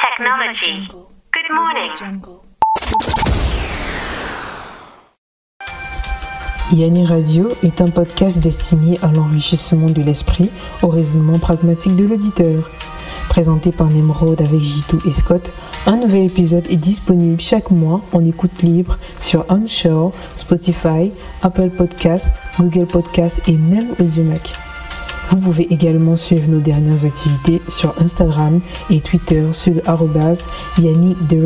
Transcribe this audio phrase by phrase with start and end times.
[0.00, 0.88] Technology.
[1.34, 2.22] Good morning.
[6.72, 10.48] Yanni Radio est un podcast destiné à l'enrichissement de l'esprit
[10.80, 12.70] au raisonnement pragmatique de l'auditeur.
[13.28, 15.52] Présenté par Nemrod avec Jitu et Scott,
[15.84, 21.12] un nouvel épisode est disponible chaque mois en écoute libre sur Onshore, Spotify,
[21.42, 24.54] Apple Podcast, Google Podcast et même Ozumac.
[25.30, 28.60] Vous pouvez également suivre nos dernières activités sur Instagram
[28.90, 29.82] et Twitter sur le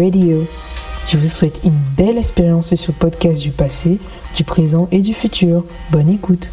[0.03, 0.47] Radio.
[1.07, 3.99] Je vous souhaite une belle expérience sur le podcast du passé,
[4.37, 5.65] du présent et du futur.
[5.91, 6.51] Bonne écoute.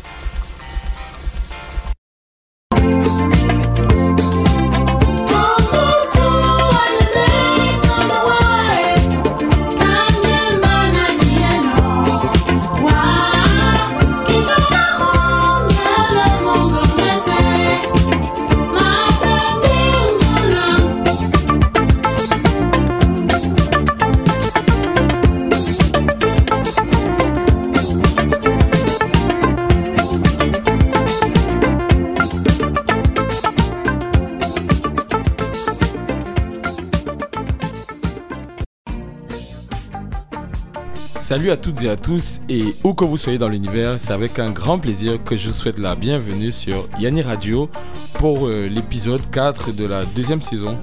[41.32, 44.38] Salut à toutes et à tous et où que vous soyez dans l'univers, c'est avec
[44.38, 47.70] un grand plaisir que je vous souhaite la bienvenue sur Yanni Radio
[48.16, 50.78] pour euh, l'épisode 4 de la deuxième saison.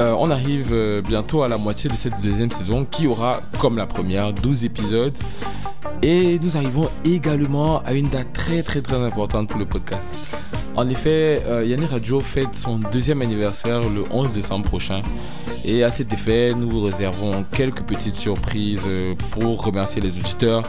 [0.00, 3.76] Euh, on arrive euh, bientôt à la moitié de cette deuxième saison qui aura comme
[3.76, 5.18] la première 12 épisodes
[6.00, 10.16] et nous arrivons également à une date très très très importante pour le podcast.
[10.76, 15.02] En effet, Yanni Radio fête son deuxième anniversaire le 11 décembre prochain.
[15.64, 20.62] Et à cet effet, nous vous réservons quelques petites surprises euh, pour remercier les auditeurs.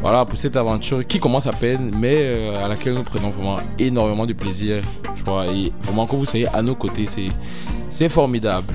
[0.00, 3.58] Voilà, pour cette aventure qui commence à peine, mais euh, à laquelle nous prenons vraiment
[3.78, 4.82] énormément de plaisir.
[5.54, 7.06] Et vraiment que vous soyez à nos côtés,
[7.88, 8.74] c'est formidable.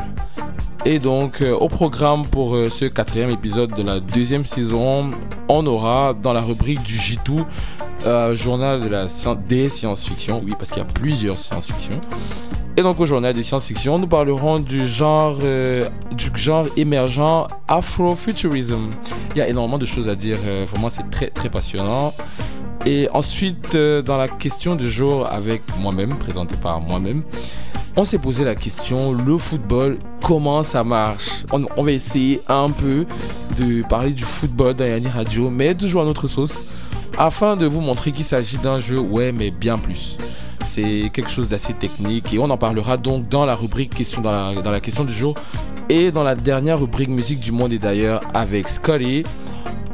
[0.85, 5.11] Et donc, euh, au programme pour ce quatrième épisode de la deuxième saison,
[5.47, 7.45] on aura dans la rubrique du J2,
[8.33, 9.07] journal
[9.47, 11.99] des science-fiction, oui, parce qu'il y a plusieurs science-fiction.
[12.79, 18.89] Et donc au journal des science-fiction, nous parlerons du genre, euh, du genre émergent Afrofuturism.
[19.35, 22.13] Il y a énormément de choses à dire, euh, vraiment c'est très très passionnant.
[22.85, 27.23] Et ensuite, euh, dans la question du jour avec moi-même, présenté par moi-même,
[27.97, 31.43] on s'est posé la question, le football, comment ça marche?
[31.51, 33.05] On, va essayer un peu
[33.57, 36.65] de parler du football dans Radio, mais toujours à notre sauce,
[37.17, 40.17] afin de vous montrer qu'il s'agit d'un jeu, ouais, mais bien plus.
[40.65, 44.31] C'est quelque chose d'assez technique et on en parlera donc dans la rubrique question dans
[44.31, 45.35] la, dans la question du jour
[45.89, 49.23] et dans la dernière rubrique musique du monde et d'ailleurs avec Scotty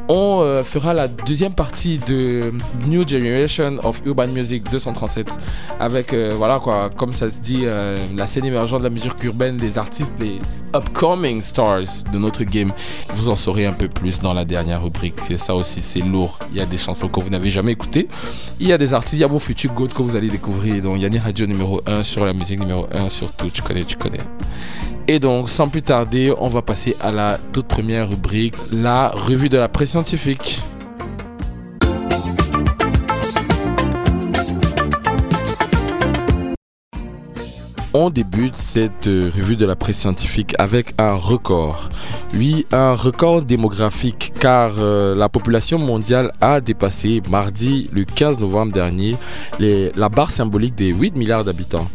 [0.08, 2.52] on euh, fera la deuxième partie de
[2.88, 5.38] New Generation of Urban Music 237
[5.80, 9.24] avec euh, voilà quoi comme ça se dit euh, la scène émergente de la musique
[9.24, 10.40] urbaine des artistes des
[10.76, 12.72] upcoming stars de notre game.
[13.14, 15.16] Vous en saurez un peu plus dans la dernière rubrique.
[15.38, 16.38] Ça aussi c'est lourd.
[16.52, 18.08] Il y a des chansons que vous n'avez jamais écoutées.
[18.60, 20.82] Il y a des artistes il y a vos futurs goûts que vous allez découvrir.
[20.82, 23.96] Donc Yanni Radio numéro 1 sur la musique numéro 1 sur tout tu connais tu
[23.96, 24.20] connais
[25.08, 29.50] et donc, sans plus tarder, on va passer à la toute première rubrique, la revue
[29.50, 30.62] de la presse scientifique.
[37.98, 41.88] On débute cette euh, revue de la presse scientifique avec un record.
[42.34, 48.74] Oui, un record démographique car euh, la population mondiale a dépassé mardi le 15 novembre
[48.74, 49.16] dernier
[49.60, 51.88] la barre symbolique des 8 milliards d'habitants.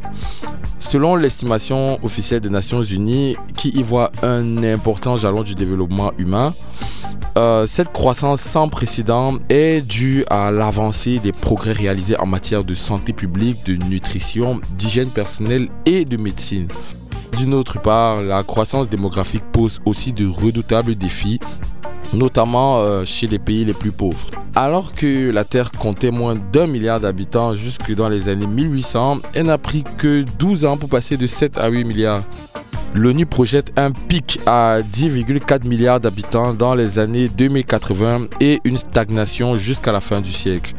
[0.78, 6.54] Selon l'estimation officielle des Nations Unies, qui y voit un important jalon du développement humain,
[7.38, 12.74] euh, cette croissance sans précédent est due à l'avancée des progrès réalisés en matière de
[12.74, 16.68] santé publique, de nutrition, d'hygiène personnelle et de médecine.
[17.36, 21.40] D'une autre part, la croissance démographique pose aussi de redoutables défis
[22.12, 24.26] notamment euh, chez les pays les plus pauvres.
[24.54, 29.46] Alors que la Terre comptait moins d'un milliard d'habitants jusque dans les années 1800, elle
[29.46, 32.22] n'a pris que 12 ans pour passer de 7 à 8 milliards.
[32.94, 39.56] L'ONU projette un pic à 10,4 milliards d'habitants dans les années 2080 et une stagnation
[39.56, 40.74] jusqu'à la fin du siècle.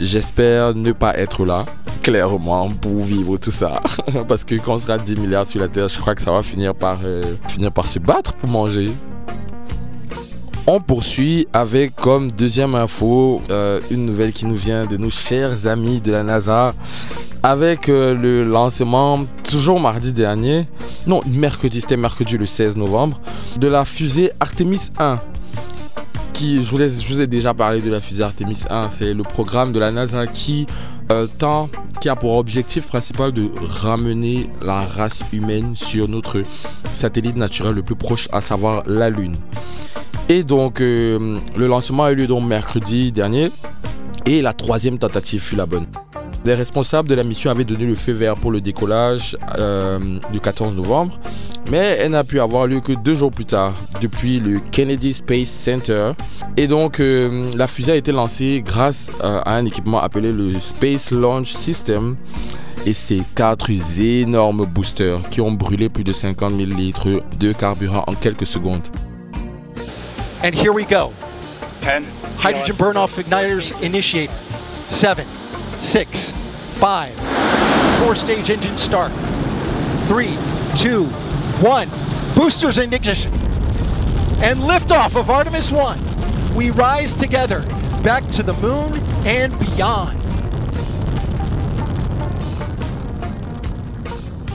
[0.00, 1.64] J'espère ne pas être là,
[2.02, 3.80] clairement, pour vivre tout ça.
[4.28, 6.42] Parce que quand on sera 10 milliards sur la Terre, je crois que ça va
[6.42, 8.90] finir par, euh, finir par se battre pour manger.
[10.66, 15.66] On poursuit avec comme deuxième info euh, une nouvelle qui nous vient de nos chers
[15.66, 16.74] amis de la NASA
[17.42, 20.66] avec euh, le lancement toujours mardi dernier,
[21.06, 23.20] non mercredi, c'était mercredi le 16 novembre,
[23.58, 25.20] de la fusée Artemis 1
[26.44, 28.90] je vous, ai déjà parlé de la fusée Artemis 1.
[28.90, 30.66] C'est le programme de la NASA qui
[31.10, 31.26] euh,
[32.00, 36.42] qui a pour objectif principal de ramener la race humaine sur notre
[36.90, 39.36] satellite naturel le plus proche, à savoir la Lune.
[40.28, 43.50] Et donc, euh, le lancement a eu lieu donc mercredi dernier.
[44.26, 45.86] Et la troisième tentative fut la bonne.
[46.44, 49.98] Les responsables de la mission avaient donné le feu vert pour le décollage euh,
[50.30, 51.18] du 14 novembre,
[51.70, 55.48] mais elle n'a pu avoir lieu que deux jours plus tard, depuis le Kennedy Space
[55.48, 56.12] Center.
[56.58, 60.60] Et donc, euh, la fusée a été lancée grâce euh, à un équipement appelé le
[60.60, 62.16] Space Launch System
[62.84, 68.04] et ses quatre énormes boosters qui ont brûlé plus de 50 000 litres de carburant
[68.06, 68.86] en quelques secondes.
[70.44, 71.10] And here we go.
[72.38, 74.30] Hydrogen burn off igniters initiate.
[74.90, 75.26] 7,
[75.84, 76.32] 6,
[76.76, 77.12] 5,
[78.00, 79.12] 4 stage engine start.
[80.08, 80.38] 3,
[80.76, 81.88] 2, 1.
[82.34, 83.30] Boosters in ignition.
[84.42, 86.54] And liftoff of Artemis 1.
[86.54, 87.60] We rise together
[88.02, 90.18] back to the moon and beyond.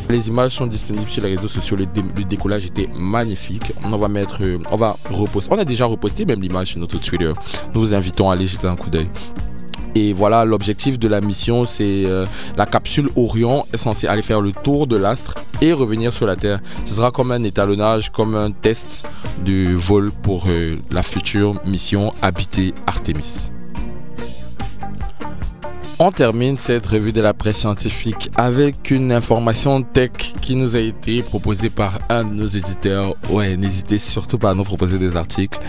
[0.09, 1.77] Les images sont disponibles sur les réseaux sociaux.
[1.77, 3.71] Le, dé- le décollage était magnifique.
[3.83, 5.53] On va mettre, euh, on va reposter.
[5.53, 7.31] On a déjà reposté même l'image sur notre Twitter.
[7.75, 9.07] Nous vous invitons à aller jeter un coup d'œil.
[9.95, 12.25] Et voilà, l'objectif de la mission, c'est euh,
[12.57, 16.35] la capsule Orion est censée aller faire le tour de l'astre et revenir sur la
[16.35, 16.59] Terre.
[16.85, 19.05] Ce sera comme un étalonnage, comme un test
[19.43, 23.49] de vol pour euh, la future mission habitée Artemis.
[26.01, 30.79] On termine cette revue de la presse scientifique avec une information tech qui nous a
[30.79, 33.15] été proposée par un de nos éditeurs.
[33.29, 35.59] Ouais, n'hésitez surtout pas à nous proposer des articles.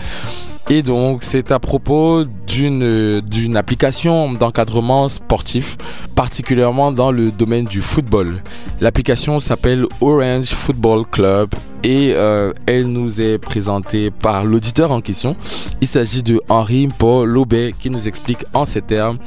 [0.69, 5.77] Et donc, c'est à propos d'une application d'encadrement sportif,
[6.15, 8.41] particulièrement dans le domaine du football.
[8.81, 11.49] L'application s'appelle Orange Football Club
[11.83, 15.35] et euh, elle nous est présentée par l'auditeur en question.
[15.79, 19.17] Il s'agit de Henri Paul Lobet qui nous explique en ces termes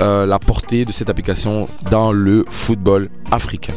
[0.00, 3.74] euh, la portée de cette application dans le football africain.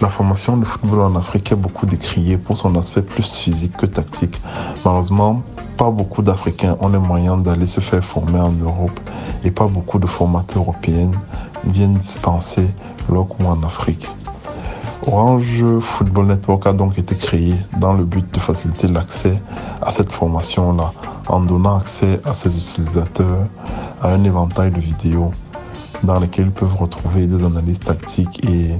[0.00, 3.86] La formation de football en Afrique est beaucoup décriée pour son aspect plus physique que
[3.86, 4.40] tactique.
[4.84, 5.42] Malheureusement,
[5.76, 8.98] pas beaucoup d'Africains ont les moyens d'aller se faire former en Europe
[9.44, 11.10] et pas beaucoup de formateurs européens
[11.64, 12.66] viennent dispenser
[13.08, 14.08] leur cours en Afrique.
[15.06, 19.40] Orange Football Network a donc été créé dans le but de faciliter l'accès
[19.80, 20.92] à cette formation-là
[21.28, 23.46] en donnant accès à ses utilisateurs
[24.00, 25.30] à un éventail de vidéos
[26.04, 28.72] dans lesquelles ils peuvent retrouver des analyses tactiques et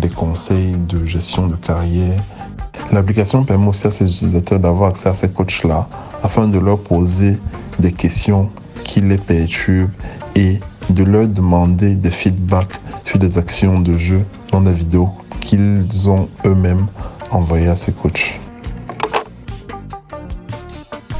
[0.00, 2.20] des conseils de gestion de carrière.
[2.90, 5.88] L'application permet aussi à ses utilisateurs d'avoir accès à ces coachs-là
[6.22, 7.38] afin de leur poser
[7.78, 8.50] des questions
[8.84, 9.90] qui les perturbent
[10.34, 10.58] et
[10.90, 15.10] de leur demander des feedbacks sur des actions de jeu dans des vidéos
[15.40, 16.86] qu'ils ont eux-mêmes
[17.30, 18.38] envoyées à ces coachs.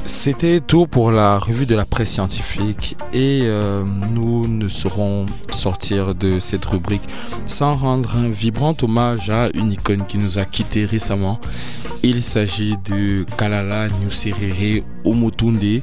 [0.05, 6.15] C'était tout pour la revue de la presse scientifique et euh, nous ne saurons sortir
[6.15, 7.09] de cette rubrique
[7.47, 11.41] sans rendre un vibrant hommage à une icône qui nous a quittés récemment.
[12.03, 15.83] Il s'agit de Kalala Nyuserere Omotunde.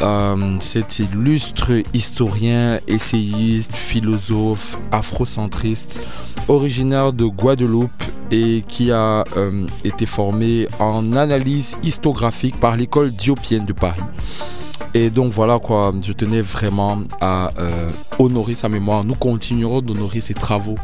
[0.00, 6.00] Euh, cet illustre historien, essayiste, philosophe, afrocentriste,
[6.48, 7.90] originaire de Guadeloupe
[8.30, 14.02] et qui a euh, été formé en analyse histographique par l'école Diopienne de Paris.
[14.96, 19.02] Et donc voilà quoi, je tenais vraiment à euh, honorer sa mémoire.
[19.02, 20.76] Nous continuerons d'honorer ses travaux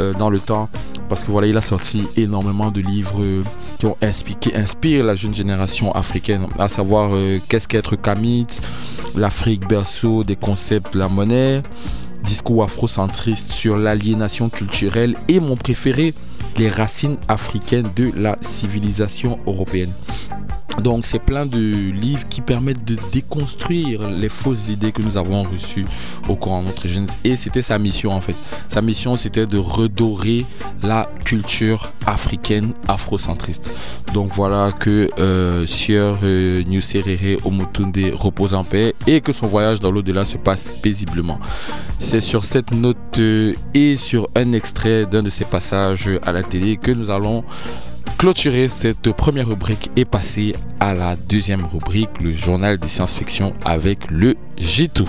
[0.00, 0.70] euh, dans le temps
[1.10, 3.42] parce que voilà, il a sorti énormément de livres euh,
[3.78, 7.10] qui ont inspiré, la jeune génération africaine, à savoir
[7.48, 8.62] qu'est-ce qu'être kamite,
[9.14, 11.62] l'Afrique berceau des concepts de la monnaie,
[12.24, 16.14] discours afrocentriste sur l'aliénation culturelle et mon préféré,
[16.56, 19.92] les racines africaines de la civilisation européenne.
[20.82, 25.42] Donc c'est plein de livres qui permettent de déconstruire les fausses idées que nous avons
[25.42, 25.84] reçues
[26.28, 27.14] au cours de notre jeunesse.
[27.24, 28.36] Et c'était sa mission en fait.
[28.68, 30.46] Sa mission c'était de redorer
[30.82, 33.72] la culture africaine afrocentriste.
[34.14, 39.80] Donc voilà que euh, Sieur euh, Nyuserere Omotunde repose en paix et que son voyage
[39.80, 41.38] dans l'au-delà se passe paisiblement.
[41.98, 46.42] C'est sur cette note euh, et sur un extrait d'un de ses passages à la
[46.42, 47.44] télé que nous allons
[48.18, 54.10] clôturer cette première rubrique et passer à la deuxième rubrique, le journal des science-fiction avec
[54.10, 55.06] le J2.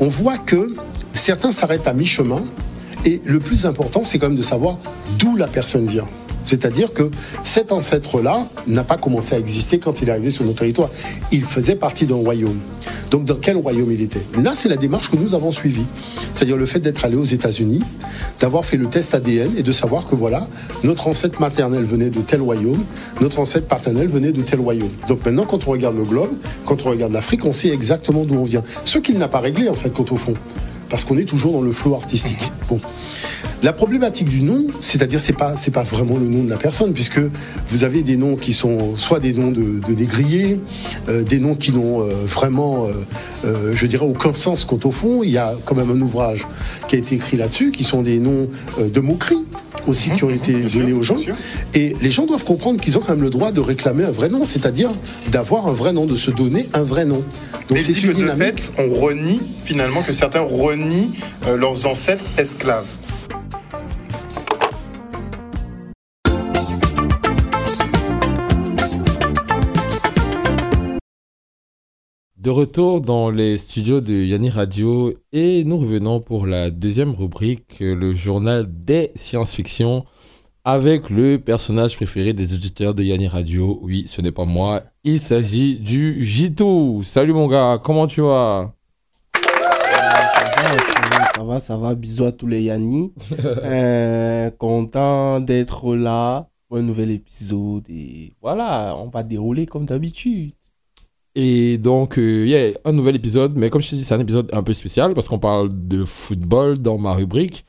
[0.00, 0.74] on voit que
[1.14, 2.42] certains s'arrêtent à mi-chemin
[3.04, 4.78] et le plus important, c'est quand même de savoir
[5.18, 6.08] d'où la personne vient.
[6.44, 7.10] C'est-à-dire que
[7.42, 10.90] cet ancêtre-là n'a pas commencé à exister quand il est arrivé sur nos territoires.
[11.32, 12.60] Il faisait partie d'un royaume.
[13.10, 14.22] Donc dans quel royaume il était?
[14.42, 15.86] Là, c'est la démarche que nous avons suivie.
[16.34, 17.80] C'est-à-dire le fait d'être allé aux États-Unis,
[18.40, 20.46] d'avoir fait le test ADN et de savoir que voilà,
[20.82, 22.84] notre ancêtre maternel venait de tel royaume,
[23.20, 24.90] notre ancêtre paternel venait de tel royaume.
[25.08, 26.30] Donc maintenant, quand on regarde le globe,
[26.66, 28.62] quand on regarde l'Afrique, on sait exactement d'où on vient.
[28.84, 30.34] Ce qu'il n'a pas réglé, en fait, quand au fond
[30.94, 32.52] parce qu'on est toujours dans le flot artistique.
[32.68, 32.80] Bon.
[33.64, 36.92] La problématique du nom, c'est-à-dire c'est pas c'est pas vraiment le nom de la personne
[36.92, 37.20] puisque
[37.70, 40.60] vous avez des noms qui sont soit des noms de, de négriers,
[41.08, 42.88] euh, des noms qui n'ont euh, vraiment,
[43.46, 45.22] euh, je dirais, aucun sens quant au fond.
[45.22, 46.46] Il y a quand même un ouvrage
[46.88, 49.46] qui a été écrit là-dessus, qui sont des noms de moquerie
[49.86, 51.16] aussi qui ont été donnés aux gens.
[51.72, 54.28] Et les gens doivent comprendre qu'ils ont quand même le droit de réclamer un vrai
[54.28, 54.90] nom, c'est-à-dire
[55.28, 57.24] d'avoir un vrai nom, de se donner un vrai nom.
[57.70, 61.12] Donc c'est une de fait, on renie finalement que certains renient
[61.46, 62.84] leurs ancêtres esclaves.
[72.44, 77.78] De retour dans les studios de Yanni Radio et nous revenons pour la deuxième rubrique,
[77.80, 80.04] le journal des science-fiction,
[80.62, 83.78] avec le personnage préféré des auditeurs de Yanni Radio.
[83.80, 87.00] Oui, ce n'est pas moi, il s'agit du Jitou.
[87.02, 88.74] Salut mon gars, comment tu vas?
[89.32, 89.40] Ça
[91.08, 91.94] va, ça va, ça va.
[91.94, 93.14] Bisous à tous les Yanni.
[93.64, 97.88] Euh, content d'être là pour un nouvel épisode.
[97.88, 100.52] Et voilà, on va dérouler comme d'habitude.
[101.36, 104.20] Et donc, il y a un nouvel épisode, mais comme je te dis, c'est un
[104.20, 107.64] épisode un peu spécial parce qu'on parle de football dans ma rubrique.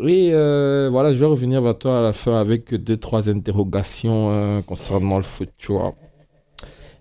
[0.00, 4.30] Et euh, voilà, je vais revenir vers toi à la fin avec deux, trois interrogations
[4.30, 5.94] euh, concernant le foot, tu vois.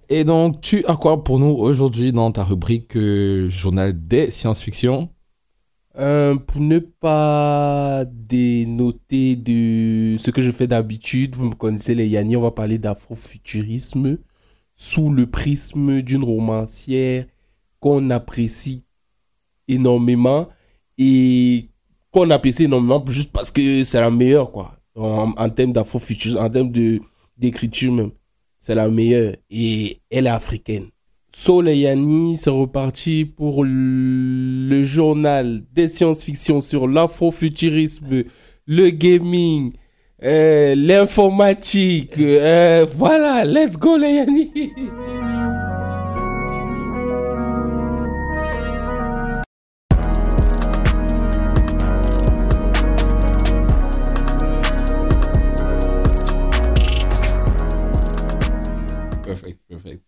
[0.08, 5.10] Et donc, tu as quoi pour nous aujourd'hui dans ta rubrique euh, Journal des science-fiction?
[5.98, 12.36] Pour ne pas dénoter de ce que je fais d'habitude, vous me connaissez les Yanni,
[12.36, 14.18] on va parler d'afrofuturisme
[14.75, 17.25] sous le prisme d'une romancière
[17.79, 18.86] qu'on apprécie
[19.67, 20.50] énormément
[20.98, 21.70] et
[22.12, 24.77] qu'on apprécie énormément juste parce que c'est la meilleure, quoi.
[24.96, 26.72] En, en termes d'afrofuturisme, en termes
[27.38, 28.12] d'écriture même.
[28.58, 29.36] C'est la meilleure.
[29.50, 30.88] Et elle est africaine.
[31.34, 38.24] Soleilani, c'est reparti pour le journal des science-fiction sur l'afrofuturisme,
[38.65, 39.74] le gaming,
[40.75, 42.17] l'informatique.
[42.20, 44.25] Euh, voilà, let's go les.
[59.24, 60.03] Perfect, perfect.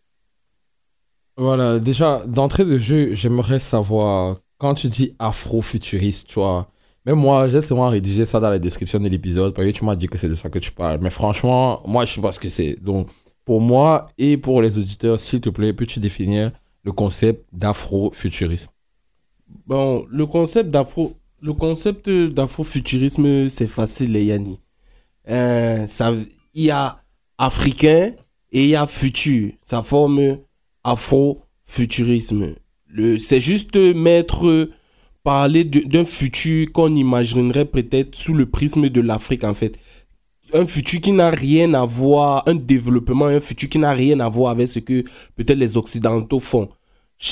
[1.37, 6.71] Voilà, déjà, d'entrée de jeu, j'aimerais savoir, quand tu dis afro-futuriste, tu vois,
[7.07, 9.95] même moi, j'ai souvent rédigé ça dans la description de l'épisode parce que tu m'as
[9.95, 10.99] dit que c'est de ça que tu parles.
[11.01, 12.75] Mais franchement, moi, je sais pas ce que c'est.
[12.81, 13.07] Donc,
[13.45, 16.51] pour moi et pour les auditeurs, s'il te plaît, peux-tu définir
[16.83, 18.71] le concept d'afro-futurisme?
[19.65, 24.59] Bon, le concept d'afro, le concept d'afro-futurisme, c'est facile, les Yanni.
[25.29, 25.85] Euh,
[26.53, 27.01] il y a
[27.37, 28.11] africain
[28.51, 29.53] et il y a futur.
[29.63, 30.39] Ça forme
[30.83, 32.53] afro-futurisme.
[32.89, 34.67] Le, c'est juste mettre
[35.27, 39.77] parler d'un futur qu'on imaginerait peut-être sous le prisme de l'Afrique en fait.
[40.53, 44.29] Un futur qui n'a rien à voir, un développement, un futur qui n'a rien à
[44.29, 45.03] voir avec ce que
[45.35, 46.69] peut-être les Occidentaux font.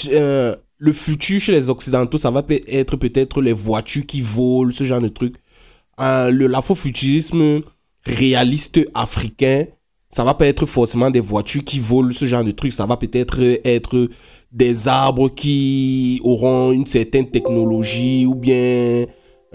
[0.07, 4.83] Euh, le futur chez les Occidentaux, ça va être peut-être les voitures qui volent, ce
[4.83, 5.35] genre de truc.
[6.01, 7.61] Euh, l'afrofuturisme
[8.05, 9.67] réaliste africain,
[10.09, 12.71] ça va pas être forcément des voitures qui volent, ce genre de truc.
[12.71, 14.09] Ça va peut-être être
[14.51, 19.05] des arbres qui auront une certaine technologie ou bien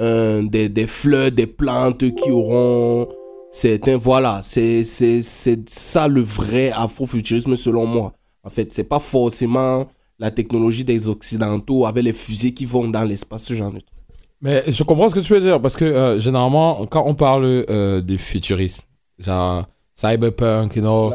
[0.00, 3.09] euh, des, fleurs, des plantes qui auront
[3.50, 3.97] certains...
[3.97, 8.12] Voilà, c'est ça le vrai afrofuturisme selon moi.
[8.42, 9.87] En fait, c'est pas forcément
[10.19, 13.97] la technologie des Occidentaux avec les fusées qui vont dans l'espace, ce genre de truc.
[14.42, 17.45] Mais je comprends ce que tu veux dire parce que euh, généralement, quand on parle
[17.45, 18.83] euh, de futurisme,
[19.19, 19.66] genre
[20.00, 21.12] Cyberpunk, you know.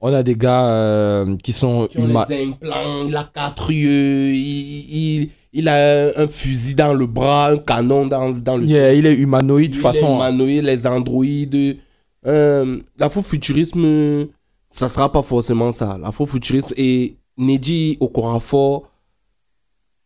[0.00, 1.88] On a des gars euh, qui sont...
[1.90, 7.06] Qui ont les implants, il a quatre yeux, il, il, a un fusil dans le
[7.06, 8.64] bras, un canon dans, dans le...
[8.64, 10.14] Yeah, il est humanoïde de façon...
[10.14, 11.78] humanoïde, les androïdes.
[12.26, 14.28] Euh, L'afrofuturisme,
[14.68, 15.98] ça sera pas forcément ça.
[16.00, 18.88] L'afrofuturisme et Neji Okorafor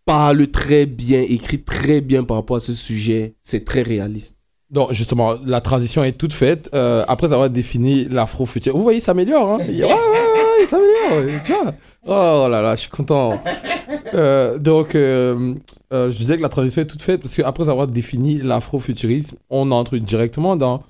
[0.07, 3.35] parle très bien, écrit très bien par rapport à ce sujet.
[3.43, 4.39] C'est très réaliste.
[4.73, 6.71] Donc, justement, la transition est toute faite.
[6.75, 8.75] Euh, après avoir défini l'afro-futur.
[8.75, 9.51] Vous voyez, il s'améliore.
[9.51, 11.43] Hein ouais, ouais, ouais, il s'améliore.
[11.45, 11.75] Tu vois
[12.07, 13.39] Oh là là, je suis content.
[14.15, 15.55] Euh, donc, euh,
[15.91, 19.97] je disais que la transition est toute faite parce qu'après avoir défini l'afro-futurisme, on entre
[19.97, 20.83] directement dans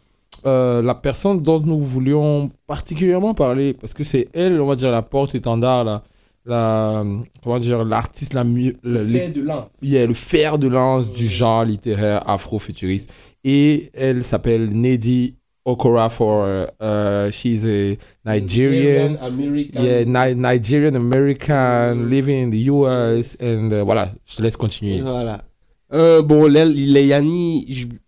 [0.44, 5.02] la personne dont nous voulions particulièrement parler, parce que c'est elle, on va dire, la
[5.02, 6.02] porte-étendard, la,
[6.44, 7.04] la,
[7.42, 8.75] comment dire, l'artiste la mieux.
[8.82, 9.66] Le, fer de lance.
[9.82, 13.12] Yeah, le fer de lance du genre littéraire afro-futuriste.
[13.44, 15.34] Et elle s'appelle Nedi
[15.64, 16.44] Okora for
[16.80, 19.82] uh, she's a Nigerian, Nigerian American.
[19.84, 25.00] yeah Ni- Nigerian American living in the US and uh, voilà je te laisse continuer
[25.02, 25.40] Voilà.
[25.92, 27.64] Euh, bon, les, les Yanni,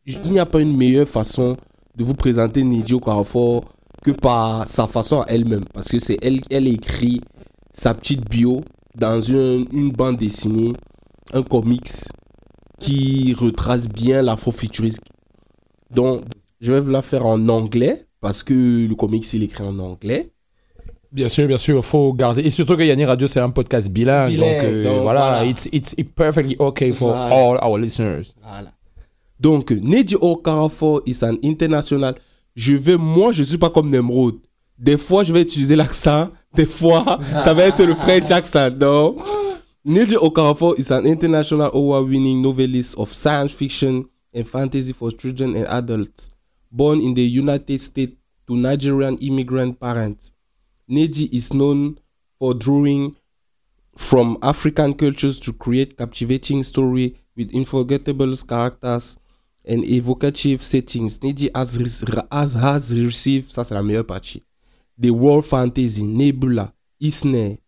[0.06, 1.54] il n'y a pas une meilleure façon
[1.96, 3.66] de vous présenter Nidio Carrefour
[4.02, 5.64] que par sa façon à elle-même.
[5.72, 7.20] Parce que c'est elle, elle écrit
[7.74, 8.62] sa petite bio
[8.96, 10.72] dans une, une bande dessinée,
[11.34, 11.90] un comics
[12.78, 15.02] qui retrace bien l'afrofuturisme.
[15.90, 16.22] Donc,
[16.60, 19.78] je vais vous la faire en anglais parce que le comics il est écrit en
[19.78, 20.30] anglais.
[21.12, 24.30] bien sûr bien sûr faut garder et surtout que Yanni Radio c'est un podcast bilingue,
[24.30, 25.44] Bilingue, donc, euh, donc voilà, voilà.
[25.44, 27.34] It's, it's it's perfectly okay for Voilà.
[27.34, 28.72] all our listeners Voilà.
[29.40, 32.14] Donc, Neji Okafor is an international.
[32.54, 34.36] Je vais, moi, je suis pas comme Nemrod.
[34.78, 36.30] Des fois, je vais utiliser l'accent.
[36.54, 38.70] Des fois, ça va être le French accent.
[38.70, 39.20] Donc,
[39.84, 45.66] Neji Okafor is an international award-winning novelist of science fiction and fantasy for children and
[45.68, 46.30] adults.
[46.70, 48.14] Born in the United States
[48.46, 50.32] to Nigerian immigrant parents.
[50.88, 51.98] Neji is known
[52.38, 53.14] for drawing
[53.96, 59.18] from African cultures to create captivating story with unforgettable characters
[59.64, 61.18] and evocative settings.
[61.20, 61.78] Neji has,
[62.30, 64.42] has, has received, ça c'est la meilleure partie,
[64.98, 66.72] the World Fantasy, Nebula,
[67.02, 67.58] Eisner,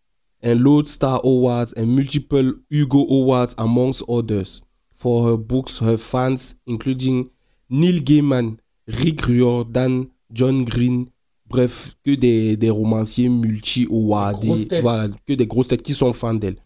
[0.43, 7.31] and Lodestar Awards and multiple Hugo Awards amongst others for her books, her fans, including
[7.69, 11.07] Neil Gaiman, Rick Riordan, John Green,
[11.49, 16.57] bref, que des, des romanciers multi-awardés, voilà, que des grosses têtes qui sont fans d'elle.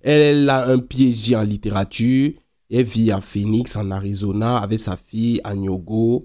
[0.00, 2.32] Elle a un PhD en littérature,
[2.70, 6.24] elle vit à Phoenix, en Arizona, avec sa fille, Anyogo.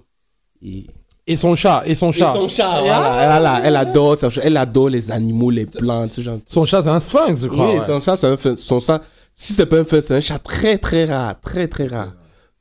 [0.61, 0.87] Et
[1.25, 5.09] et son chat et son chat et son chat, voilà, elle, adore, elle adore les
[5.11, 6.39] animaux, les plantes, ce genre.
[6.45, 7.85] son chat c'est un sphinx je crois Oui, ouais.
[7.85, 9.01] son chat, c'est un fin- son chat,
[9.33, 12.13] si c'est pas un fin, c'est un chat très très rare, très très rare.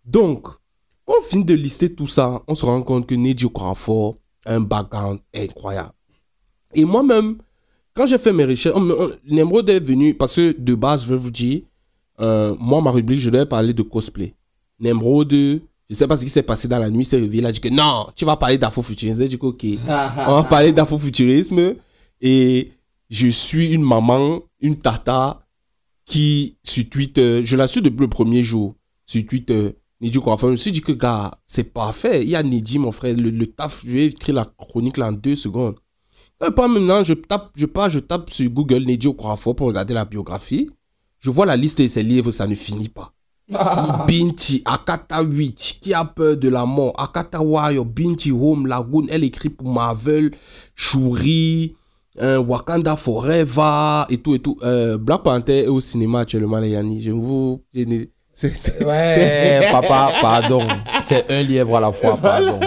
[0.05, 0.47] Donc,
[1.05, 4.17] quand on finit de lister tout ça, on se rend compte que Neji Okafor
[4.47, 5.93] a un background incroyable.
[6.75, 7.37] Et moi-même,
[7.95, 8.77] quand j'ai fait mes recherches,
[9.29, 11.63] Nemrod est venu, parce que de base, je vais vous dire,
[12.21, 14.35] euh, moi, ma rubrique, je devais parler de cosplay.
[14.81, 15.33] Nemrod,
[15.93, 17.53] je sais pas ce qui s'est passé dans la nuit, il s'est réveillé, il a
[17.53, 19.21] dit que non, tu vas parler d'afrofuturisme.
[19.21, 19.65] J'ai dit que ok,
[20.27, 21.75] on va parler d'afrofuturisme.
[22.23, 22.73] Et
[23.11, 25.47] je suis une maman, une tata,
[26.07, 28.75] qui, sur Twitter, je la suis depuis le premier jour,
[29.05, 32.23] sur Twitter, Nidji Kwafa, je me suis dit que, gars, c'est parfait.
[32.25, 35.09] Il y a Nidji, mon frère, le, le taf, je vais écrire la chronique là
[35.09, 35.77] en deux secondes.
[36.45, 39.95] Et pas maintenant, je tape, je pars, je tape sur Google Nidji Kwafa pour regarder
[39.95, 40.71] la biographie.
[41.21, 43.13] Je vois la liste de ses livres, ça ne finit pas.
[44.07, 49.25] Binti, Akata Witch, qui a peur de la mort, Akata Warrior, Binti Home, Lagoon, elle
[49.25, 50.31] écrit pour Marvel,
[50.75, 51.75] Shuri,
[52.21, 54.57] euh, Wakanda Forever, et tout, et tout.
[54.63, 57.01] Euh, Black Panther est au cinéma actuellement, les Yanni.
[57.03, 57.63] Je vous.
[58.35, 60.67] c'est- c'est- ouais papa pardon
[61.03, 62.59] c'est un lièvre à la fois pardon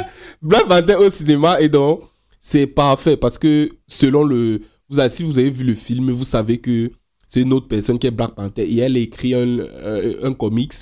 [0.42, 2.02] Black Panther au cinéma, et donc,
[2.40, 4.62] c'est parfait parce que selon le.
[4.88, 6.92] Vous avez, si vous avez vu le film, vous savez que
[7.28, 10.74] c'est une autre personne qui est Black Panther et elle écrit un, un, un comics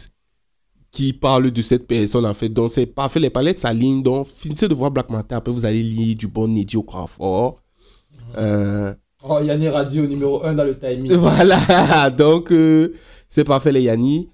[0.91, 2.49] qui parle de cette personne en fait.
[2.49, 4.03] Donc c'est parfait, les palettes s'alignent.
[4.03, 7.59] Donc finissez de voir Black Panther, après vous allez lire du bon Neji Okafor.
[8.37, 12.93] Euh, oh Yanni Radio numéro 1 dans le timing voilà, donc euh,
[13.27, 14.29] c'est parfait les Yanni.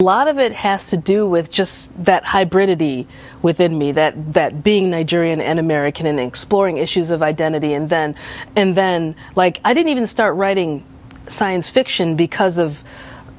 [0.00, 3.06] A lot of it has to do with just that hybridity
[3.42, 8.14] within me, that that being Nigerian and American and exploring issues of identity and then
[8.56, 10.86] and then like I didn't even start writing
[11.28, 12.82] science fiction because of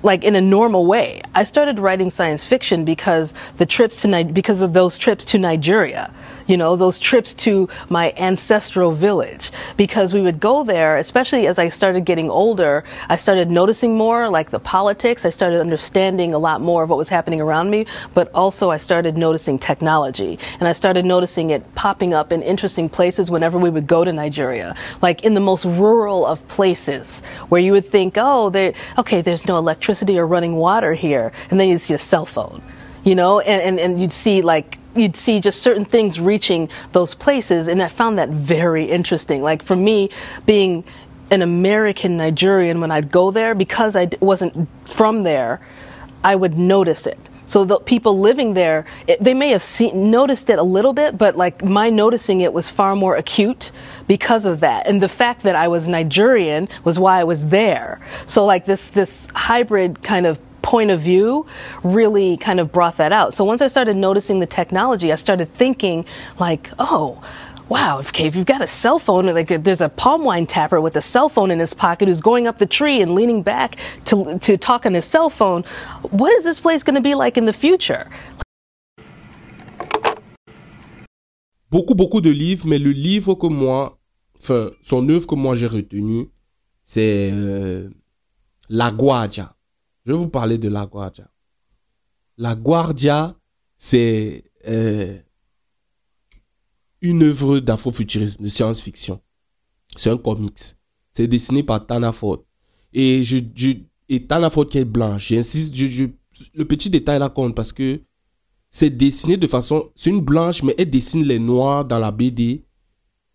[0.03, 1.23] like in a normal way.
[1.33, 5.39] I started writing science fiction because the trips to Ni- because of those trips to
[5.39, 6.13] Nigeria.
[6.47, 11.59] You know, those trips to my ancestral village because we would go there, especially as
[11.59, 15.25] I started getting older, I started noticing more like the politics.
[15.25, 18.77] I started understanding a lot more of what was happening around me, but also I
[18.77, 23.69] started noticing technology and I started noticing it popping up in interesting places whenever we
[23.69, 28.15] would go to Nigeria, like in the most rural of places where you would think,
[28.17, 31.31] oh, there, okay, there's no electricity or running water here.
[31.49, 32.61] And then you'd see a cell phone,
[33.03, 37.13] you know, and, and, and you'd see like, you'd see just certain things reaching those
[37.15, 37.67] places.
[37.67, 39.41] And I found that very interesting.
[39.41, 40.09] Like for me,
[40.45, 40.83] being
[41.29, 45.61] an American Nigerian, when I'd go there, because I wasn't from there,
[46.23, 47.17] I would notice it.
[47.51, 51.17] So the people living there, it, they may have seen, noticed it a little bit,
[51.17, 53.71] but like my noticing it was far more acute
[54.07, 54.87] because of that.
[54.87, 57.99] And the fact that I was Nigerian was why I was there.
[58.25, 61.45] So like this this hybrid kind of point of view
[61.83, 63.33] really kind of brought that out.
[63.33, 66.05] So once I started noticing the technology, I started thinking
[66.39, 67.21] like, oh,
[67.71, 70.95] wow, if, if you've got a cell phone, like there's a palm wine tapper with
[70.97, 74.37] a cell phone in his pocket who's going up the tree and leaning back to,
[74.39, 75.63] to talk on his cell phone,
[76.09, 78.07] what is this place going to be like in the future?
[81.71, 83.97] Beaucoup, beaucoup de livres, mais le livre que moi,
[84.37, 86.29] enfin, son œuvre que moi j'ai retenu,
[86.83, 87.89] c'est euh,
[88.67, 89.55] La Guardia.
[90.05, 91.29] Je vais vous parler de La Guardia.
[92.37, 93.35] La Guardia,
[93.77, 95.19] c'est euh,
[97.01, 99.21] une œuvre d'afrofuturisme, de science-fiction.
[99.95, 100.75] C'est un comics.
[101.11, 102.43] C'est dessiné par Tana Ford.
[102.93, 103.37] Et, je,
[104.09, 105.27] et Tana Ford qui est blanche.
[105.27, 106.05] J'insiste, je,
[106.53, 108.01] le petit détail là compte parce que
[108.69, 109.91] c'est dessiné de façon.
[109.95, 112.63] C'est une blanche, mais elle dessine les noirs dans la BD.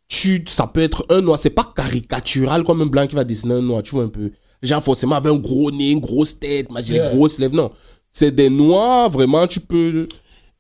[0.09, 3.55] Tu, ça peut être un noir, c'est pas caricatural comme un blanc qui va dessiner
[3.55, 4.31] un noir, tu vois un peu.
[4.67, 7.55] Genre forcément avec un gros nez, une grosse tête, des grosses lèvres.
[7.55, 7.71] Non.
[8.11, 10.09] C'est des noirs, vraiment, tu peux.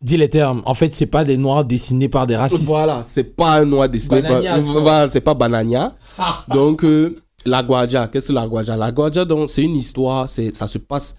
[0.02, 0.62] Dis les termes.
[0.66, 2.62] En fait, c'est pas des noirs dessinés par des racistes.
[2.64, 4.42] Voilà, c'est pas un noir dessiné par.
[4.60, 5.96] Voilà, c'est pas Banania.
[6.48, 7.16] donc, euh,
[7.46, 11.16] la Guadia, qu'est-ce que la Guadia La donc, c'est une histoire, c'est, ça se passe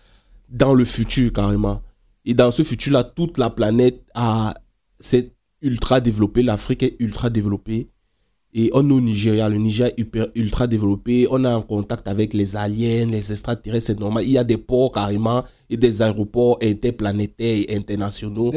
[0.49, 1.81] dans le futur carrément.
[2.25, 4.53] Et dans ce futur-là, toute la planète a,
[4.99, 7.89] s'est ultra développée, l'Afrique est ultra développée.
[8.59, 12.33] Et on est au Nigeria, le Nigeria est ultra développé, on est en contact avec
[12.33, 14.23] les aliens, les extraterrestres, c'est normal.
[14.25, 18.51] Il y a des ports carrément et des aéroports interplanétaires et internationaux.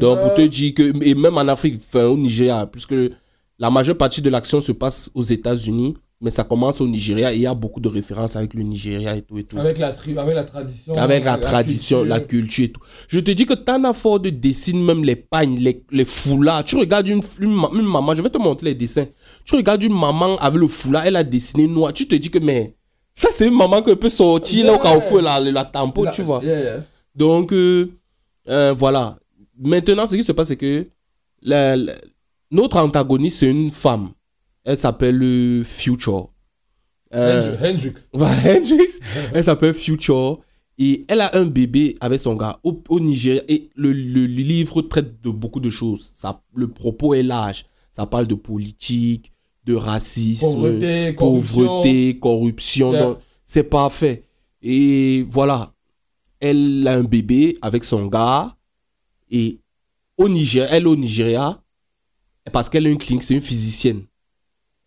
[0.00, 2.96] Donc pour te dire que, et même en Afrique, enfin, au Nigeria, puisque
[3.60, 7.42] la majeure partie de l'action se passe aux États-Unis, mais ça commence au Nigeria il
[7.42, 9.58] y a beaucoup de références avec le Nigeria et tout et tout.
[9.58, 10.94] Avec la, avec la tradition.
[10.96, 12.14] Avec la, tradition, culture.
[12.14, 12.80] la culture et tout.
[13.08, 16.64] Je te dis que Tana Ford dessine même les pagnes, les, les foulards.
[16.64, 19.04] Tu regardes une, une, maman, je vais te montrer les dessins.
[19.44, 21.92] Tu regardes une maman avec le foulard, elle a dessiné noir.
[21.92, 22.74] Tu te dis que, mais
[23.12, 26.40] ça, c'est une maman qui peut sortir là au carrefour, la, la tampon, tu vois.
[27.14, 27.90] Donc, euh,
[28.48, 29.18] euh, voilà.
[29.60, 30.86] Maintenant, ce qui se passe, c'est que
[31.42, 31.76] la,
[32.50, 34.08] notre antagoniste, c'est une femme.
[34.64, 36.30] Elle s'appelle euh, Future.
[37.14, 37.92] Euh, Hendrix.
[38.14, 39.00] Hendrix.
[39.32, 40.40] elle s'appelle Future.
[40.76, 43.42] Et elle a un bébé avec son gars au, au Nigeria.
[43.48, 46.10] Et le, le, livre traite de beaucoup de choses.
[46.14, 47.64] Ça, le propos est large.
[47.92, 49.30] Ça parle de politique,
[49.66, 52.90] de racisme, pauvreté, pauvreté corruption.
[52.90, 53.20] corruption.
[53.44, 54.24] C'est parfait.
[54.62, 55.72] Et voilà.
[56.40, 58.56] Elle a un bébé avec son gars.
[59.30, 59.60] Et
[60.16, 61.62] au Nigeria, elle au Nigeria,
[62.52, 64.02] parce qu'elle a une clinique, c'est une physicienne.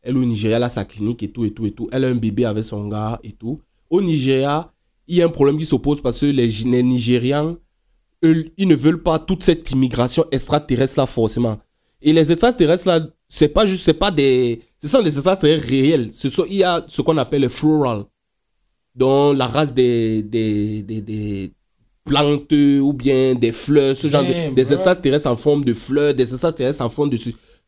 [0.02, 1.88] Elle au Nigeria, elle a sa clinique et tout, et tout, et tout.
[1.92, 3.60] Elle a un bébé avec son gars et tout.
[3.90, 4.72] Au Nigeria,
[5.08, 7.56] il y a un problème qui s'oppose parce que les, les Nigérians,
[8.24, 11.58] eux, ils ne veulent pas toute cette immigration extraterrestre là forcément.
[12.02, 16.12] Et les extraterrestres là, c'est pas juste, c'est pas des, ce sont des extraterrestres réels.
[16.12, 18.04] Ce sont, il y a ce qu'on appelle les floral,
[18.96, 21.52] dont la race des, des, des, des
[22.06, 26.32] plantes ou bien des fleurs, ce genre de, des extraterrestres en forme de fleurs, des
[26.32, 27.18] extraterrestres en forme de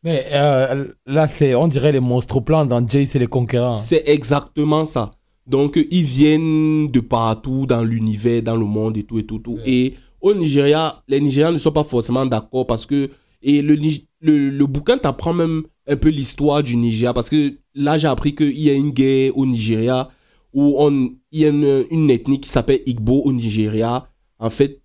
[0.02, 3.76] mais euh, là, c'est, on dirait les monstres plans dans Jace et les conquérants.
[3.76, 5.10] C'est exactement ça.
[5.46, 9.38] Donc, ils viennent de partout dans l'univers, dans le monde et tout et tout.
[9.40, 9.58] tout.
[9.64, 13.08] Et au Nigeria, les Nigériens ne sont pas forcément d'accord parce que.
[13.42, 13.74] Et le,
[14.20, 18.34] le, le bouquin t'apprend même un peu l'histoire du Nigeria parce que là, j'ai appris
[18.34, 20.08] qu'il y a une guerre au Nigeria
[20.52, 24.08] où on, il y a une, une ethnie qui s'appelle Igbo au Nigeria.
[24.38, 24.82] En fait,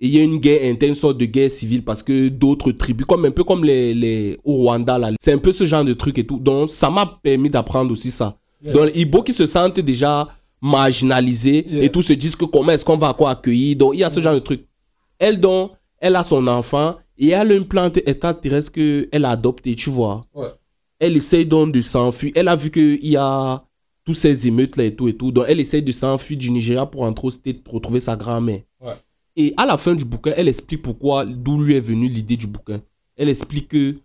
[0.00, 3.06] il y a une guerre interne, une sorte de guerre civile parce que d'autres tribus,
[3.06, 5.92] comme un peu comme les, les au Rwanda, là, c'est un peu ce genre de
[5.92, 6.38] truc et tout.
[6.38, 8.34] Donc, ça m'a permis d'apprendre aussi ça.
[8.62, 10.26] Donc, les Ibo qui se sentent déjà
[10.62, 13.76] marginalisés et tout se disent que comment est-ce qu'on va quoi accueillir.
[13.76, 14.66] Donc, il y a ce genre de truc.
[15.18, 19.74] Elle, donc, elle a son enfant et elle a une plante extraterrestre qu'elle a adoptée,
[19.74, 20.22] tu vois.
[20.98, 22.32] Elle essaye donc de s'enfuir.
[22.34, 23.62] Elle a vu qu'il y a
[24.04, 25.30] tous ces émeutes là et tout et tout.
[25.30, 28.60] Donc, elle essaye de s'enfuir du Nigeria pour en retrouver sa grand-mère.
[29.36, 32.46] Et à la fin du bouquin, elle explique pourquoi, d'où lui est venue l'idée du
[32.46, 32.80] bouquin.
[33.16, 33.96] Elle explique que,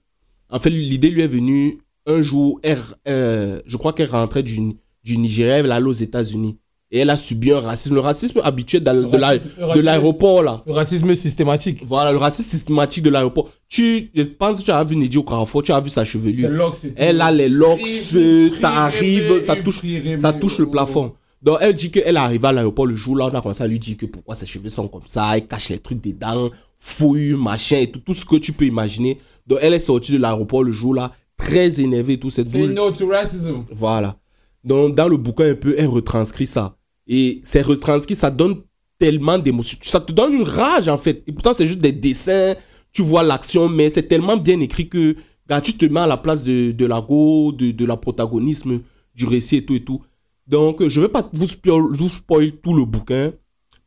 [0.49, 2.59] en fait, l'idée lui est venue un jour,
[3.07, 4.59] euh, je crois qu'elle rentrait du,
[5.03, 6.57] du Nigeria, elle allait aux États-Unis.
[6.91, 10.63] Et elle a subi un racisme, le racisme habituel de l'aéroport là.
[10.67, 11.79] Le racisme systématique.
[11.83, 13.49] Voilà, le racisme systématique de l'aéroport.
[13.67, 16.71] Tu, je pense que tu as vu Nedji au carrefour, tu as vu sa chevelure.
[16.95, 19.81] Elle a les locks, ça arrive, ça touche,
[20.17, 21.13] ça touche le plafond.
[21.45, 23.77] Donc elle dit qu'elle arrive à l'aéroport le jour là, on a commencé à lui
[23.77, 27.77] dire que pourquoi ses cheveux sont comme ça, elle cache les trucs dedans, fouille, machin
[27.77, 29.19] et tout, tout ce que tu peux imaginer.
[29.45, 32.31] Donc elle est sortie de l'aéroport le jour là, très énervée tout.
[32.31, 33.63] C'est no to racism.
[33.71, 34.17] Voilà.
[34.63, 36.77] Donc dans le bouquin un peu, elle retranscrit ça.
[37.05, 38.63] Et c'est retranscrit, ça donne
[38.97, 39.77] tellement d'émotions.
[39.83, 41.21] Ça te donne une rage en fait.
[41.27, 42.55] Et pourtant c'est juste des dessins,
[42.91, 45.15] tu vois l'action, mais c'est tellement bien écrit que
[45.47, 48.81] quand tu te mets à la place de, de la go, de, de la protagonisme
[49.13, 50.01] du récit et tout et tout.
[50.47, 53.33] Donc, je ne vais pas vous spoil, vous spoil tout le bouquin,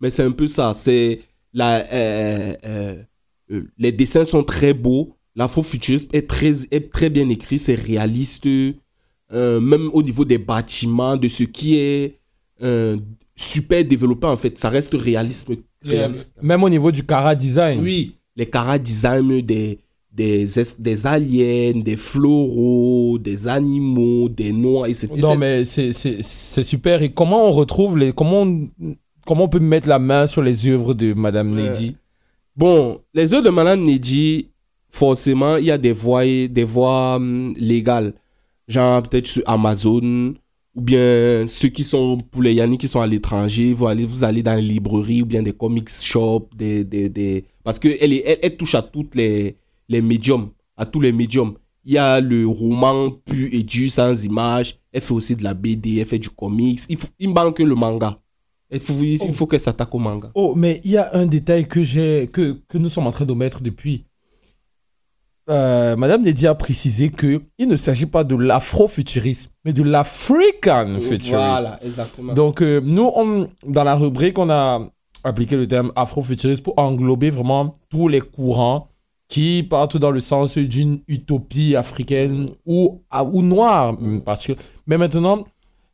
[0.01, 0.75] mais c'est un peu ça.
[0.75, 1.21] C'est
[1.53, 3.03] la, euh, euh,
[3.51, 5.15] euh, les dessins sont très beaux.
[5.37, 8.47] L'afrofuturisme est très, est très bien écrit, c'est réaliste.
[9.31, 12.19] même au niveau des bâtiments, de ce qui est
[13.37, 14.59] super développé en fait.
[14.59, 15.57] Ça reste réalisme.
[15.83, 16.35] réaliste.
[16.43, 17.81] Même au niveau du cara design.
[17.81, 19.79] Oui, les cara design des,
[20.19, 24.89] des, es- des aliens, des floraux, des animaux, des noix.
[24.89, 25.93] Et Non, mais c'est-
[26.63, 27.03] super.
[27.03, 28.13] Et comment on retrouve les.
[28.13, 28.69] Comment on,
[29.27, 31.69] comment on peut mettre la main sur les œuvres de Madame Ouais.
[31.71, 31.97] Nedji
[32.57, 34.49] Bon, les œuvres de Madame Nedji,
[34.91, 38.13] forcément, il y a des voies, des voies hum, légales.
[38.67, 40.35] Genre, peut-être sur Amazon,
[40.75, 44.25] ou bien ceux qui sont, pour les Yannick qui sont à l'étranger, vous allez, vous
[44.25, 47.45] allez dans les librairies, ou bien des comics shops, des, des, des...
[47.65, 49.57] parce qu'elle elle, elle, elle touche à toutes les,
[49.89, 51.55] les médiums, à tous les médiums.
[51.85, 54.79] Il y a le roman pur et dur, sans image.
[54.93, 56.81] Elle fait aussi de la BD, elle fait du comics.
[56.89, 58.15] Il, faut, il manque le manga.
[58.71, 60.31] Il faut, il faut qu'elle s'attaque au manga.
[60.35, 63.25] Oh, mais il y a un détail que j'ai que, que nous sommes en train
[63.25, 64.05] d'omettre depuis.
[65.49, 70.97] Euh, Madame Neddy a précisé que il ne s'agit pas de l'afrofuturisme, mais de l'African
[71.01, 71.31] futurisme.
[71.37, 72.35] Voilà, exactement.
[72.35, 74.87] Donc, euh, nous, on- dans la rubrique, on a
[75.25, 78.89] appliqué le terme afrofuturiste pour englober vraiment tous les courants
[79.29, 83.93] qui partent dans le sens d'une utopie africaine ou, ah, ou noire.
[84.01, 84.53] mm, Parce que,
[84.87, 85.45] mais maintenant,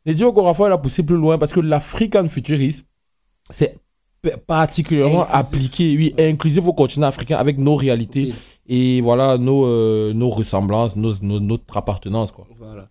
[0.05, 2.85] les Okorafa, elle a poussé plus loin parce que l'African futurisme,
[3.49, 3.77] c'est
[4.47, 5.35] particulièrement Inclusif.
[5.53, 8.33] appliqué, oui, inclusif au continent africain avec nos réalités
[8.67, 12.31] et voilà, nos, euh, nos ressemblances, nos, nos- notre appartenance.
[12.31, 12.47] Quoi.
[12.57, 12.89] Voilà.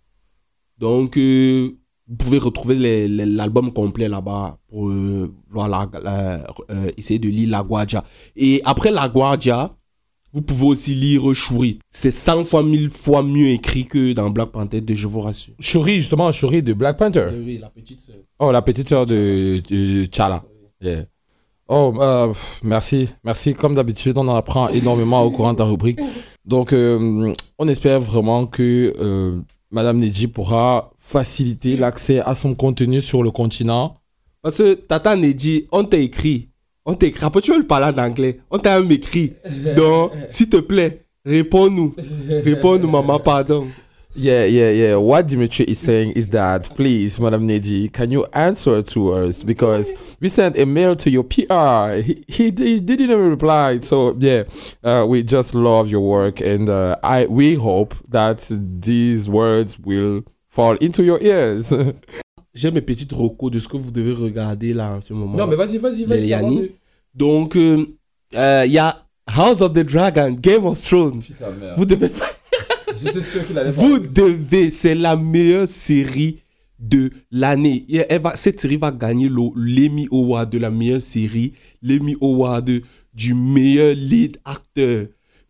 [0.79, 1.71] Donc, euh,
[2.07, 7.63] vous pouvez retrouver l'album complet là-bas pour euh, voilà, la- euh, essayer de lire La
[7.63, 8.05] Guardia.
[8.37, 9.75] Et après La Guardia,
[10.35, 11.79] vous pouvez aussi lire Shuri.
[11.89, 15.55] C'est 100 fois, 1000 fois mieux écrit que dans Black Panther 2, je vous rassure.
[15.61, 17.29] Shuri, justement, Shuri de Black Panther.
[17.33, 18.17] Oui, la petite sœur.
[18.41, 20.43] Oh, la petite sœur de, de T'Challa.
[20.81, 21.05] Yeah.
[21.69, 22.33] Oh, euh,
[22.65, 23.09] merci.
[23.23, 23.55] Merci.
[23.55, 26.01] Comme d'habitude, on en apprend énormément au courant de ta rubrique.
[26.45, 33.01] Donc, euh, on espère vraiment que euh, Madame Nedji pourra faciliter l'accès à son contenu
[33.01, 33.95] sur le continent.
[34.43, 36.49] Parce que Tata Nedji, on t'a écrit.
[36.87, 37.25] On t'a écrit.
[37.25, 38.41] Après, tu veux le parler en anglais.
[38.51, 39.33] On t'a même écrit.
[39.77, 41.95] Donc, s'il te plaît, réponds-nous.
[42.45, 43.67] Réponds-nous, maman, pardon.
[44.17, 44.97] Yeah, yeah, yeah.
[44.97, 49.43] What Dimitri is saying is that, please, Madam Neji, can you answer to us?
[49.43, 52.01] Because we sent a mail to your PR.
[52.01, 53.79] He, he, he didn't even reply.
[53.79, 54.45] So, yeah,
[54.85, 56.41] uh, we just love your work.
[56.41, 61.73] And uh, I we hope that these words will fall into your ears.
[62.55, 65.37] J'ai mes petites recos de ce que vous devez regarder là en ce moment.
[65.37, 66.29] Non, mais vas-y, vas-y, vas-y.
[66.29, 66.47] Yanni.
[66.47, 66.71] avant de-
[67.15, 67.85] Donc, euh,
[68.37, 71.21] euh, il y a House of the Dragon, Game of Thrones.
[71.21, 71.75] Putain, merde.
[71.77, 72.09] Vous devez,
[73.03, 76.39] J'étais sûr qu'il allait vous devez, c'est la meilleure série
[76.79, 77.87] de l'année.
[78.37, 82.71] Cette série va gagner le- l'Emmy Award de la meilleure série, l'Emmy Award
[83.15, 85.07] du meilleur lead acteur.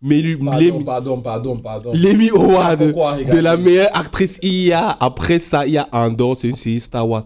[0.07, 1.93] Mais le- Pardon, l'Emmy- pardon, pardon, pardon.
[1.95, 4.39] L'Emmy Award Pourquoi de la meilleure actrice.
[4.43, 7.25] Il y a, après ça, il y a Andor, c'est une série Star Wars.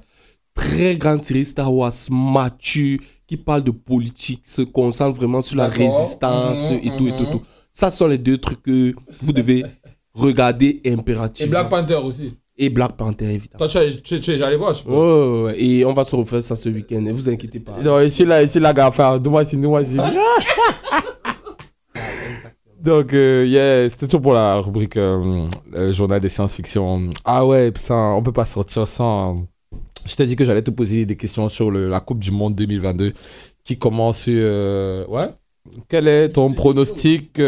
[0.54, 5.66] Très grande série Star Wars, mature, qui parle de politique, se concentre vraiment sur la
[5.66, 7.30] résistance Mhm, et tout, et tout, mhm.
[7.32, 7.40] tout.
[7.72, 9.64] Ça sont les deux trucs que vous devez
[10.14, 11.46] regarder impérativement.
[11.48, 12.34] Et Black Panther aussi.
[12.56, 13.66] Et Black Panther, évidemment.
[13.68, 15.44] Toi, tu tu allé voir, je pense.
[15.46, 15.62] Ouais.
[15.62, 17.74] Et on va se refaire ça ce week-end, ne vous inquiétez pas.
[17.82, 19.96] Non, ici, là, ici, là, gars, faire deux mois, si, deux mois, si.
[22.80, 27.10] Donc, euh, yeah, c'était tout pour la rubrique euh, euh, journal des science-fiction.
[27.24, 29.46] Ah ouais, putain, on peut pas sortir sans.
[30.06, 32.54] Je t'ai dit que j'allais te poser des questions sur le- la Coupe du Monde
[32.54, 33.12] 2022
[33.64, 34.26] qui commence.
[34.28, 35.26] euh, ouais.
[35.88, 37.38] Quel est ton pronostic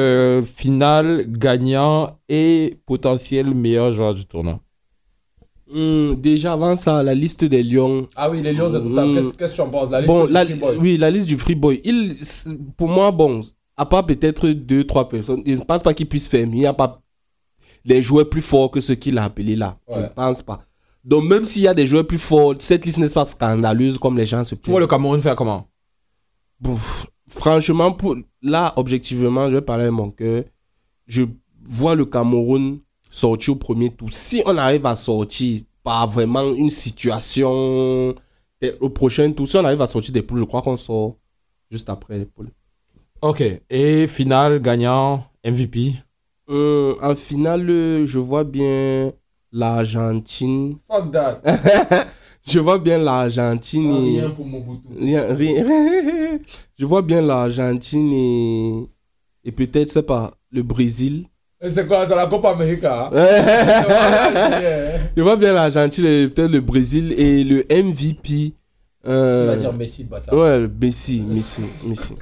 [0.44, 4.60] final, gagnant et potentiel meilleur joueur du tournoi?
[5.72, 8.08] Hum, déjà avant ça, la liste des Lions.
[8.16, 9.14] Ah oui, les Lions, Hum.
[9.14, 9.90] qu'est-ce que tu en penses?
[9.90, 10.76] La liste Bon, du la, Free Boy.
[10.78, 11.80] oui, la liste du Free Boy.
[11.84, 12.14] Il,
[12.76, 13.40] pour moi, bon,
[13.80, 16.52] à part peut-être deux, trois personnes, je ne pense pas qu'il puisse faire mieux.
[16.52, 17.00] Il n'y a pas
[17.82, 19.78] des joueurs plus forts que ceux qu'il a appelés là.
[19.90, 20.60] Je ne pense pas.
[21.02, 24.18] Donc, même s'il y a des joueurs plus forts, cette liste n'est pas scandaleuse comme
[24.18, 24.80] les gens se plaignent.
[24.80, 25.66] le Cameroun faire comment?
[27.26, 30.44] Franchement, pour, là, objectivement, je vais parler avec mon cœur.
[31.06, 31.22] Je
[31.64, 34.10] vois le Cameroun sortir au premier tour.
[34.12, 38.14] Si on arrive à sortir par vraiment une situation
[38.80, 41.16] au prochain tour, si on arrive à sortir des poules, je crois qu'on sort
[41.70, 42.50] juste après les poules.
[43.22, 45.92] Ok, et final, gagnant, MVP
[46.50, 49.12] Hum, en finale, euh, je vois bien
[49.52, 50.78] l'Argentine.
[50.90, 51.40] Fuck that.
[52.48, 54.22] je vois bien l'Argentine et...
[54.34, 54.88] pour Mobutu.
[54.98, 55.64] Rien, rien.
[56.78, 58.88] je vois bien l'Argentine et...
[59.44, 61.26] Et peut-être, c'est pas, le Brésil.
[61.70, 63.10] C'est quoi, c'est la Copa América
[65.16, 68.54] Je vois bien l'Argentine et peut-être le Brésil et le MVP.
[69.06, 70.34] Euh, Tu vas dire Messi, le bâtard.
[70.34, 72.14] Ouais, Messi, Messi, Messi.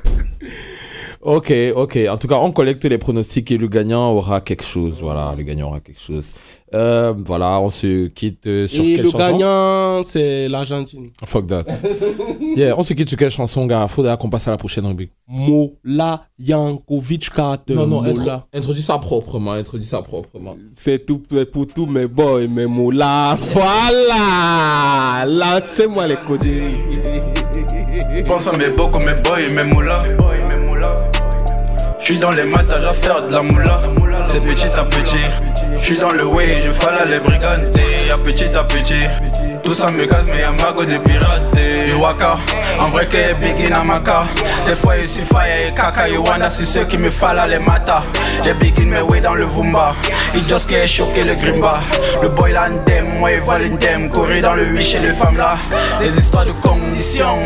[1.37, 1.99] Ok, ok.
[2.11, 5.01] En tout cas, on collecte les pronostics et le gagnant aura quelque chose.
[5.03, 6.33] Voilà, le gagnant aura quelque chose.
[6.75, 9.19] Euh, voilà, on se quitte euh, sur Et quelle le chanson?
[9.19, 11.11] gagnant, c'est l'Argentine.
[11.27, 11.65] Fuck that.
[12.57, 13.87] yeah, on se quitte sur quelle chanson, gars?
[13.89, 15.13] Faudra qu'on passe à la prochaine rubrique.
[15.29, 17.75] Mola Yankovic Carter.
[17.75, 18.47] Non, non, intro- Mola.
[18.55, 20.55] introduis ça proprement, introduis ça proprement.
[20.73, 23.37] C'est tout pour- tous mes boys, mes Mola.
[23.53, 25.27] Voilà.
[25.27, 26.79] Lancez-moi les coderies.
[28.27, 30.05] Pense à mes beaux comme mes boys mes moulas.
[32.09, 33.83] J'suis dans les maths à faire de la moula.
[34.25, 35.23] C'est petit à petit.
[35.77, 37.69] J'suis dans le way, je fais les brigandes.
[38.11, 39.03] À petit à petit.
[39.63, 41.43] Tout ça me casse, mais y'a mago des pirates.
[42.01, 42.37] Waka,
[42.81, 44.23] en vrai que biggie na maka.
[44.67, 46.09] Des fois, suis fire et kaka.
[46.09, 48.03] You wanda, c'est ceux qui me fallent les matas.
[48.45, 49.95] J'ai begin mes way dans le Vumba.
[50.35, 51.79] Il just qui choqué le grimba.
[52.23, 54.09] Le boy l'andem, moi il vole l'indem.
[54.09, 55.57] Courir dans le 8 chez les femmes là.
[56.01, 57.41] Les histoires de cognition.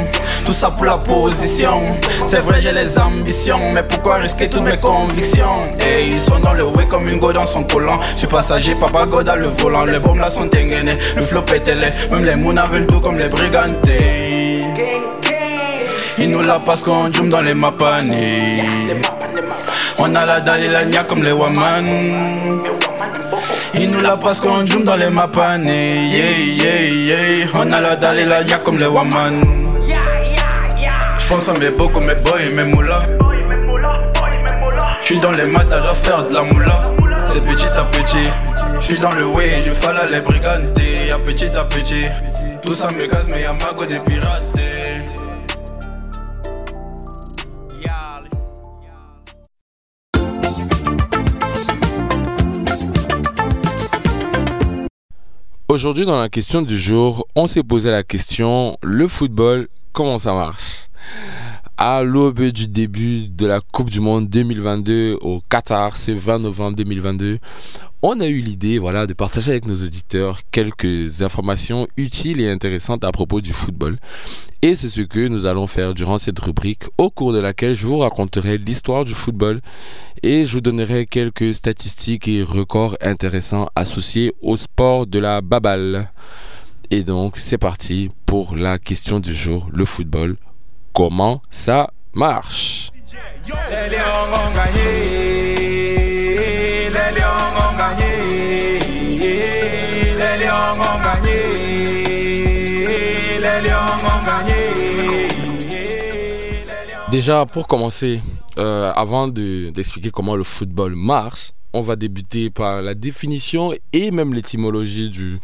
[0.44, 1.80] Tout ça pour la position.
[2.26, 3.58] C'est vrai, j'ai les ambitions.
[3.72, 5.66] Mais pourquoi risquer toutes mes convictions?
[5.80, 7.98] Et ils sont dans le way comme une go dans son collant.
[8.12, 9.84] Je suis passager, papa go dans le volant.
[9.84, 10.98] Les bombes là sont dégainés.
[11.16, 11.88] Le flop est télé.
[12.10, 14.21] Même les mounas veulent tout comme les brigantés.
[16.18, 18.62] Ils nous la passent qu'on joue dans les mapanés.
[19.98, 21.84] On a la dalle et la nia comme les waman.
[23.74, 26.08] Ils nous la passent qu'on joue dans les mapanés.
[26.08, 27.46] Yeah, yeah, yeah.
[27.54, 29.42] On a la dalle et la nia comme les waman.
[31.18, 33.02] J'pense à mes beaux comme mes boys mes moulas.
[35.00, 36.92] J'suis dans les maths à faire de la moula.
[37.24, 38.30] C'est petit à petit.
[38.80, 40.78] J'suis dans le way, je fais les brigandes.
[41.12, 42.04] À petit à petit.
[42.62, 44.42] Tout ça me casse, mais y'a mago des pirates.
[55.72, 60.34] Aujourd'hui, dans la question du jour, on s'est posé la question le football, comment ça
[60.34, 60.88] marche?
[61.78, 66.76] À l'aube du début de la Coupe du Monde 2022 au Qatar, ce 20 novembre
[66.76, 67.38] 2022,
[68.02, 73.04] on a eu l'idée voilà, de partager avec nos auditeurs quelques informations utiles et intéressantes
[73.04, 73.98] à propos du football.
[74.60, 77.86] Et c'est ce que nous allons faire durant cette rubrique, au cours de laquelle je
[77.86, 79.60] vous raconterai l'histoire du football
[80.22, 86.06] et je vous donnerai quelques statistiques et records intéressants associés au sport de la baballe.
[86.90, 90.36] Et donc, c'est parti pour la question du jour, le football.
[90.92, 92.90] Comment ça marche.
[107.10, 108.20] Déjà, pour commencer,
[108.58, 114.10] euh, avant de- d'expliquer comment le football marche, on va débuter par la définition et
[114.10, 115.38] même l'étymologie du,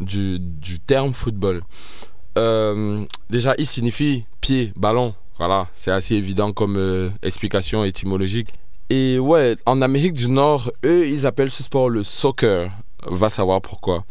[0.00, 1.62] du, du terme football.
[2.38, 5.14] Euh, déjà, il signifie pied, ballon.
[5.38, 8.48] Voilà, c'est assez évident comme euh, explication étymologique.
[8.90, 12.70] Et ouais, en Amérique du Nord, eux, ils appellent ce sport le soccer.
[13.06, 14.04] Va savoir pourquoi.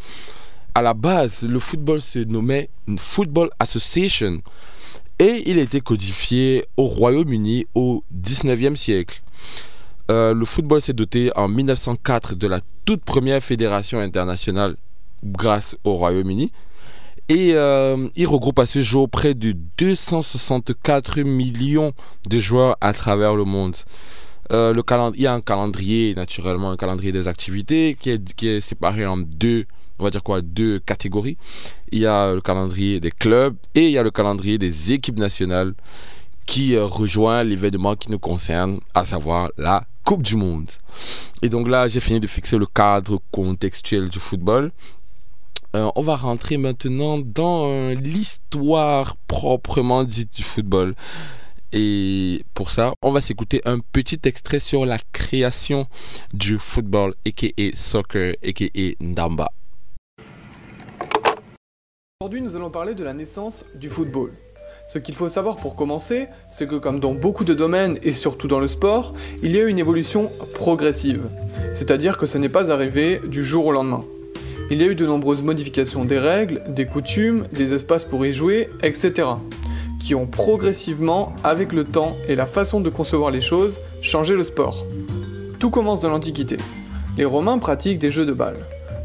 [0.76, 4.42] À la base, le football se nommait Football Association
[5.20, 9.22] et il a été codifié au Royaume-Uni au 19e siècle.
[10.12, 14.76] Euh, le football s'est doté en 1904 de la toute première fédération internationale
[15.24, 16.52] grâce au Royaume-Uni.
[17.30, 21.92] Et euh, il regroupe à ce jour près de 264 millions
[22.30, 23.76] de joueurs à travers le monde.
[24.54, 24.74] Euh,
[25.16, 29.06] il y a un calendrier, naturellement, un calendrier des activités qui est, qui est séparé
[29.06, 29.66] en deux,
[30.00, 31.38] on va dire quoi, deux catégories.
[31.92, 35.20] Il y a le calendrier des clubs et il y a le calendrier des équipes
[35.20, 35.74] nationales
[36.46, 40.70] qui euh, rejoint l'événement qui nous concerne, à savoir la Coupe du Monde.
[41.42, 44.72] Et donc là, j'ai fini de fixer le cadre contextuel du football.
[45.78, 50.96] Euh, on va rentrer maintenant dans euh, l'histoire proprement dite du football.
[51.72, 55.86] Et pour ça, on va s'écouter un petit extrait sur la création
[56.34, 58.66] du football, aka soccer, aka
[59.00, 59.50] Ndamba.
[62.22, 64.32] Aujourd'hui, nous allons parler de la naissance du football.
[64.92, 68.48] Ce qu'il faut savoir pour commencer, c'est que comme dans beaucoup de domaines et surtout
[68.48, 69.14] dans le sport,
[69.44, 71.28] il y a une évolution progressive.
[71.76, 74.04] C'est-à-dire que ce n'est pas arrivé du jour au lendemain.
[74.70, 78.34] Il y a eu de nombreuses modifications des règles, des coutumes, des espaces pour y
[78.34, 79.30] jouer, etc.
[80.00, 84.44] qui ont progressivement, avec le temps et la façon de concevoir les choses, changé le
[84.44, 84.86] sport.
[85.60, 86.58] Tout commence dans l'Antiquité.
[87.18, 88.60] Les Romains pratiquent des jeux de balles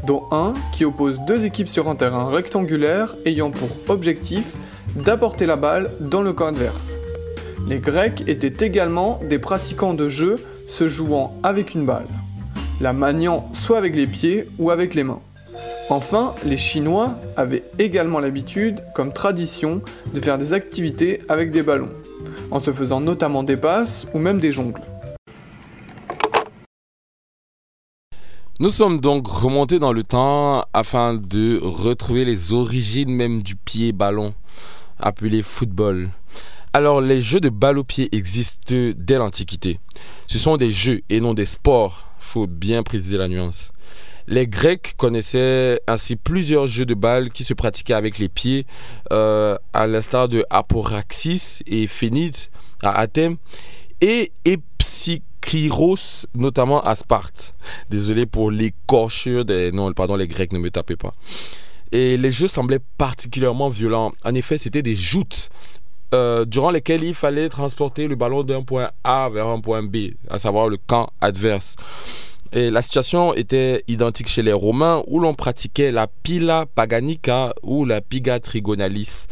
[0.05, 4.55] dont un qui oppose deux équipes sur un terrain rectangulaire ayant pour objectif
[4.95, 6.99] d'apporter la balle dans le camp adverse.
[7.67, 10.35] Les Grecs étaient également des pratiquants de jeux
[10.67, 12.07] se jouant avec une balle,
[12.81, 15.21] la maniant soit avec les pieds ou avec les mains.
[15.89, 19.81] Enfin, les Chinois avaient également l'habitude, comme tradition,
[20.13, 21.89] de faire des activités avec des ballons,
[22.51, 24.81] en se faisant notamment des passes ou même des jongles.
[28.59, 33.91] Nous sommes donc remontés dans le temps afin de retrouver les origines même du pied
[33.91, 34.33] ballon,
[34.99, 36.09] appelé football.
[36.71, 39.79] Alors les jeux de balle au pied existent dès l'Antiquité.
[40.27, 43.73] Ce sont des jeux et non des sports, faut bien préciser la nuance.
[44.27, 48.65] Les Grecs connaissaient ainsi plusieurs jeux de balle qui se pratiquaient avec les pieds,
[49.11, 52.37] euh, à l'instar de Aporaxis et Phénide
[52.81, 53.37] à Athènes,
[54.01, 57.55] et Epsikryros, notamment à Sparte.
[57.89, 59.71] Désolé pour l'écorchure des...
[59.71, 61.13] Non, pardon, les Grecs, ne me tapez pas.
[61.91, 64.11] Et les jeux semblaient particulièrement violents.
[64.25, 65.49] En effet, c'était des joutes
[66.13, 70.11] euh, durant lesquelles il fallait transporter le ballon d'un point A vers un point B,
[70.29, 71.75] à savoir le camp adverse.
[72.55, 77.83] Et la situation était identique chez les Romains où l'on pratiquait la pila paganica ou
[77.83, 79.25] la piga trigonalis.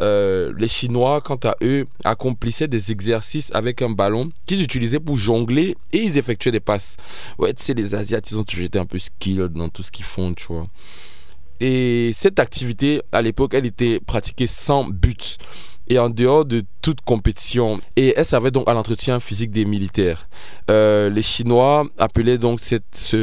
[0.00, 5.16] Euh, les Chinois, quant à eux, accomplissaient des exercices avec un ballon qu'ils utilisaient pour
[5.16, 6.96] jongler et ils effectuaient des passes.
[7.36, 10.32] Ouais, tu les Asiatiques, ont toujours été un peu skilled dans tout ce qu'ils font,
[10.32, 10.66] tu vois.
[11.60, 15.36] Et cette activité, à l'époque, elle était pratiquée sans but
[15.92, 17.78] et en dehors de toute compétition.
[17.96, 20.26] Et elle servait donc à l'entretien physique des militaires.
[20.70, 23.14] Euh, les Chinois appelaient donc cette,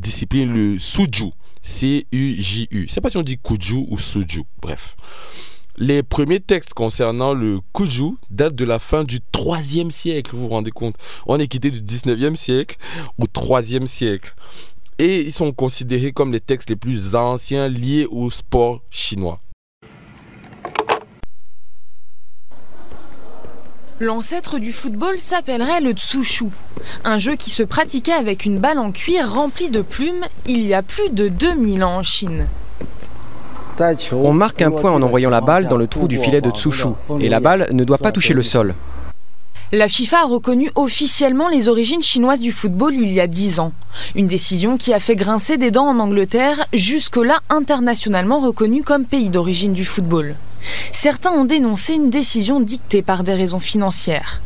[0.00, 1.30] discipline le Suju.
[1.60, 2.86] C-U-J-U.
[2.88, 4.42] Je sais pas si on dit Kuju ou Suju.
[4.60, 4.96] Bref.
[5.76, 10.48] Les premiers textes concernant le Kuju datent de la fin du 3e siècle, vous vous
[10.48, 10.96] rendez compte
[11.26, 12.78] On est quitté du 19e siècle
[13.18, 14.34] au 3e siècle.
[14.98, 19.38] Et ils sont considérés comme les textes les plus anciens liés au sport chinois.
[24.00, 26.44] L'ancêtre du football s'appellerait le tsushu,
[27.04, 30.72] un jeu qui se pratiquait avec une balle en cuir remplie de plumes il y
[30.72, 32.46] a plus de 2000 ans en Chine.
[34.12, 36.88] On marque un point en envoyant la balle dans le trou du filet de tsushu,
[37.18, 38.76] et la balle ne doit pas toucher le sol.
[39.72, 43.72] La FIFA a reconnu officiellement les origines chinoises du football il y a 10 ans.
[44.14, 49.28] Une décision qui a fait grincer des dents en Angleterre, jusque-là internationalement reconnue comme pays
[49.28, 50.36] d'origine du football.
[50.92, 54.40] Certains ont dénoncé une décision dictée par des raisons financières.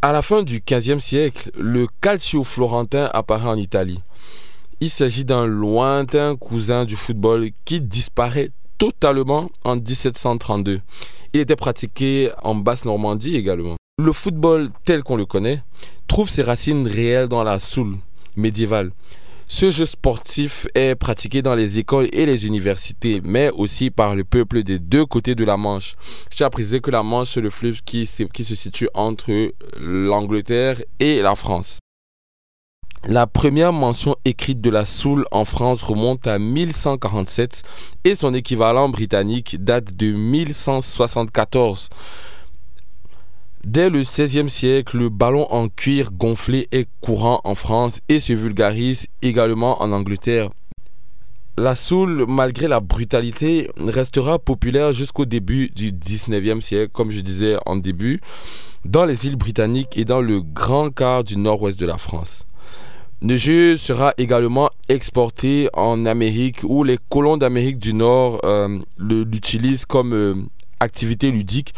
[0.00, 4.00] À la fin du XVe siècle, le calcio florentin apparaît en Italie.
[4.80, 10.80] Il s'agit d'un lointain cousin du football qui disparaît totalement en 1732.
[11.32, 13.74] Il était pratiqué en Basse-Normandie également.
[14.00, 15.60] Le football tel qu'on le connaît
[16.06, 17.96] trouve ses racines réelles dans la soule
[18.36, 18.92] médiévale.
[19.50, 24.22] Ce jeu sportif est pratiqué dans les écoles et les universités, mais aussi par le
[24.22, 25.96] peuple des deux côtés de la Manche.
[26.40, 29.32] À préciser que la Manche, c'est le fleuve qui, qui se situe entre
[29.80, 31.78] l'Angleterre et la France.
[33.06, 37.62] La première mention écrite de la soule en France remonte à 1147
[38.04, 41.88] et son équivalent britannique date de 1174.
[43.70, 48.32] Dès le XVIe siècle, le ballon en cuir gonflé est courant en France et se
[48.32, 50.48] vulgarise également en Angleterre.
[51.58, 57.58] La soule, malgré la brutalité, restera populaire jusqu'au début du XIXe siècle, comme je disais
[57.66, 58.22] en début,
[58.86, 62.46] dans les îles britanniques et dans le grand quart du nord-ouest de la France.
[63.20, 69.84] Le jeu sera également exporté en Amérique où les colons d'Amérique du Nord euh, l'utilisent
[69.84, 70.34] comme euh,
[70.80, 71.74] activité ludique.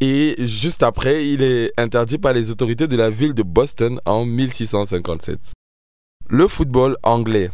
[0.00, 4.24] Et juste après, il est interdit par les autorités de la ville de Boston en
[4.24, 5.52] 1657.
[6.28, 7.50] Le football anglais,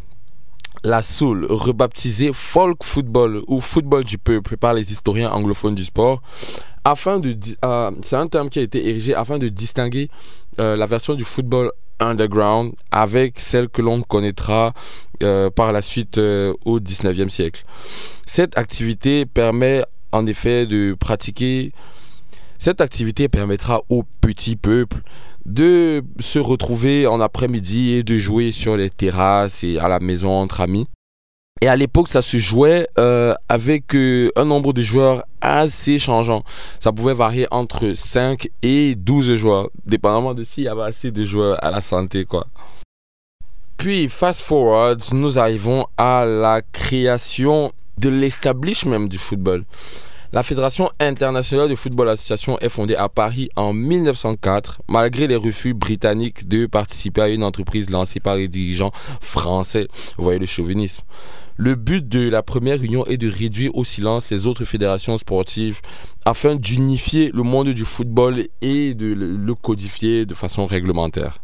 [0.83, 6.21] la soul, rebaptisé folk football ou football du peuple par les historiens anglophones du sport,
[6.83, 10.09] afin de, euh, c'est un terme qui a été érigé afin de distinguer
[10.57, 14.73] la version du football underground avec celle que l'on connaîtra
[15.23, 17.63] euh, par la suite euh, au 19e siècle.
[18.25, 21.71] Cette activité permet en effet de pratiquer
[22.61, 24.97] cette activité permettra au petit peuple
[25.47, 30.29] de se retrouver en après-midi et de jouer sur les terrasses et à la maison
[30.29, 30.85] entre amis.
[31.63, 36.43] Et à l'époque, ça se jouait euh, avec euh, un nombre de joueurs assez changeant.
[36.79, 41.23] Ça pouvait varier entre 5 et 12 joueurs, dépendamment de s'il y avait assez de
[41.23, 42.45] joueurs à la santé, quoi.
[43.77, 49.65] Puis, fast forward, nous arrivons à la création de l'establishment du football.
[50.33, 55.73] La Fédération internationale de football association est fondée à Paris en 1904, malgré les refus
[55.73, 59.89] britanniques de participer à une entreprise lancée par les dirigeants français.
[60.17, 61.03] Vous voyez le chauvinisme.
[61.57, 65.81] Le but de la première union est de réduire au silence les autres fédérations sportives
[66.23, 71.39] afin d'unifier le monde du football et de le codifier de façon réglementaire.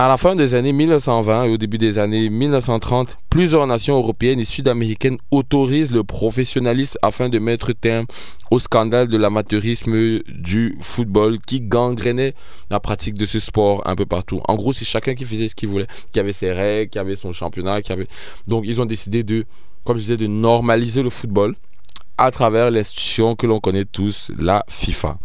[0.00, 4.38] À la fin des années 1920 et au début des années 1930, plusieurs nations européennes
[4.38, 8.06] et sud-américaines autorisent le professionnalisme afin de mettre terme
[8.52, 12.34] au scandale de l'amateurisme du football qui gangrénait
[12.70, 14.40] la pratique de ce sport un peu partout.
[14.46, 17.16] En gros, c'est chacun qui faisait ce qu'il voulait, qui avait ses règles, qui avait
[17.16, 18.06] son championnat, qui avait...
[18.46, 19.46] Donc ils ont décidé de,
[19.82, 21.56] comme je disais, de normaliser le football
[22.18, 25.18] à travers l'institution que l'on connaît tous, la FIFA.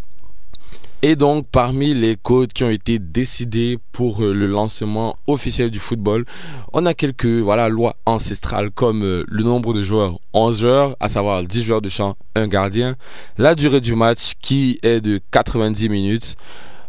[1.06, 5.80] Et donc, parmi les codes qui ont été décidés pour euh, le lancement officiel du
[5.80, 6.24] football,
[6.72, 11.44] on a quelques lois ancestrales comme euh, le nombre de joueurs, 11 joueurs, à savoir
[11.44, 12.96] 10 joueurs de champ, un gardien,
[13.38, 16.36] la durée du match qui est de 90 minutes,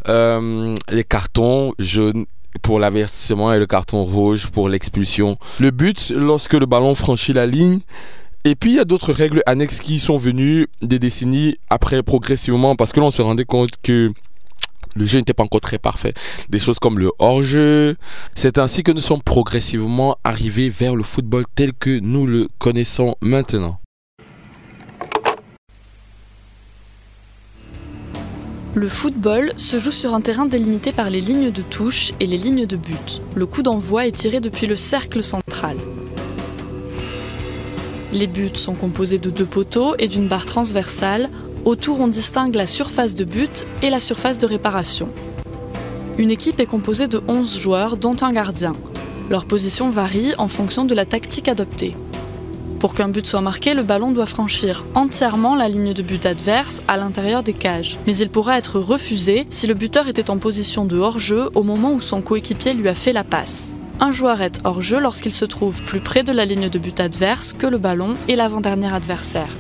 [0.09, 2.27] euh, les cartons jaunes
[2.63, 5.39] pour l'avertissement et le carton rouge pour l'expulsion.
[5.59, 7.81] Le but lorsque le ballon franchit la ligne
[8.45, 12.77] et puis il y a d'autres règles annexes qui sont venues des décennies après progressivement
[12.77, 14.13] parce que l'on se rendait compte que
[14.97, 16.15] le jeu n'était pas encore très parfait.
[16.51, 17.97] Des choses comme le hors-jeu.
[18.37, 23.17] C'est ainsi que nous sommes progressivement arrivés vers le football tel que nous le connaissons
[23.21, 23.81] maintenant.
[28.77, 32.39] Le football se joue sur un terrain délimité par les lignes de touche et les
[32.39, 33.23] lignes de but.
[33.35, 35.77] Le coup d'envoi est tiré depuis le cercle central.
[38.15, 41.31] Les buts sont composés de deux poteaux et d'une barre transversale.
[41.65, 45.09] Autour, on distingue la surface de but et la surface de réparation.
[46.17, 48.77] Une équipe est composée de 11 joueurs, dont un gardien.
[49.31, 51.97] Leur position varie en fonction de la tactique adoptée.
[52.79, 56.83] Pour qu'un but soit marqué, le ballon doit franchir entièrement la ligne de but adverse
[56.87, 57.99] à l'intérieur des cages.
[58.07, 61.93] Mais il pourra être refusé si le buteur était en position de hors-jeu au moment
[61.93, 63.77] où son coéquipier lui a fait la passe.
[64.01, 66.99] Un joueur est hors jeu lorsqu'il se trouve plus près de la ligne de but
[66.99, 69.57] adverse que le ballon et l'avant-dernier adversaire.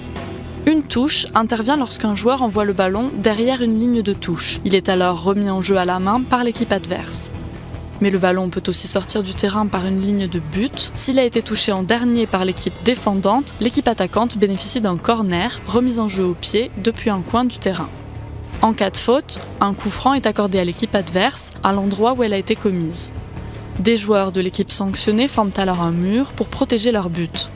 [0.67, 4.59] Une touche intervient lorsqu'un joueur envoie le ballon derrière une ligne de touche.
[4.65, 7.31] Il est alors remis en jeu à la main par l'équipe adverse.
[8.01, 10.91] Mais le ballon peut aussi sortir du terrain par une ligne de but.
[10.97, 16.01] S'il a été touché en dernier par l'équipe défendante, l'équipe attaquante bénéficie d'un corner remis
[16.01, 17.89] en jeu au pied depuis un coin du terrain.
[18.63, 22.23] En cas de faute, un coup franc est accordé à l'équipe adverse à l'endroit où
[22.25, 23.13] elle a été commise.
[23.81, 27.51] Des joueurs de l'équipe sanctionnée forment alors un mur pour protéger leur but.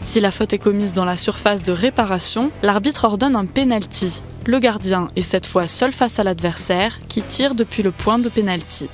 [0.00, 4.22] Si la faute est commise dans la surface de réparation, l'arbitre ordonne un penalty.
[4.46, 8.30] Le gardien est cette fois seul face à l'adversaire qui tire depuis le point de
[8.30, 8.88] penalty.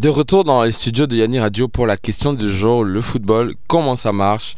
[0.00, 3.54] De retour dans les studios de Yanni Radio pour la question du jour, le football,
[3.68, 4.54] comment ça marche.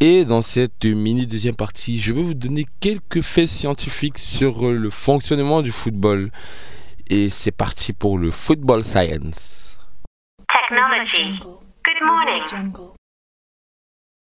[0.00, 4.90] Et dans cette mini deuxième partie, je vais vous donner quelques faits scientifiques sur le
[4.90, 6.30] fonctionnement du football.
[7.08, 9.78] Et c'est parti pour le football science.
[10.46, 11.40] Technology.
[11.40, 12.74] Good morning.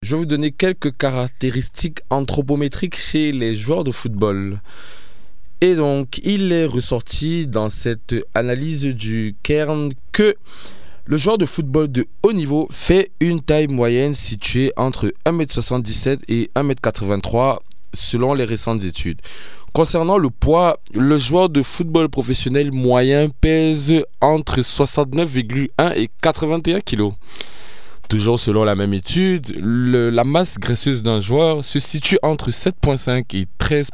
[0.02, 4.60] Je vais vous donner quelques caractéristiques anthropométriques chez les joueurs de football.
[5.60, 10.36] Et donc, il est ressorti dans cette analyse du Kern que
[11.06, 16.52] le joueur de football de haut niveau fait une taille moyenne située entre 1m77 et
[16.56, 17.60] 1m83
[17.94, 19.20] selon les récentes études.
[19.74, 27.12] Concernant le poids, le joueur de football professionnel moyen pèse entre 69,1 et 81 kg.
[28.10, 33.46] Toujours selon la même étude, la masse graisseuse d'un joueur se situe entre 7,5 et
[33.58, 33.90] 13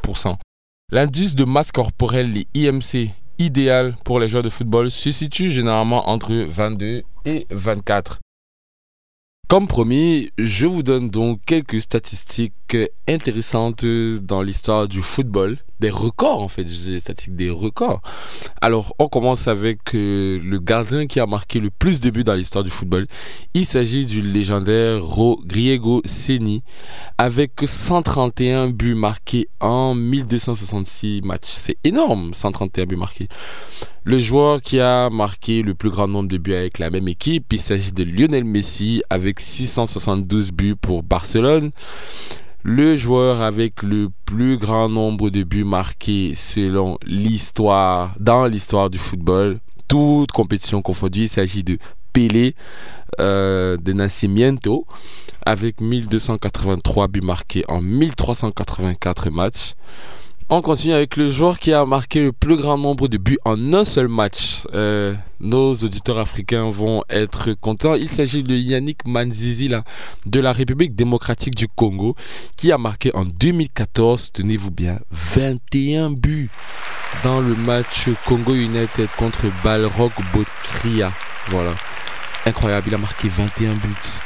[0.94, 6.08] L'indice de masse corporelle, les IMC, idéal pour les joueurs de football, se situe généralement
[6.08, 8.20] entre 22 et 24.
[9.48, 12.78] Comme promis, je vous donne donc quelques statistiques
[13.08, 15.58] intéressantes dans l'histoire du football.
[15.84, 18.02] Des records en fait, je des statistiques des records.
[18.62, 22.36] Alors, on commence avec euh, le gardien qui a marqué le plus de buts dans
[22.36, 23.06] l'histoire du football.
[23.54, 25.02] Il s'agit du légendaire
[25.46, 26.64] Griego Seni
[27.18, 31.50] avec 131 buts marqués en 1266 matchs.
[31.50, 33.28] C'est énorme, 131 buts marqués.
[34.06, 37.52] Le joueur qui a marqué le plus grand nombre de buts avec la même équipe,
[37.52, 41.72] il s'agit de Lionel Messi avec 672 buts pour Barcelone.
[42.66, 48.98] Le joueur avec le plus grand nombre de buts marqués selon l'histoire, dans l'histoire du
[48.98, 49.60] football,
[49.90, 51.78] toute compétition confondue, il s'agit de
[52.14, 52.56] Pelé
[53.20, 54.88] euh, de Nascimento
[55.46, 59.74] avec 1283 buts marqués en 1384 matchs.
[60.56, 63.74] On continue avec le joueur qui a marqué le plus grand nombre de buts en
[63.74, 64.68] un seul match.
[64.76, 67.96] Euh, nos auditeurs africains vont être contents.
[67.96, 69.84] Il s'agit de Yannick Manzizila
[70.28, 72.16] de la République démocratique du Congo
[72.56, 76.52] qui a marqué en 2014, tenez-vous bien, 21 buts
[77.24, 81.12] dans le match Congo United contre Balrog Botkria.
[81.48, 81.74] Voilà.
[82.46, 84.20] Incroyable, il a marqué 21 buts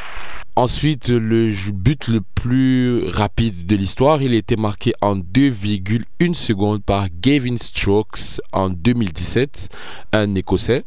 [0.58, 6.82] Ensuite, le but le plus rapide de l'histoire, il a été marqué en 2,1 secondes
[6.82, 9.70] par Gavin Strokes en 2017,
[10.14, 10.84] un Écossais.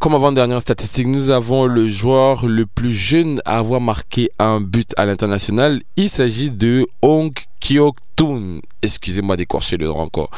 [0.00, 4.90] Comme avant-dernière statistique, nous avons le joueur le plus jeune à avoir marqué un but
[4.96, 5.82] à l'international.
[5.96, 8.60] Il s'agit de Hong Kyok Toon.
[8.82, 10.30] Excusez-moi d'écorcher le nom encore.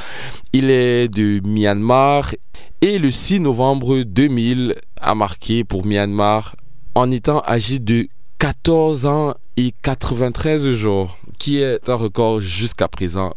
[0.53, 2.35] Il est de Myanmar
[2.83, 6.55] et le 6 novembre 2000 a marqué pour Myanmar
[6.95, 8.07] en étant âgé de
[8.39, 13.35] 14 ans et 93 jours, qui est un record jusqu'à présent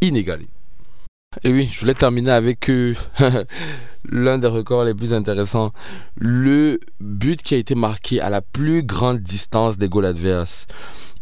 [0.00, 0.48] inégalé.
[1.44, 2.94] Et oui, je voulais terminer avec euh,
[4.10, 5.72] l'un des records les plus intéressants.
[6.16, 10.66] Le but qui a été marqué à la plus grande distance des goals adverses.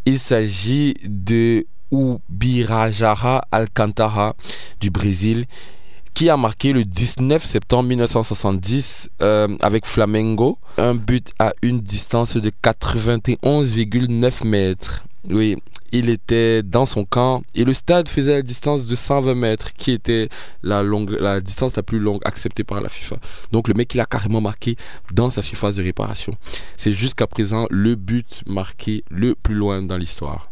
[0.07, 4.37] Il s'agit de Ubirajara Alcantara
[4.81, 5.45] du Brésil
[6.15, 12.37] qui a marqué le 19 septembre 1970 euh, avec Flamengo, un but à une distance
[12.37, 15.05] de 91,9 mètres.
[15.31, 15.57] Oui,
[15.93, 19.93] il était dans son camp et le stade faisait la distance de 120 mètres qui
[19.93, 20.29] était
[20.63, 23.17] la, la distance la plus longue acceptée par la FIFA.
[23.53, 24.77] Donc le mec il a carrément marqué
[25.13, 26.35] dans sa surface de réparation.
[26.77, 30.51] C'est jusqu'à présent le but marqué le plus loin dans l'histoire.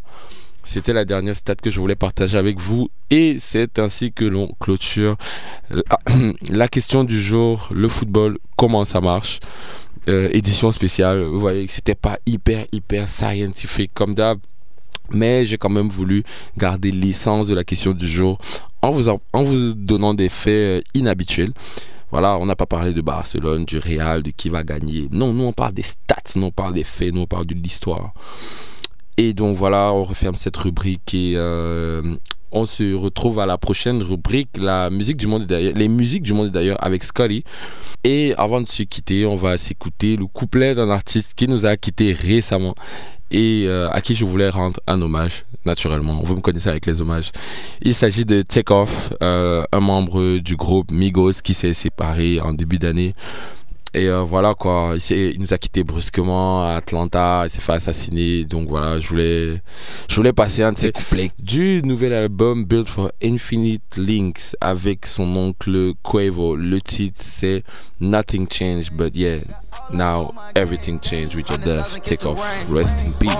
[0.67, 4.51] C'était la dernière stat que je voulais partager avec vous et c'est ainsi que l'on
[4.59, 5.15] clôture
[6.49, 9.39] la question du jour, le football, comment ça marche?
[10.09, 14.39] Euh, édition spéciale, vous voyez que c'était pas hyper hyper scientifique comme d'hab,
[15.09, 16.23] mais j'ai quand même voulu
[16.57, 18.37] garder l'essence de la question du jour
[18.81, 21.53] en vous, en vous donnant des faits euh, inhabituels.
[22.11, 25.07] Voilà, on n'a pas parlé de Barcelone, du Real, de qui va gagner.
[25.11, 27.53] Non, nous on parle des stats, nous on parle des faits, nous on parle de
[27.53, 28.13] l'histoire.
[29.17, 32.15] Et donc voilà, on referme cette rubrique et euh,
[32.51, 36.33] on se retrouve à la prochaine rubrique, la musique du monde d'ailleurs, les musiques du
[36.33, 37.43] monde d'ailleurs avec Scotty.
[38.03, 41.75] Et avant de se quitter, on va s'écouter le couplet d'un artiste qui nous a
[41.77, 42.75] quitté récemment
[43.31, 46.21] et euh, à qui je voulais rendre un hommage, naturellement.
[46.23, 47.31] Vous me connaissez avec les hommages.
[47.81, 52.77] Il s'agit de Takeoff, euh, un membre du groupe Migos qui s'est séparé en début
[52.77, 53.13] d'année.
[53.97, 57.73] Et euh, voilà quoi, il, il, nous a quitté brusquement à Atlanta, il s'est fait
[57.73, 58.45] assassiner.
[58.45, 59.61] Donc voilà, je voulais,
[60.07, 65.07] je voulais passer un de ses couplets du nouvel album Built for Infinite Links avec
[65.07, 66.55] son oncle Quavo.
[66.55, 67.63] Le titre c'est
[67.99, 69.39] Nothing Changed, but yeah,
[69.91, 71.99] now everything changed with your death.
[72.03, 72.39] Take off,
[72.69, 73.33] rest in peace.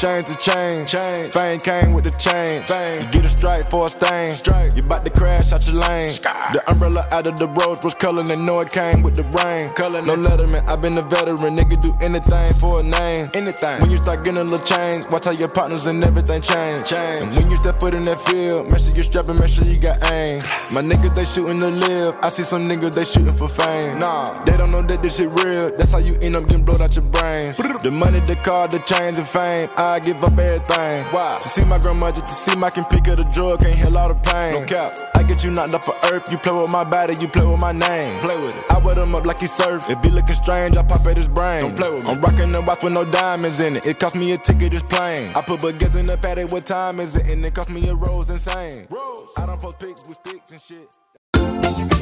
[0.00, 0.82] Foreign exchange to change.
[0.82, 1.32] Exchange to change.
[1.34, 1.34] change.
[1.34, 2.66] Fame came with the change.
[2.66, 3.02] Fame.
[3.02, 4.32] You get a strike for a stain.
[4.32, 4.76] Straight.
[4.76, 6.10] You about to crash out your lane.
[6.10, 6.50] Sky.
[6.52, 9.72] The umbrella out of the rose was color and know it came with the rain.
[9.74, 11.56] Color no letterman, i been a veteran.
[11.56, 13.30] Nigga do anything for a name.
[13.34, 13.80] Anything.
[13.80, 16.88] When you start getting a little change, watch how your partners and everything change.
[16.88, 17.18] change.
[17.18, 19.80] And when you step foot in that field, make sure you strapping, make sure you
[19.80, 20.42] got aim.
[20.74, 22.16] My niggas, they shooting to live.
[22.22, 23.98] I see some niggas, they shooting for fame.
[23.98, 25.70] Nah, they don't know that this shit real.
[25.76, 27.56] That's how you end up getting blowed out your brains.
[27.58, 29.68] The money, the car, the chains, and fame.
[29.76, 31.04] I give up everything.
[31.12, 31.38] Why?
[31.40, 34.08] To see my grandmother, to see my can pick up the drug, can't heal all
[34.08, 34.52] the pain.
[34.54, 34.90] No cap.
[35.14, 36.30] I get you knocked off for earth.
[36.30, 38.20] You play with my body, you play with my name.
[38.20, 38.64] Play with it.
[38.70, 39.88] I wet him up like he surf.
[39.88, 41.60] If he looking strange, I pop at his brain.
[41.60, 42.12] Don't play with me.
[42.12, 43.86] I'm rocking the watch with no diamonds in it.
[43.86, 45.32] It cost me a ticket, this plane.
[45.34, 47.26] I put baguettes in the paddock, what time is it?
[47.26, 48.86] And it cost me a rose insane.
[48.90, 49.32] Rose.
[49.38, 51.93] I don't post pics with sticks and shit.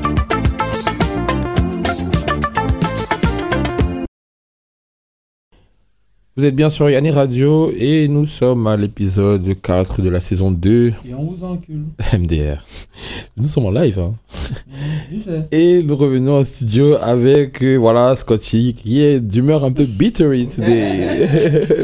[6.34, 10.50] Vous êtes bien sur Yanni Radio et nous sommes à l'épisode 4 de la saison
[10.50, 10.88] 2.
[10.88, 11.84] Et on vous encule.
[12.18, 12.64] MDR.
[13.36, 13.98] Nous sommes en live.
[13.98, 14.14] Hein.
[15.52, 20.46] Et nous revenons en studio avec euh, voilà Scotty qui est d'humeur un peu bittery
[20.46, 21.26] today.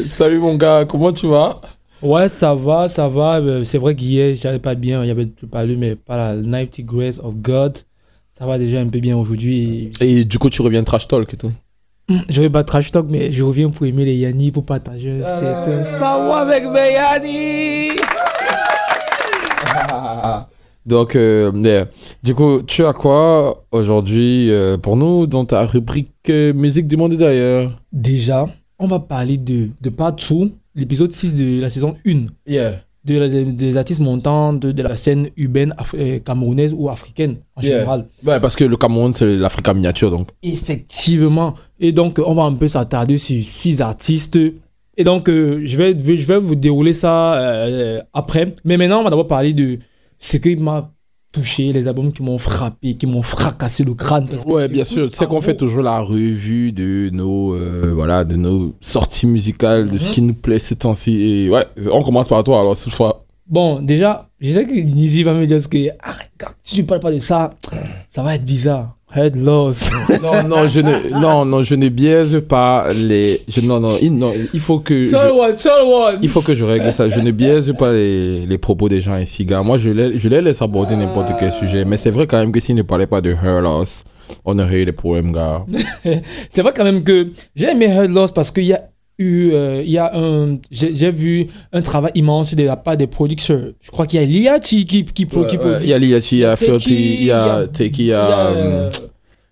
[0.06, 1.60] Salut mon gars, comment tu vas?
[2.00, 3.40] Ouais, ça va, ça va.
[3.40, 5.04] Euh, C'est vrai qu'hier, j'allais pas bien.
[5.04, 7.76] Il y avait pas lu, mais pas la 90 Grace of God.
[8.32, 9.90] Ça va déjà un peu bien aujourd'hui.
[10.00, 11.52] Et du coup, tu reviens trash talk et tout
[12.28, 15.20] Je vais pas trash talk, mais je reviens pour aimer les Yanni, pour partager.
[15.22, 17.90] C'est un savoir avec mes Yanni.
[20.86, 21.84] Donc, euh, mais,
[22.22, 26.96] du coup, tu as quoi aujourd'hui euh, pour nous dans ta rubrique euh, musique du
[26.96, 27.78] monde d'ailleurs?
[27.92, 28.46] Déjà,
[28.78, 32.28] on va parler de, de Partout, l'épisode 6 de la saison 1.
[32.46, 32.76] Yeah.
[33.08, 37.36] De la- de- des artistes montants de, de la scène urbaine euh, camerounaise ou africaine
[37.56, 37.78] en Yeah.
[37.78, 38.00] général.
[38.26, 40.28] Ouais, parce que le Cameroun, c'est l'Afrique miniature, donc.
[40.42, 41.54] Effectivement.
[41.80, 44.38] Et donc, on va un peu s'attarder sur six artistes.
[44.96, 48.54] Et donc, euh, je, vais, je vais vous dérouler ça euh, après.
[48.64, 49.78] Mais maintenant, on va d'abord parler de
[50.18, 50.90] ce qui m'a
[51.38, 54.26] touché, les albums qui m'ont frappé, qui m'ont fracassé le crâne.
[54.28, 55.08] que Ouais, bien sûr.
[55.10, 59.88] Tu sais qu'on fait toujours la revue de nos, euh, voilà, de nos sorties musicales,
[59.90, 60.12] de ce Mhm.
[60.14, 61.20] qui nous plaît ces temps-ci.
[61.46, 63.24] Et ouais, on commence par toi alors cette fois.
[63.48, 67.00] Bon, déjà, je sais que Nizi va me dire que ah, regarde, si tu parles
[67.00, 67.54] pas de ça,
[68.14, 68.94] ça va être bizarre.
[69.14, 69.90] Head loss.
[70.22, 73.40] non, non, je ne, non, non, je ne biaise pas les.
[73.48, 75.04] Je, non, non, il, non, il faut que.
[75.04, 76.18] je- Tell one, tell one.
[76.22, 77.08] il faut que je règle ça.
[77.08, 79.62] Je ne biaise pas les, les propos des gens ici, gars.
[79.62, 81.86] Moi, je les, je les laisse aborder n'importe quel sujet.
[81.86, 84.04] Mais c'est vrai quand même que s'ils ne parlaient pas de hair loss,
[84.44, 85.64] on aurait eu des problèmes, gars.
[86.50, 88.82] c'est vrai quand même que j'ai aimé Head Loss parce qu'il y a
[89.18, 93.06] eu, euh, il y a un, j'ai vu un travail immense de la part des
[93.06, 93.72] producteurs.
[93.80, 95.98] Je crois qu'il y a Liachi qui, qui, qui, Ouais, qui ouais, Il y a
[95.98, 98.46] Liachi, il y a Ferti, il y a Teki, il y a.
[98.48, 98.90] euh,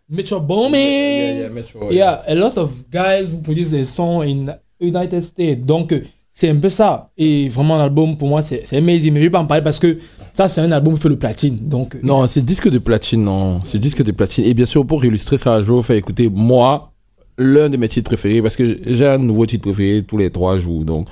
[0.09, 0.79] Metro Boomin.
[0.79, 5.65] yeah, yeah, Metro, Yeah, a lot of guys who produce des sons in United States.
[5.67, 6.03] Donc, euh,
[6.33, 7.11] c'est un peu ça.
[7.19, 9.13] Et vraiment, l'album, pour moi, c'est amazing.
[9.13, 9.99] Mais je vais pas en parler parce que
[10.35, 11.59] ça, c'est un album fait le platine.
[11.63, 13.59] Donc, euh, Non, c'est disque de platine, non.
[13.65, 14.45] C'est disque de platine.
[14.45, 16.93] Et bien sûr, pour illustrer ça, je vais vous faire écouter, moi,
[17.39, 20.59] l'un de mes titres préférés, parce que j'ai un nouveau titre préféré tous les trois
[20.59, 20.85] jours.
[20.85, 21.09] Donc,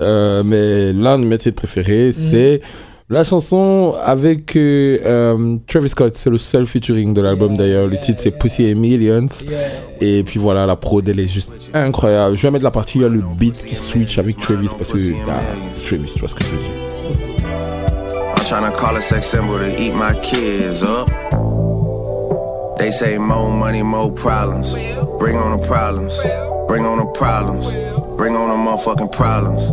[0.00, 2.60] euh, mais l'un de mes titres préférés, c'est
[3.10, 6.14] la chanson avec euh, euh, Travis Scott.
[6.14, 7.86] C'est le seul featuring de l'album d'ailleurs.
[7.86, 9.26] Le titre, c'est Pussy and Millions.
[10.00, 12.36] Et puis voilà, la prod, elle est juste incroyable.
[12.36, 14.92] Je vais mettre la partie, il y a le beat qui switch avec Travis, parce
[14.92, 14.98] que,
[15.28, 15.40] ah,
[15.86, 16.94] Travis, tu vois ce que je veux dire.
[18.36, 21.08] I'm tryna call a sex symbol to eat my kids up.
[22.78, 24.74] They say more money, more problems.
[25.18, 26.18] Bring on the problems.
[26.66, 27.72] Bring on the problems.
[28.16, 29.70] Bring on the motherfucking problems.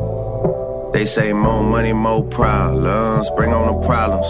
[0.93, 3.29] They say more money, more problems.
[3.31, 4.27] Bring on the problems.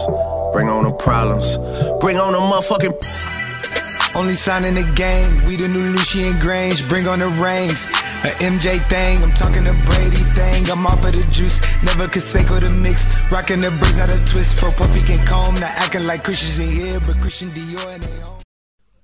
[0.53, 1.57] Bring on the problems.
[1.99, 4.15] Bring on the motherfucking.
[4.15, 7.85] Only sign in the game, we the new Lucian Grange, bring on the rings.
[8.23, 10.69] A MJ thing, I'm talking a Brady thing.
[10.69, 13.07] I'm off of the juice, never Conseco the mix.
[13.31, 15.55] Rocking the braids out of twist for Puffy can comb.
[15.55, 18.40] Not acting like Christians in here, but Christian Dior and they.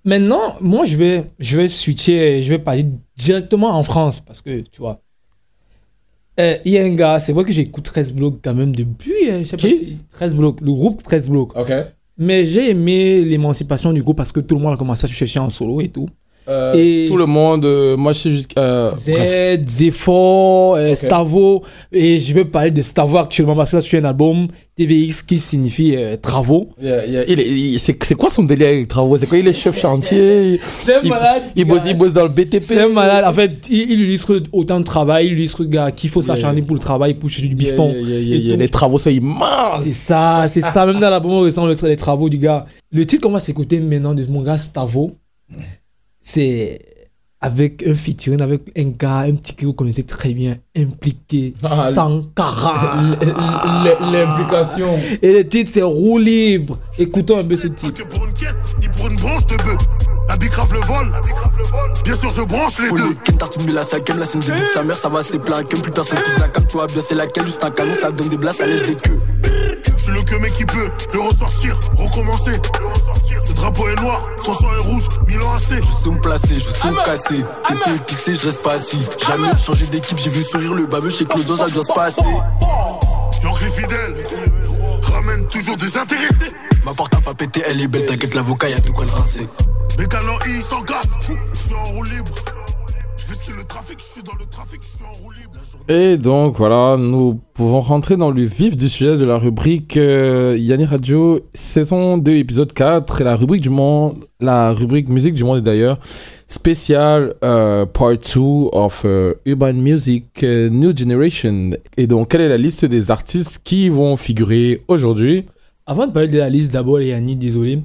[0.08, 2.86] Maintenant, moi, je vais, je vais switcher, je vais parler
[3.18, 5.02] directement en France parce que, tu vois,
[6.40, 9.30] euh, il y a un gars, c'est vrai que j'écoute 13 blocs quand même depuis,
[9.30, 11.52] euh, je sais pas si- 13 blocs, le groupe 13 blocs.
[12.18, 15.14] Mais j'ai aimé l'émancipation du groupe parce que tout le monde a commencé à se
[15.14, 16.08] chercher en solo et tout.
[16.50, 18.52] Euh, Et- Tout le monde, euh, moi je suis juste.
[18.58, 18.92] euh.
[18.96, 19.92] Z,
[20.78, 20.96] euh.
[20.96, 21.62] Stavo.
[21.92, 25.24] Et je vais parler de Stavo actuellement parce que là, je suis un album TVX
[25.24, 26.70] qui signifie travaux.
[26.82, 27.24] Yeah, yeah.
[27.28, 29.18] Il est- il- c'est quoi son délire avec les travaux?
[29.18, 29.38] C'est quoi?
[29.38, 31.42] Il est chef chantier C'est malade.
[31.56, 32.64] Il bosse, il bosse dans le BTP.
[32.64, 33.26] C'est un malade.
[33.26, 35.28] En fait, il, il illustre autant de travail.
[35.28, 37.94] Il illustre qu'il faut s'acharner pour le travail, pour chercher du bifton.
[38.58, 39.82] Les travaux sont immenses.
[39.82, 40.86] C'est ça, c'est ça.
[40.86, 42.66] Même dans l'album, on ressent le- les travaux du gars.
[42.92, 45.12] Le titre qu'on va s'écouter maintenant de mon gars Stavo,
[46.28, 46.80] c'est
[47.40, 51.92] avec un featuring avec un gars, un petit que vous connaissez très bien, impliqué, Ah,
[51.94, 52.98] Sankara.
[54.12, 54.90] L'implication.
[55.22, 56.80] Et le titre, c'est Roue libre.
[57.00, 58.04] Écoutons un peu ce titre.
[60.28, 61.14] La bicrave le vol.
[62.04, 63.14] Bien sûr, je branche les deux.
[63.24, 65.92] Ken tartine la cinquième, la scène de sa mère, ça va c'est plein Ken plus
[65.92, 68.38] personne touche la cam, tu vois bien c'est laquelle, juste un canon, ça donne des
[68.38, 69.22] blasts, ça lèche des queues.
[69.96, 72.60] Je suis le que mec qui peut le ressortir, recommencer.
[73.48, 75.82] Le drapeau est noir, ton sang est rouge, Milan AC.
[75.82, 77.46] Je sais où me placer, je sais où me casser.
[77.86, 79.02] T'es épicé, je reste pas assis.
[79.28, 82.22] Jamais changé d'équipe, j'ai vu sourire le baveux chez Claudio, ça doit se passer.
[83.44, 84.16] York les fidèles
[85.18, 86.52] ramène toujours des intéressés.
[86.86, 89.48] Ma porte a pas pété, elle est belle, t'inquiète, l'avocat, y'a de quoi le rincer.
[89.98, 91.14] Bécalo I sans casse.
[91.54, 92.36] Je suis en roue libre.
[93.18, 95.60] Je fais ce le trafic, je suis dans le trafic, je suis en roue libre.
[95.90, 100.58] Et donc voilà, nous pouvons rentrer dans le vif du sujet de la rubrique euh,
[100.60, 105.46] Yanni Radio saison 2 épisode 4 et la rubrique du monde, la rubrique musique du
[105.46, 105.98] monde d'ailleurs
[106.50, 108.20] spécial euh, part 2
[108.74, 111.70] of euh, urban music euh, new generation.
[111.96, 115.46] Et donc quelle est la liste des artistes qui vont figurer aujourd'hui?
[115.86, 117.82] Avant de parler de la liste, d'abord, Yanni, désolé,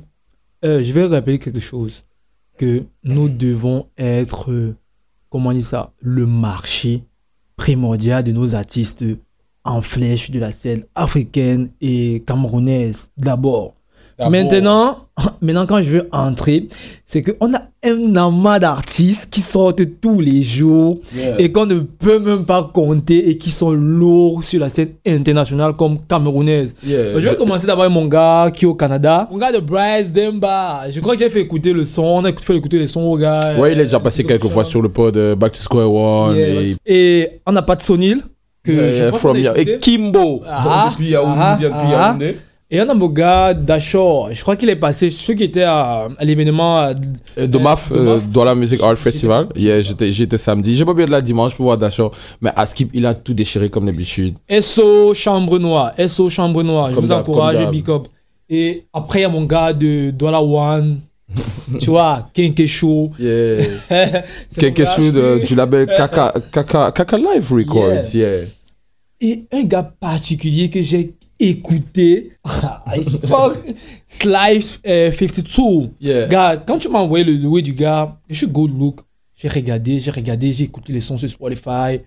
[0.65, 2.05] je vais rappeler quelque chose.
[2.59, 4.75] Que nous devons être,
[5.31, 7.05] comment on dit ça, le marché
[7.57, 9.05] primordial de nos artistes
[9.65, 13.75] en flèche de la scène africaine et camerounaise d'abord.
[14.31, 14.99] Maintenant,
[15.43, 16.69] maintenant, quand je veux entrer,
[17.05, 21.41] c'est qu'on a un amas d'artistes qui sortent tous les jours Yeah.
[21.41, 25.75] et qu'on ne peut même pas compter et qui sont lourds sur la scène internationale
[25.75, 26.75] comme camerounaise.
[26.87, 29.29] Yeah, je vais je- commencer d'abord avec mon gars qui est au Canada.
[29.31, 30.85] Mon gars de Bryce Demba.
[30.91, 32.03] Je crois que j'ai fait écouter le son.
[32.05, 33.55] On a fait écouter le son au gars.
[33.59, 36.37] Ouais, il est déjà passé quelques fois sur le pod euh, Back to Square One
[36.37, 38.21] Yeah, et, Et on n'a pas de Sonil.
[38.65, 41.91] Que Yeah, je from a et Kimbo Ah, depuis Yaoundé, ah, depuis ah.
[41.91, 42.37] Yaoundé.
[42.75, 44.33] Et on a mon gars Dashore.
[44.33, 46.81] Je crois qu'il est passé, ceux qui étaient à, à l'événement.
[46.81, 46.95] euh,
[47.39, 49.49] Euh, Domaf, euh, dans la Music Art Festival.
[49.55, 50.75] Yeah, j'étais, j'étais samedi.
[50.75, 52.15] J'ai pas pu être là dimanche pour voir Dashore.
[52.41, 54.37] Mais Askip, il a tout déchiré comme d'habitude.
[54.63, 55.93] SO Chambre Noire.
[56.09, 56.89] SO Chambre Noire.
[56.91, 58.05] Je Comme vous encourage, big up.
[58.49, 61.01] Et après, il y a mon gars de Dollar One.
[61.81, 63.11] tu vois, Kenke Show.
[63.19, 63.65] Yeah.
[64.97, 68.15] Chose de- du label Kaka, Kaka, Kaka Live Records.
[68.15, 68.29] Yeah.
[68.41, 68.47] Yeah.
[69.21, 71.11] Et un gars particulier que j'ai
[71.49, 72.33] écouté.
[73.27, 73.57] Fuck
[74.87, 75.91] euh, 52.
[76.01, 76.27] Yeah.
[76.27, 79.01] Gars, quand tu m'as envoyé le doué du gars, je suis good look.
[79.35, 82.01] J'ai regardé, j'ai regardé, j'ai écouté les sons sur Spotify.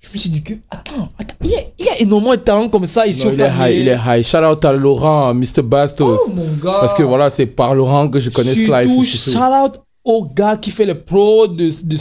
[0.00, 2.40] Je me suis dit que, attends, attends, il y a, il y a énormément de
[2.40, 4.24] talent comme ça ici Non, au il est high, il est high.
[4.24, 5.62] Shout out à Laurent, Mr.
[5.62, 6.18] Bastos.
[6.28, 6.78] Oh, mon gars.
[6.80, 8.54] Parce que voilà, c'est par Laurent que je connais.
[8.54, 9.32] Surtout, 52.
[9.32, 11.96] shout out au gars qui fait le pro de, de.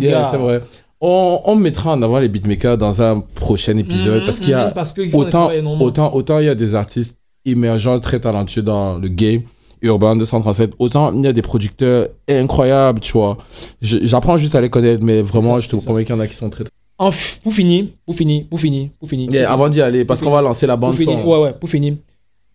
[0.00, 0.28] Yeah, gars.
[0.30, 0.62] c'est vrai.
[1.00, 4.74] On, on mettra en avant les beatmakers dans un prochain épisode parce qu'il y a
[4.74, 9.42] mhm, autant, autant, autant il y a des artistes émergents très talentueux dans le game
[9.80, 13.36] urbain 237, autant il y a des producteurs incroyables, tu vois.
[13.80, 16.34] J'apprends juste à les connaître, mais vraiment, je te promets qu'il y en a qui
[16.34, 16.64] sont très.
[16.64, 16.72] très...
[16.98, 19.30] En f- pour finir, pour finir, pour finir, pour finir.
[19.30, 21.28] Yeah, avant d'y aller, parce qu'on va lancer la bande Pour finir, son.
[21.28, 21.94] Ouais, ouais, pour finir.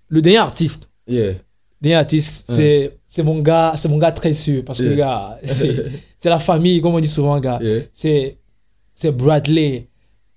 [0.10, 0.90] Le dernier artiste.
[1.08, 1.32] Yeah.
[1.80, 2.56] Dernier artiste, Ouais.
[2.58, 4.64] c'est, c'est mon gars, c'est mon gars très sûr.
[4.66, 4.96] Parce que, Yeah.
[4.98, 5.40] gars,
[6.24, 7.60] c'est, la famille, comme on dit souvent, gars.
[7.62, 7.82] Yeah.
[7.94, 8.38] C'est,
[8.96, 9.88] c'est Bradley.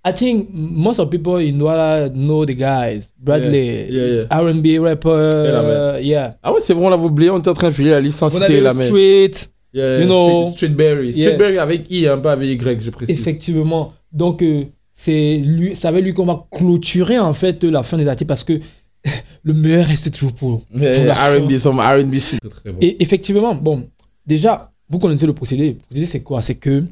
[0.05, 3.11] I think most of people in Douala know the guys.
[3.18, 4.39] Bradley, Yeah, yeah, yeah.
[4.41, 6.37] R&B rapper, Yeah.
[6.43, 8.45] Ah ouais, c'est vrai, on l'avait oublié, on était en train de filer la citer
[8.45, 8.87] avait la main.
[8.87, 9.32] Street,
[9.72, 10.45] Yeah, you know.
[10.45, 11.11] Street, Streetberry.
[11.11, 11.22] Yeah.
[11.22, 13.18] Streetberry avec I, hein, pas avec Y, je précise.
[13.18, 13.93] Effectivement.
[14.12, 18.09] Donc, euh, c'est lui, c'est avec lui qu'on va clôturer en fait la fin des
[18.09, 18.61] artistes parce que
[19.43, 20.80] le meilleur reste toujours pour, pour.
[20.80, 22.41] R&B, some R&B shit.
[22.41, 22.78] Très bon.
[22.80, 23.89] Et effectivement, bon,
[24.26, 25.68] déjà, vous connaissez le procédé.
[25.68, 26.43] Le procédé, c'est quoi?
[26.43, 26.84] C'est que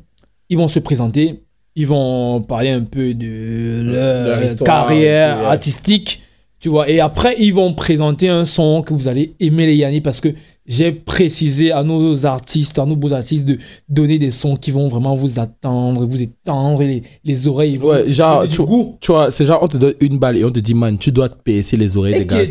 [0.48, 1.42] ils vont se présenter,
[1.74, 5.44] ils vont parler un peu de leur, carrière ouais.
[5.46, 6.22] artistique,
[6.60, 6.88] tu vois.
[6.88, 10.28] Et après, ils vont présenter un son que vous allez aimer, les Yanni, parce que
[10.66, 13.58] j'ai précisé à nos artistes, à nos beaux artistes, de
[13.88, 17.78] donner des sons qui vont vraiment vous attendre, vous étendre les, les oreilles.
[17.78, 18.96] Ouais, genre, tu, goût.
[19.00, 21.12] tu vois, c'est genre, on te donne une balle et on te dit, man, tu
[21.12, 22.44] dois te PSC les oreilles des gars.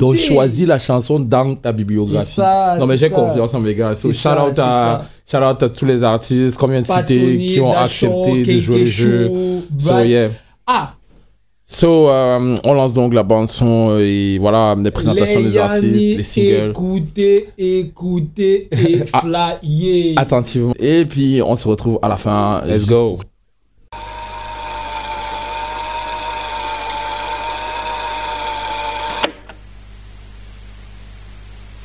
[0.00, 2.36] Donc, choisis la chanson dans ta bibliographie.
[2.36, 3.94] Ça, non, mais j'ai confiance en mes gars.
[3.94, 7.46] So, shout, ça, out c'est à, shout out à tous les artistes vient de Patsoni,
[7.46, 9.32] qui ont accepté de jouer le jeu.
[9.78, 10.30] So, yeah.
[10.66, 10.94] Ah,
[11.70, 15.84] So, euh, on lance donc la bande son et voilà, les présentations les des artistes,
[15.84, 16.70] les singles.
[16.70, 19.58] Écoutez, écoutez et Ah.
[19.60, 20.14] flyez.
[20.16, 20.72] Attentivement.
[20.78, 22.62] Et puis, on se retrouve à la fin.
[22.66, 23.18] Let's go.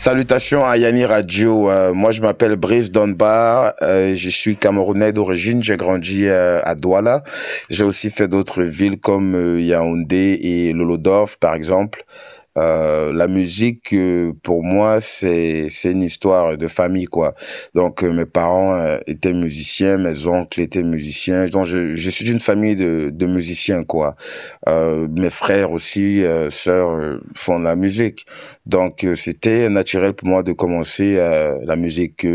[0.03, 1.71] Salutations à Yanni Radio.
[1.71, 3.73] Euh, moi, je m'appelle Brice Donbar.
[3.81, 5.63] Euh, je suis camerounais d'origine.
[5.63, 7.23] J'ai grandi euh, à Douala.
[7.69, 12.03] J'ai aussi fait d'autres villes comme euh, Yaoundé et Lolodorf, par exemple.
[12.57, 17.33] Euh, la musique, euh, pour moi, c'est c'est une histoire de famille, quoi.
[17.73, 21.47] Donc, euh, mes parents euh, étaient musiciens, mes oncles étaient musiciens.
[21.47, 24.15] Donc, je, je suis d'une famille de, de musiciens, quoi.
[24.69, 28.25] Euh, mes frères aussi, sœurs font de la musique.
[28.65, 32.25] Donc, c'était naturel pour moi de commencer la musique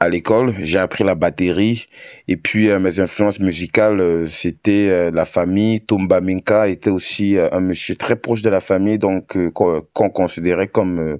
[0.00, 0.52] à l'école.
[0.60, 1.88] J'ai appris la batterie.
[2.28, 5.80] Et puis, euh, mes influences musicales, euh, c'était euh, la famille.
[5.80, 10.10] Tomba Minka était aussi euh, un monsieur très proche de la famille, donc euh, qu'on
[10.10, 11.18] considérait comme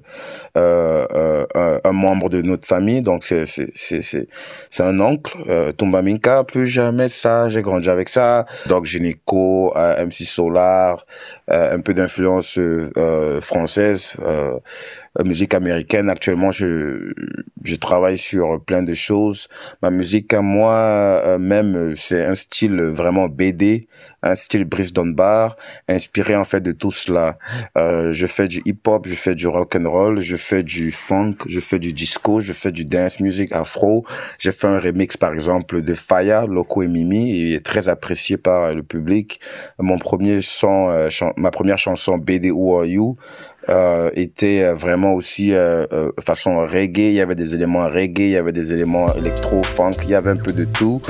[0.57, 1.45] euh,
[1.83, 3.01] un, membre de notre famille.
[3.01, 4.27] Donc, c'est c'est c'est
[4.69, 5.37] c'est un oncle.
[5.77, 7.49] Tomba Minka, plus jamais ça.
[7.49, 8.45] J'ai grandi avec ça.
[8.67, 8.85] Donc,
[9.75, 11.05] euh, MC Solar,
[11.49, 14.13] un peu d'influence euh, euh, française.
[14.19, 14.59] Euh,
[15.19, 16.09] euh, musique américaine.
[16.09, 17.13] Actuellement, je,
[17.63, 19.47] je travaille sur plein de choses.
[19.81, 23.87] Ma musique à moi, euh, même, euh, c'est un style vraiment BD,
[24.23, 25.55] un style Brice Dunbar,
[25.87, 27.37] inspiré en fait de tout cela.
[27.77, 31.35] Euh, je fais du hip-hop, je fais du rock and roll, je fais du funk,
[31.47, 34.05] je fais du disco, je fais du dance music afro.
[34.39, 37.89] J'ai fait un remix par exemple de Faya, Loco et Mimi, et il est très
[37.89, 39.39] apprécié par le public.
[39.79, 43.17] Mon premier son, euh, ma première chanson BD Who Are You,
[43.69, 47.09] euh, était euh, vraiment aussi euh, euh, façon reggae.
[47.09, 50.15] Il y avait des éléments reggae, il y avait des éléments électro, funk, il y
[50.15, 51.01] avait un peu de tout.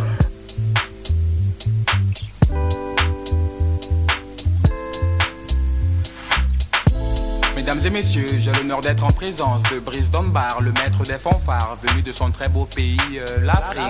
[7.68, 11.78] Mesdames et messieurs, j'ai l'honneur d'être en présence de Brice Dunbar, le maître des fanfares,
[11.84, 13.84] venu de son très beau pays, euh, l'Afrique.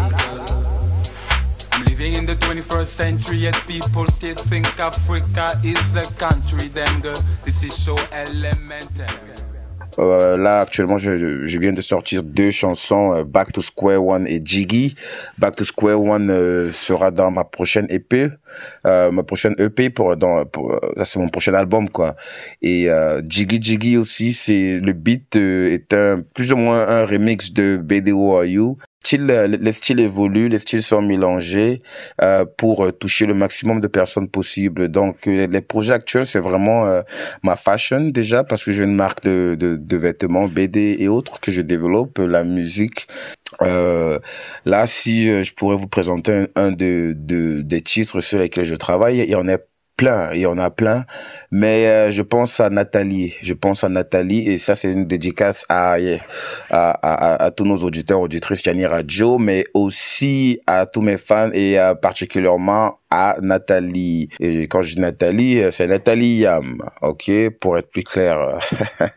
[1.75, 6.69] I'm living in the 21st century, yet people still think Africa is a country.
[6.69, 9.46] Girl, this is so elementary.
[9.99, 14.27] Euh, là, actuellement, je, je viens de sortir deux chansons, euh, Back to Square One
[14.27, 14.95] et Jiggy.
[15.37, 18.29] Back to Square One euh, sera dans ma prochaine EP,
[18.85, 22.15] euh, ma prochaine EP pour, dans, pour, euh, c'est mon prochain album, quoi.
[22.61, 22.89] Et
[23.27, 28.43] Jiggy Jiggy aussi, c'est le beat est un plus ou moins un remix de BDO
[28.43, 28.77] You.
[29.13, 31.81] Euh, les styles évoluent, les styles sont mélangés
[32.21, 34.87] euh, pour euh, toucher le maximum de personnes possible.
[34.89, 37.01] Donc, les projets actuels, c'est vraiment
[37.43, 41.51] ma fashion déjà parce que j'ai une marque de, de, vêtements, BD et autres que
[41.51, 43.07] je développe, la musique.
[43.61, 48.75] Là, si je pourrais vous présenter un, un de, de, des titres sur lesquels je
[48.75, 49.57] travaille, il y en a
[49.97, 51.05] plein, il y en a plein.
[51.51, 53.33] Mais euh, je pense à Nathalie.
[53.41, 55.99] Je pense à Nathalie et ça c'est une dédicace à, à,
[56.69, 61.79] à, à tous nos auditeurs, auditrices Yanni Radio, mais aussi à tous mes fans et
[61.79, 64.29] euh, particulièrement à Nathalie.
[64.39, 68.59] Et quand je dis Nathalie, euh, c'est Nathalie Yam, ok, pour être plus clair.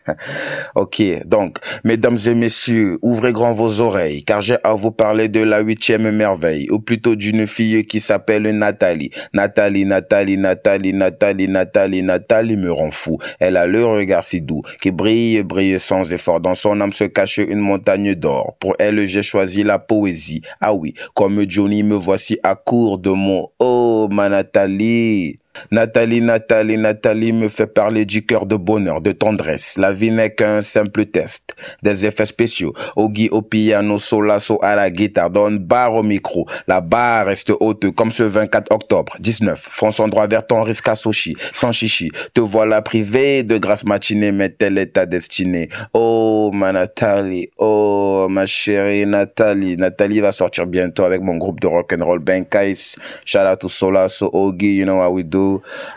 [0.75, 5.41] ok, donc, mesdames et messieurs, ouvrez grand vos oreilles, car j'ai à vous parler de
[5.41, 9.11] la huitième merveille, ou plutôt d'une fille qui s'appelle Nathalie.
[9.33, 13.19] Nathalie, Nathalie, Nathalie, Nathalie, Nathalie, Nathalie me rend fou.
[13.41, 16.41] Elle a le regard si doux, qui brille, brille sans effort.
[16.41, 18.57] Dans son âme se cache une montagne d'or.
[18.61, 20.43] Pour elle, j'ai choisi la poésie.
[20.61, 23.80] Ah oui, comme Johnny, me voici à court de mon Oh,
[24.11, 25.39] ma Nathalie.
[25.71, 29.77] Nathalie, Nathalie, Nathalie me fait parler du cœur de bonheur, de tendresse.
[29.79, 31.55] La vie n'est qu'un simple test.
[31.83, 32.73] Des effets spéciaux.
[32.97, 36.47] Ogi au piano, solasso à la guitare, donne barre au micro.
[36.67, 39.17] La barre reste haute comme ce 24 octobre.
[39.21, 39.69] 19.
[39.71, 42.11] Fonce en droit vers ton risque à Sochi, sans chichi.
[42.35, 45.69] Te voilà privé de grâce matinée, mais telle est ta destinée.
[45.95, 47.51] Oh, ma Nathalie.
[47.59, 49.77] Oh, ma chérie Nathalie.
[49.77, 52.97] Nathalie va sortir bientôt avec mon groupe de rock and roll Benkais.
[53.25, 55.40] Shout out to Solasso, Ogi, you know how we do.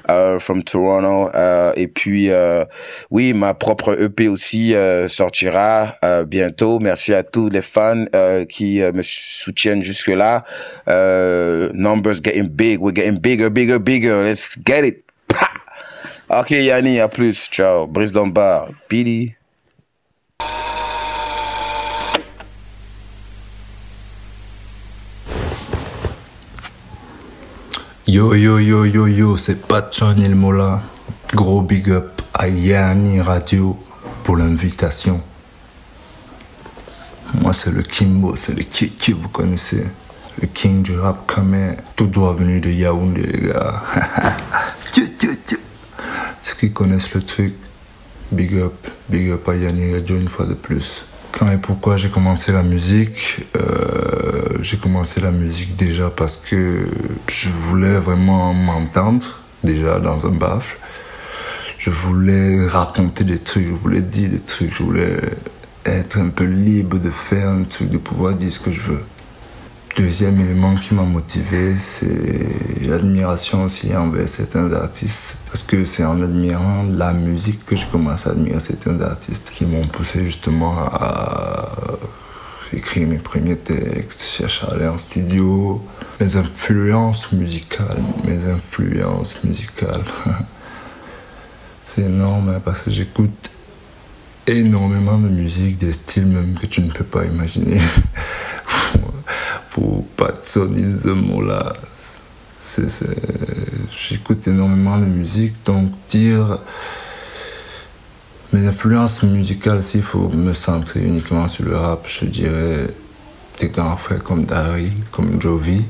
[0.09, 1.29] Uh, from Toronto.
[1.33, 2.65] Uh, et puis, uh,
[3.11, 4.75] oui, ma propre EP aussi
[5.07, 5.95] sortira
[6.27, 6.79] bientôt.
[6.79, 8.05] Merci à tous les fans
[8.49, 10.43] qui me soutiennent jusque-là.
[11.73, 12.79] numbers getting big.
[12.79, 14.23] We're getting bigger, bigger, bigger.
[14.23, 15.03] Let's get it.
[16.29, 17.49] Ok, Yanni, à plus.
[17.49, 17.85] Ciao.
[17.85, 18.69] Brice Lombard.
[18.89, 19.35] Billy.
[28.05, 29.65] Yo yo yo yo yo, c'est
[30.35, 30.81] Mola.
[31.33, 33.79] Gros big up à Yanni Radio
[34.23, 35.21] pour l'invitation.
[37.39, 39.87] Moi c'est le Kimbo, c'est le Kiki, vous connaissez.
[40.41, 43.81] Le king du rap kamé, tout droit venu de Yaoundé les gars.
[46.41, 47.55] Ceux qui connaissent le truc,
[48.33, 51.05] big up, big up à Yanni Radio une fois de plus.
[51.33, 56.87] Quand et pourquoi j'ai commencé la musique euh, J'ai commencé la musique déjà parce que
[57.27, 59.25] je voulais vraiment m'entendre
[59.63, 60.77] déjà dans un baffle.
[61.79, 65.17] Je voulais raconter des trucs, je voulais dire des trucs, je voulais
[65.87, 69.03] être un peu libre de faire un truc, de pouvoir dire ce que je veux.
[69.95, 75.37] Deuxième élément qui m'a motivé, c'est l'admiration aussi envers certains artistes.
[75.45, 79.65] Parce que c'est en admirant la musique que j'ai commencé à admirer certains artistes qui
[79.65, 81.69] m'ont poussé justement à
[82.73, 85.79] écrire mes premiers textes, chercher à aller en studio.
[86.19, 90.05] Mes influences musicales, mes influences musicales.
[91.85, 93.51] c'est énorme hein, parce que j'écoute
[94.47, 97.79] énormément de musique, des styles même que tu ne peux pas imaginer.
[99.71, 101.73] pour Patson Ilzemola.
[103.91, 106.59] J'écoute énormément de musique, donc dire
[108.53, 112.87] mes influences musicales, s'il faut me centrer uniquement sur le rap, je dirais
[113.59, 115.83] des grands frères comme Daryl, comme Jovi,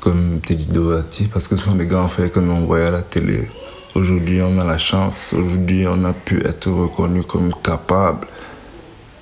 [0.00, 3.02] comme Teddy Doherty, parce que ce sont des grands frères que l'on voyait à la
[3.02, 3.48] télé.
[3.98, 8.28] Aujourd'hui, on a la chance, aujourd'hui, on a pu être reconnu comme capable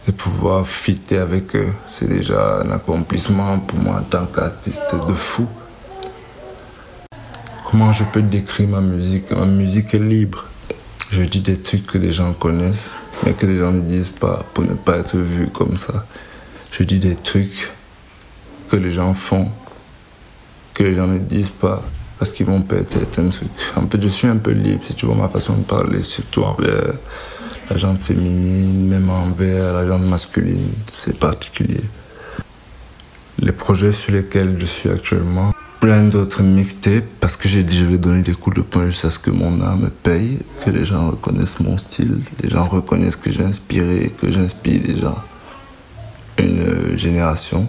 [0.06, 1.72] de pouvoir fitter avec eux.
[1.88, 5.48] C'est déjà un accomplissement pour moi en tant qu'artiste de fou.
[7.64, 9.30] Comment je peux décrire ma musique?
[9.30, 10.44] Ma musique est libre.
[11.10, 12.90] Je dis des trucs que les gens connaissent,
[13.24, 16.04] mais que les gens ne disent pas pour ne pas être vu comme ça.
[16.70, 17.72] Je dis des trucs
[18.70, 19.50] que les gens font,
[20.74, 21.82] que les gens ne disent pas,
[22.18, 23.48] parce qu'ils vont peut-être un truc.
[23.76, 26.42] En fait, je suis un peu libre, si tu vois ma façon de parler, surtout
[26.42, 26.94] envers
[27.70, 31.82] la jante féminine, même envers la jante masculine, c'est particulier.
[33.38, 37.84] Les projets sur lesquels je suis actuellement, plein d'autres mixtapes, parce que j'ai dit je
[37.84, 40.84] vais donner des coups de poing jusqu'à ce que mon âme me paye, que les
[40.84, 45.14] gens reconnaissent mon style, les gens reconnaissent que j'ai inspiré, que j'inspire déjà
[46.38, 47.68] une génération,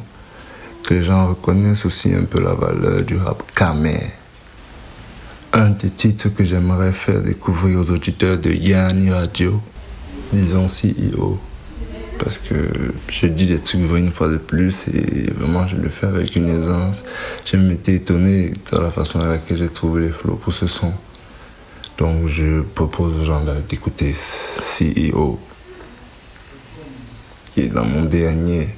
[0.83, 3.99] que les gens reconnaissent aussi un peu la valeur du rap camé.
[5.57, 9.59] Un des titres que j'aimerais faire découvrir aux auditeurs de Yanni Radio,
[10.31, 11.39] disons CEO.
[12.19, 12.69] Parce que
[13.09, 16.47] je dis des trucs une fois de plus et vraiment je le fais avec une
[16.49, 17.03] aisance.
[17.43, 20.93] J'ai été étonné de la façon à laquelle j'ai trouvé les flots pour ce son.
[21.97, 25.39] Donc je propose aux gens d'écouter CEO,
[27.51, 28.69] qui est dans mon dernier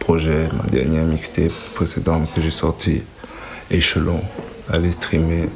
[0.00, 3.02] projet, ma dernière mixtape précédente que j'ai sorti,
[3.70, 4.20] Échelon.
[4.70, 5.48] Allez streamer.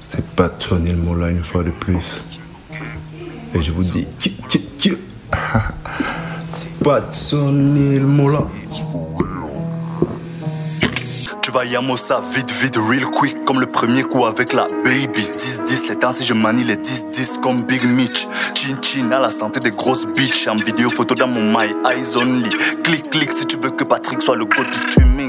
[0.00, 2.22] C'est pas Tony le mot là une fois de plus.
[3.54, 4.08] Et je vous dis,
[6.82, 8.44] pas Tony le mot là.
[11.40, 15.22] Tu vas Yamosa vite, vite, real quick, comme le premier coup avec la baby.
[15.22, 18.26] 10-10, les temps si je manie les 10-10 comme Big Mitch.
[18.54, 20.48] Chin chin à la santé des grosses bitches.
[20.48, 22.50] En vidéo, photo dans mon my eyes only.
[22.82, 25.21] Clic, clic si tu veux que Patrick soit le go du streaming.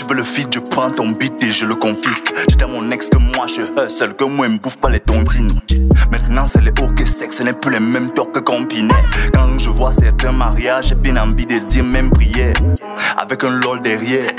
[0.00, 2.32] Tu veux le feed, je prends ton beat et je le confisque.
[2.48, 5.60] J'étais mon ex que moi je hustle, que moi me bouffe pas les tontines.
[6.10, 8.94] Maintenant c'est les ok sex, ce n'est plus les mêmes torts que combiné.
[9.34, 12.54] Quand je vois certains mariages, j'ai bien envie de dire même prière.
[13.18, 14.30] Avec un lol derrière.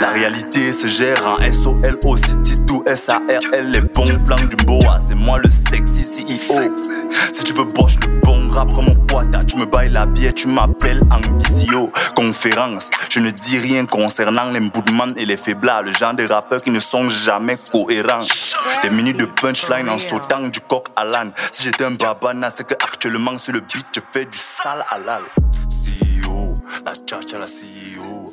[0.00, 5.00] La réalité se gère en S-O-L-O, City tout S-A-R-L, les bons plans du boa.
[5.00, 6.60] C'est moi le sexy CEO.
[7.32, 10.34] Si tu veux boche le bon rap comme mon pote, tu me bailles la bière,
[10.34, 11.90] tu m'appelles Ambicio.
[12.14, 14.60] Conférence, je ne dis rien concernant les
[15.16, 18.26] et les faiblards, le genre de rappeurs qui ne sont jamais cohérents.
[18.82, 21.32] Des minutes de punchline en sautant du coq à l'âne.
[21.52, 25.22] Si j'étais un babana, c'est que actuellement sur le beat, je fais du sale halal.
[25.68, 26.54] CEO,
[26.84, 28.32] la tcha la CEO.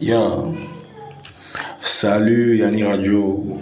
[0.00, 0.54] Yo,
[1.80, 3.58] salut Yanni Radio.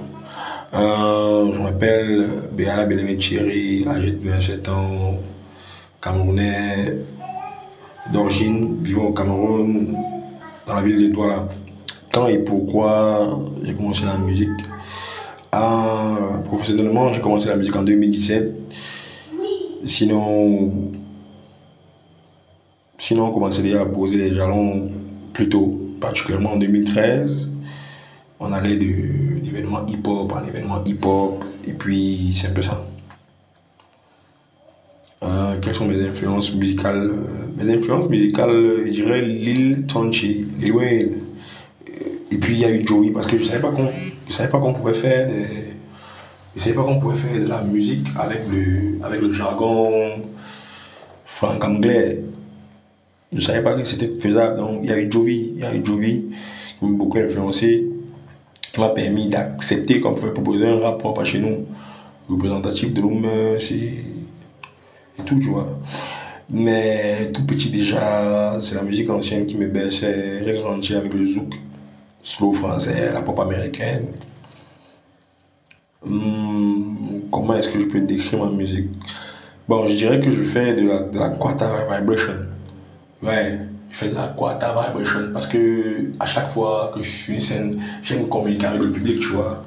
[0.75, 5.19] Euh, je m'appelle Béala Benemé Thierry, âgé de 27 ans,
[6.07, 6.99] Camerounais
[8.13, 9.93] d'origine, vivant au Cameroun,
[10.65, 11.49] dans la ville de Douala.
[12.13, 14.51] Quand et pourquoi j'ai commencé la musique?
[15.53, 18.55] Euh, Professionnellement, j'ai commencé la musique en 2017.
[19.85, 20.93] Sinon,
[22.99, 24.89] sinon on commençait déjà à poser les jalons
[25.33, 27.51] plus tôt, particulièrement en 2013.
[28.39, 32.87] On allait d'événement hip-hop en événement hip-hop, et puis c'est un peu ça.
[35.67, 40.75] Quelles sont mes influences musicales Euh, Mes influences musicales, euh, je dirais Lil Tonchi, Lil.
[42.31, 43.89] Et puis il y a eu Joey, parce que je savais pas qu'on
[44.29, 45.47] savais pas qu'on pouvait faire des,
[46.55, 49.91] je savais pas qu'on pouvait faire de la musique avec le, avec le jargon
[51.25, 52.21] franc-anglais.
[53.33, 54.59] Je savais pas que c'était faisable.
[54.59, 56.27] Donc il y a eu Jovi, il y a eu Jovi
[56.79, 57.89] qui m'a beaucoup influencé,
[58.73, 61.67] qui m'a permis d'accepter qu'on pouvait proposer un rap propre chez nous,
[62.29, 63.27] représentatif de l'homme,
[63.59, 64.16] c'est
[65.19, 65.79] et tout, tu vois.
[66.49, 70.43] Mais tout petit déjà, c'est la musique ancienne qui me baissait.
[70.45, 71.55] J'ai grandi avec le zouk,
[72.23, 74.07] slow français, la pop américaine.
[76.05, 78.91] Hmm, comment est-ce que je peux décrire ma musique?
[79.69, 82.35] Bon, je dirais que je fais de la, de la quarter vibration.
[83.23, 83.59] Ouais,
[83.91, 87.83] je fais de la quarter vibration parce que à chaque fois que je suis scène,
[88.03, 89.65] j'aime communiquer avec le public, tu vois.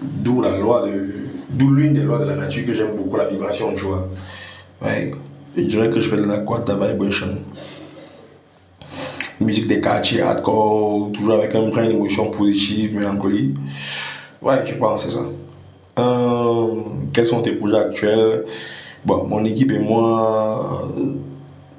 [0.00, 1.14] D'où la loi de.
[1.50, 4.08] D'où l'une des lois de la nature que j'aime beaucoup, la vibration, tu vois.
[4.84, 5.12] Ouais,
[5.56, 7.38] je dirais que je fais de la quarter vibration.
[9.40, 13.54] Musique des quartiers hardcore, toujours avec un brin d'émotion positive, mélancolie.
[14.40, 15.26] Ouais, je pense c'est ça.
[15.98, 16.66] Euh,
[17.12, 18.44] quels sont tes projets actuels?
[19.04, 21.14] Bon, mon équipe et moi euh,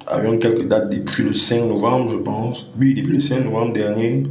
[0.08, 2.68] avions quelques dates depuis le 5 novembre, je pense.
[2.80, 4.24] Oui, depuis le 5 novembre dernier.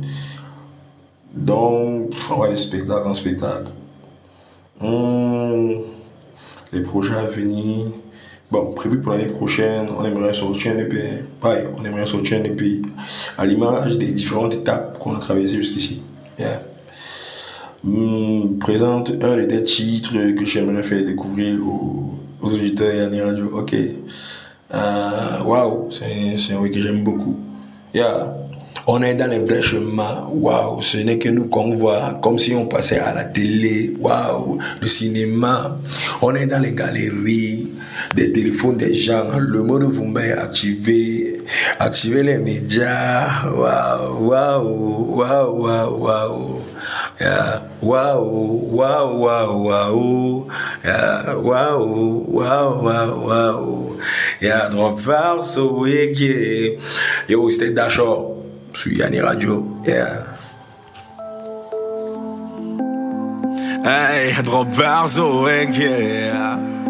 [1.34, 3.70] Donc, on va des spectacles en spectacle.
[4.80, 5.82] Hum,
[6.72, 7.86] les projets à venir.
[8.52, 10.98] Bon, prévu pour l'année prochaine, on aimerait sortir un EP.
[11.42, 12.82] Ouais, on aimerait sortir un EP
[13.38, 16.02] à l'image des différentes étapes qu'on a traversées jusqu'ici.
[16.38, 16.62] Yeah.
[17.82, 23.50] Hum, présente un des titres que j'aimerais faire découvrir aux, auditeurs et à radio.
[23.54, 23.74] Ok.
[23.74, 27.38] Euh, Waouh, c'est c'est un oui que j'aime beaucoup.
[27.94, 28.36] Yeah.
[28.86, 30.28] On est dans les vrais chemins.
[30.30, 33.94] Waouh, ce n'est que nous qu'on voit, comme si on passait à la télé.
[33.98, 35.78] Waouh, le cinéma.
[36.20, 37.68] On est dans les galeries,
[38.14, 39.38] des téléphones des gens.
[39.38, 41.38] Le mode Vumba est activé.
[41.78, 43.50] Activer les médias.
[43.54, 46.60] Waouh, waouh, waouh, waouh, waouh.
[47.20, 47.62] Yeah.
[47.80, 50.46] Waouh, waouh, waouh, waouh.
[50.84, 51.36] Yeah.
[51.36, 53.96] Waouh, waouh, waouh, waouh.
[54.40, 56.80] Yeah, drop vers so wicked.
[57.28, 58.36] Yo, c'était Dashor
[58.72, 59.66] sur Yanni Radio.
[59.86, 60.26] Yeah.
[63.84, 66.81] Hey, drop vers so wicked.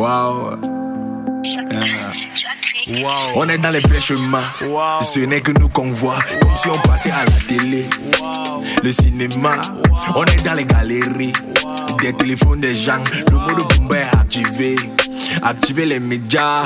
[0.00, 0.56] Wow.
[1.44, 3.12] Yeah.
[3.36, 4.40] On est dans les vrais chemins.
[5.02, 6.16] Ce n'est que nous qu'on voit.
[6.40, 7.84] Comme si on passait à la télé.
[8.82, 9.56] Le cinéma.
[10.16, 11.34] On est dans les galeries.
[12.00, 13.04] Des téléphones des gens.
[13.30, 14.76] Le mode Bumba est activé.
[15.42, 16.64] Activer les médias.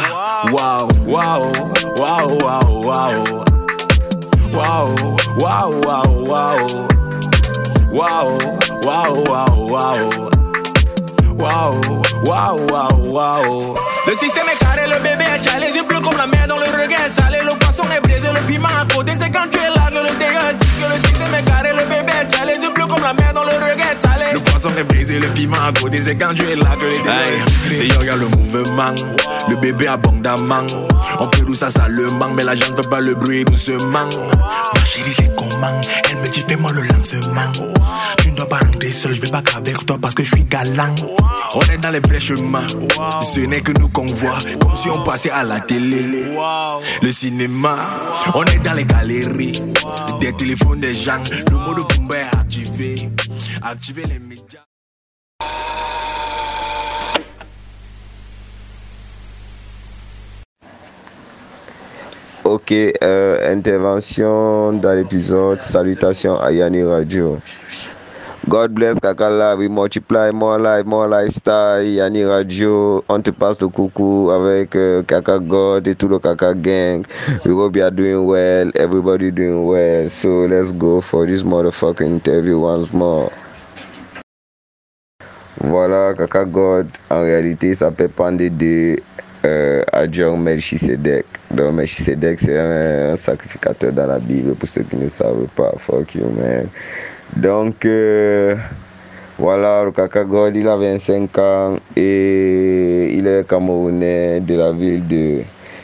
[0.52, 1.50] Waouh, waouh,
[1.98, 3.24] waouh, waouh, waouh.
[4.52, 4.94] Waouh,
[5.40, 6.66] waouh, waouh, waouh.
[7.90, 8.38] Waouh,
[8.84, 10.33] waouh, waouh, waouh.
[11.38, 11.80] Waouh,
[12.26, 13.76] waouh, waouh, waouh.
[14.06, 16.66] Le système est carré, le bébé est calé, les yeux comme la mer dans le
[16.66, 19.88] regard salé, le poisson est brisé, le piment à côté, c'est quand tu es là
[19.88, 22.86] que le dégât, que le système est carré, le bébé est calé, les yeux bleus
[22.86, 26.16] comme la mer dans le regard Le poisson est brisé, le piment à côté, c'est
[26.16, 28.94] quand tu es là que les Et regarde le mouvement,
[29.48, 30.62] le bébé abondamment.
[31.20, 34.08] On peut d'où ça, ça le manque, mais la gente peut pas le bruit doucement.
[34.74, 35.80] Ma chérie, c'est comment?
[36.10, 37.52] Elle me dit, fais-moi le lancement.
[38.18, 40.44] Tu ne dois pas rentrer seul, je vais pas avec toi parce que je suis
[40.44, 40.94] galant.
[41.54, 42.66] On est dans les vrais chemins,
[43.22, 46.24] ce n'est que nous qu'on voit, comme si on passait à la télé.
[47.02, 47.63] Le cinéma,
[48.34, 49.62] on est dans les galeries,
[50.20, 53.10] des téléphones des gens, le mode Pumba est activé.
[53.62, 54.64] Activer les médias.
[62.44, 65.62] Ok, euh, intervention dans l'épisode.
[65.62, 67.38] Salutations à Yanni Radio.
[68.46, 71.82] God bless Kakala, we multiply more life, more lifestyle.
[71.82, 76.52] Yanni Radio, on te passe le coucou avec euh, Kaka God et tout le Kaka
[76.52, 77.06] gang.
[77.46, 80.10] We hope you are doing well, everybody doing well.
[80.10, 83.32] So let's go for this motherfucking interview once more.
[85.62, 89.00] Voilà, Kaka God, en réalité, ça s'appelle Pandé de
[89.46, 91.24] euh, adjoint Melchisedec.
[91.50, 95.72] Donc Melchisedec, c'est un, un, sacrificateur dans la Bible, pour ceux qui ne savent pas.
[95.78, 96.68] Fuck you, man.
[97.36, 98.54] Donc, euh,
[99.38, 105.06] voilà, le Kaka God, il a 25 ans et il est camerounais de la ville
[105.08, 105.40] de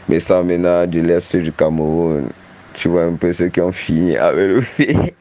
[0.08, 2.28] Messamena, de l'est du Cameroun.
[2.74, 5.14] Tu vois un peu ceux qui ont fini avec le fait.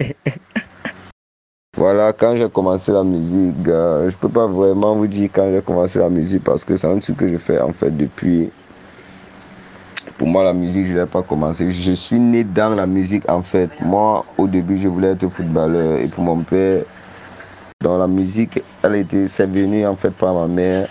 [1.75, 5.61] Voilà, quand j'ai commencé la musique, euh, je peux pas vraiment vous dire quand j'ai
[5.61, 8.51] commencé la musique parce que c'est un truc que je fais en fait depuis.
[10.19, 11.71] Pour moi, la musique, je l'ai pas commencé.
[11.71, 13.69] Je suis né dans la musique en fait.
[13.79, 16.83] Moi, au début, je voulais être footballeur et pour mon père,
[17.79, 20.89] dans la musique, elle était, c'est venu en fait par ma mère.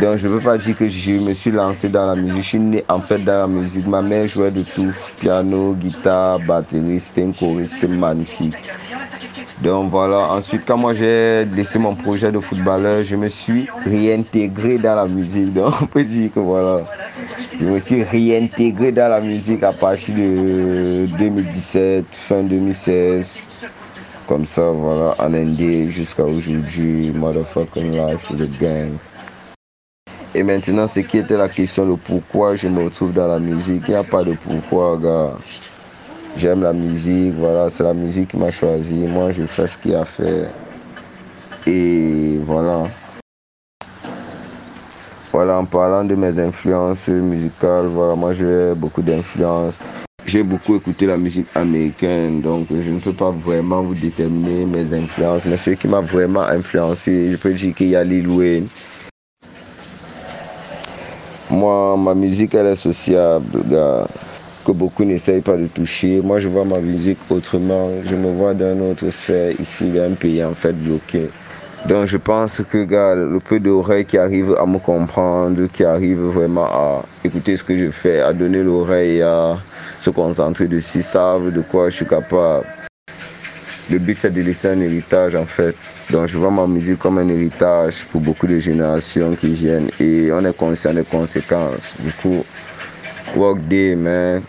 [0.00, 2.40] Donc je ne veux pas dire que je me suis lancé dans la musique.
[2.42, 3.86] Je suis né en fait dans la musique.
[3.86, 4.94] Ma mère jouait de tout.
[5.18, 7.00] Piano, guitare, batterie.
[7.00, 8.54] C'était une choriste magnifique.
[9.62, 14.78] Donc voilà, ensuite quand moi j'ai laissé mon projet de footballeur, je me suis réintégré
[14.78, 15.52] dans la musique.
[15.52, 16.86] Donc on peut dire que voilà,
[17.60, 23.38] je me suis réintégré dans la musique à partir de 2017, fin 2016.
[24.26, 28.92] Comme ça, voilà, en Indie jusqu'à aujourd'hui, motherfucking life the gang.
[30.34, 33.82] Et maintenant, ce qui était la question, le pourquoi je me retrouve dans la musique.
[33.88, 35.32] Il n'y a pas de pourquoi, gars.
[36.36, 38.94] J'aime la musique, voilà, c'est la musique qui m'a choisi.
[38.94, 40.48] Moi, je fais ce qu'il y a à faire.
[41.66, 42.86] Et voilà.
[45.32, 49.78] Voilà, en parlant de mes influences musicales, voilà, moi j'ai beaucoup d'influences.
[50.26, 54.94] J'ai beaucoup écouté la musique américaine, donc je ne peux pas vraiment vous déterminer mes
[54.94, 55.44] influences.
[55.46, 58.66] Mais ce qui m'a vraiment influencé, je peux dire qu'il y a Lil Wayne.
[61.48, 64.06] Moi, ma musique, elle est sociable, gars
[64.70, 66.20] que beaucoup n'essayent pas de toucher.
[66.22, 67.90] Moi, je vois ma musique autrement.
[68.04, 71.28] Je me vois dans une autre sphère ici, dans un pays en fait bloqué.
[71.86, 76.66] Donc, je pense que le peu d'oreilles qui arrivent à me comprendre, qui arrivent vraiment
[76.66, 79.58] à écouter ce que je fais, à donner l'oreille, à
[79.98, 82.66] se concentrer dessus, savent de quoi je suis capable.
[83.90, 85.74] Le but, c'est de laisser un héritage en fait.
[86.10, 90.30] Donc, je vois ma musique comme un héritage pour beaucoup de générations qui viennent et
[90.32, 91.94] on est conscient des conséquences.
[91.98, 92.44] Du coup,
[93.68, 94.42] Day, man.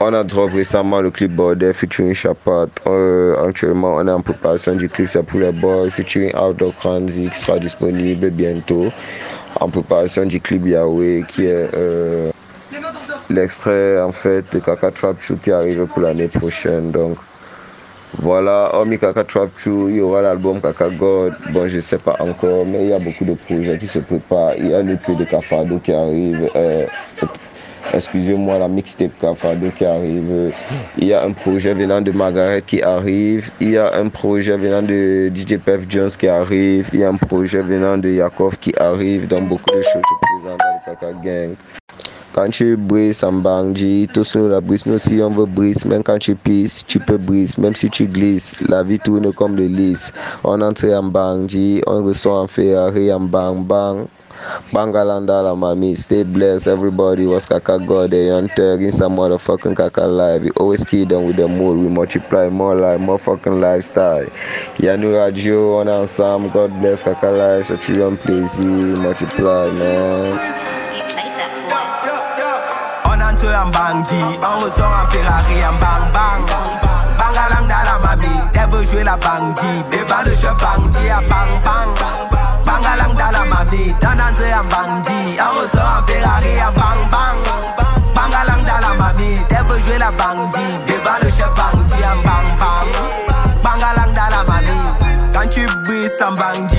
[0.00, 2.68] On a drop récemment le clip Border featuring Chapat.
[2.86, 7.28] Euh, actuellement, on est en préparation du clip C'est pour les boys featuring Outdoor Kranzi
[7.28, 8.92] qui sera disponible bientôt.
[9.58, 12.30] En préparation du clip Yahweh qui est euh,
[13.28, 16.92] l'extrait en fait de Kaka Trap qui arrive pour l'année prochaine.
[16.92, 17.18] Donc
[18.20, 21.34] voilà, hormis Kaka Trap il y aura l'album Kaka God.
[21.52, 24.54] Bon, je sais pas encore, mais il y a beaucoup de projets qui se préparent.
[24.58, 26.48] Il y a le EP de Cafado qui arrive.
[26.54, 26.86] Euh,
[27.94, 30.52] excusez-moi, la mixtape Cafado qui arrive.
[30.96, 33.50] Il y a un projet venant de Margaret qui arrive.
[33.60, 36.88] Il y a un projet venant de DJ Pep Jones qui arrive.
[36.92, 39.28] Il y a un projet venant de Yakov qui arrive.
[39.28, 41.56] Donc beaucoup de choses se présentent dans le Kaka Gang.
[42.32, 46.04] Quand tu brises en bungee, tous nous la brise, nous si on veut brise, même
[46.04, 49.66] quand tu pisses, tu peux briser, même si tu glisses, la vie tourne comme le
[49.66, 50.12] lys.
[50.44, 54.06] On entre en bungee, on reçoit en Ferrari en bang bang.
[54.72, 56.68] Bangalanda la mami, stay blessed.
[56.68, 60.42] Everybody was Kaka God, they on tag in some motherfucking Kaka life.
[60.42, 61.78] We always keep them with the mood.
[61.78, 64.26] We multiply more life, more fucking lifestyle.
[64.78, 66.50] Yanu Radio on ensemble.
[66.50, 67.66] God bless Kaka life.
[67.66, 70.34] So children please multiply, man.
[73.48, 76.42] En bandit, on ressort en Ferrari en bang bang.
[77.16, 79.82] Bangalang dans la mamie, elle veut jouer la bandit.
[79.90, 81.90] Débat de chez bandit à bang bang.
[82.64, 87.38] Bangalang dans la mamie, vie Tendance en bandit En ressort en Ferrari en bang bang.
[88.14, 92.46] Bangalang dans la mamie T'es veut jouer la bandit Devant le chef bandit en bang.
[92.58, 92.88] Bang
[93.62, 96.77] Bangalang dans la mamie Quand tu brises en bandit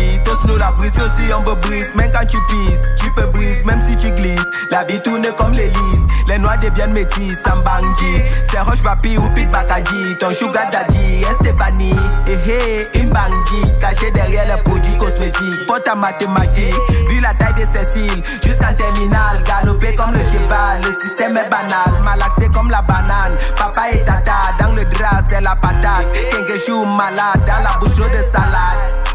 [0.59, 1.87] la brise aussi on peut brise.
[1.95, 4.45] Même quand tu pisses, tu peux briser, même si tu glisses.
[4.71, 6.05] La vie tourne comme l'hélice.
[6.27, 8.21] Les noix deviennent métis, Sambangji.
[8.51, 10.15] C'est Roche Papi ou Pete Bakaji.
[10.19, 11.95] Ton sugar daddy, Estefani.
[12.27, 13.77] Eh eh, Imbangi.
[13.79, 15.65] Caché derrière les produits cosmétiques.
[15.67, 16.75] Pour ta mathématique,
[17.09, 18.23] vu la taille de Cécile.
[18.43, 20.81] Jusqu'en terminal, galopé comme le cheval.
[20.83, 23.37] Le système est banal, malaxé comme la banane.
[23.57, 26.05] Papa et tata, dans le drap, c'est la patate.
[26.31, 29.08] Kenkeshu malade, dans la bouche de salade.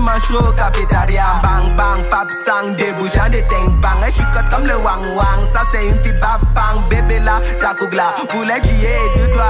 [0.00, 4.02] Tu manges chaud, cafétéria, bang bang, pap sang, débouchant de ting bang.
[4.08, 8.14] Et chicote comme le wang wang, ça c'est une fille bafang, bébé là, ça cougla,
[8.30, 9.44] poulet qui est deux doigts.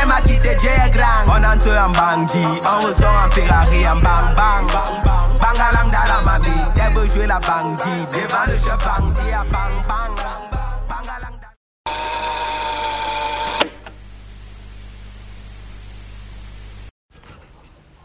[0.00, 1.24] Elle m'a quitté, j'ai grand.
[1.26, 4.66] On entre en bandit, on ressort en Ferrari, en bang bang.
[5.40, 8.06] Bangalang dans la mamie, elle veut jouer la bandit.
[8.12, 10.06] Devant le chef bandit, à bang bang.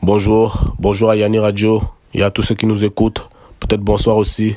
[0.03, 1.79] Bonjour, bonjour à Yanni Radio
[2.15, 3.29] et à tous ceux qui nous écoutent.
[3.59, 4.55] Peut-être bonsoir aussi.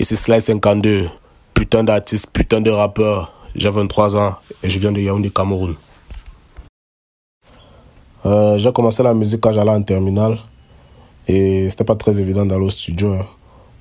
[0.00, 1.08] Ici Sly52,
[1.54, 3.32] putain d'artiste, putain de rappeur.
[3.54, 5.76] J'ai 23 ans et je viens de Yaoundé, Cameroun.
[8.26, 10.40] Euh, j'ai commencé la musique quand j'allais en terminale
[11.28, 13.26] et c'était pas très évident d'aller au studio hein,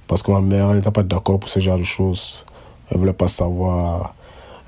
[0.05, 2.45] parce que ma mère n'était pas d'accord pour ce genre de choses.
[2.91, 4.13] Elle voulait pas savoir,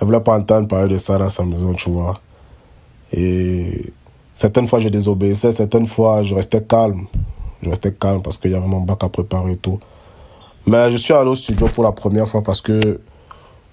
[0.01, 2.15] elle voulait pas entendre parler de ça dans sa maison, tu vois.
[3.11, 3.93] Et
[4.43, 7.05] certaines fois je désobéissais, certaines fois je restais calme.
[7.61, 9.79] Je restais calme parce qu'il y avait mon bac à préparer et tout.
[10.67, 12.99] Mais je suis allé au studio pour la première fois parce que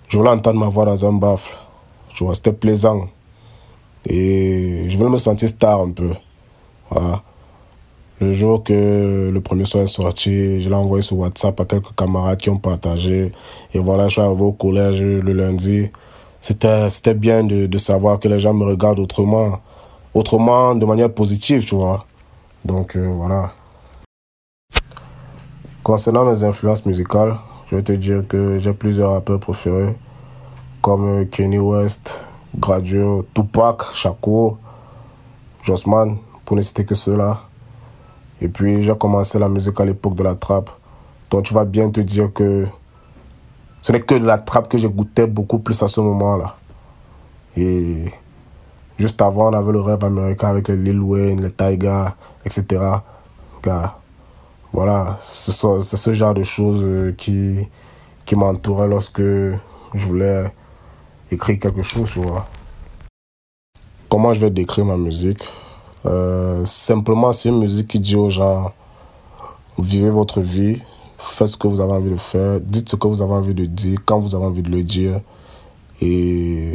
[0.07, 1.57] je voulais entendre ma voix dans un baffle.
[2.15, 3.09] Tu vois, c'était plaisant.
[4.07, 6.13] Et je voulais me sentir star un peu.
[6.89, 7.23] Voilà.
[8.21, 11.97] Le jour que le premier son est sorti, je l'ai envoyé sur WhatsApp à quelques
[11.97, 13.33] camarades qui ont partagé.
[13.75, 15.91] Et voilà, je suis arrivé au collège le lundi.
[16.41, 19.59] C'était, c'était bien de, de savoir que les gens me regardent autrement.
[20.13, 22.07] Autrement, de manière positive, tu vois.
[22.65, 23.53] Donc euh, voilà.
[25.83, 27.37] Concernant mes influences musicales,
[27.69, 29.97] je vais te dire que j'ai plusieurs rappeurs préférés.
[30.83, 32.27] Comme Kenny West,
[32.57, 34.59] Gradio, Tupac, Shakur,
[35.63, 37.43] Jossman, pour ne citer que ceux-là.
[38.41, 40.71] Et puis j'ai commencé la musique à l'époque de la trappe.
[41.31, 42.67] Donc tu vas bien te dire que
[43.83, 46.57] ce n'est que de la trappe que j'écoutais beaucoup plus à ce moment-là.
[47.57, 48.07] Et
[49.01, 52.15] juste avant, on avait le rêve américain avec les Lil Wayne, les Tyga,
[52.45, 52.79] etc.
[54.73, 57.59] Voilà, c'est ce, genre de choses qui,
[58.25, 60.53] qui m'entouraient lorsque je voulais
[61.31, 62.47] écrire quelque chose, tu vois.
[64.09, 65.49] Comment je vais décrire ma musique?
[66.07, 68.73] Euh, Simplement, c'est une musique qui dit aux gens
[69.79, 70.83] vivez votre vie,
[71.17, 73.65] faites ce que vous avez envie de faire, dites ce que vous avez envie de
[73.65, 75.21] dire, quand vous avez envie de le dire.
[76.01, 76.75] Et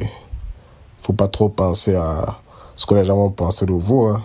[1.05, 2.39] faut pas trop penser à
[2.75, 4.05] ce que les gens vont penser de vous.
[4.05, 4.23] Hein.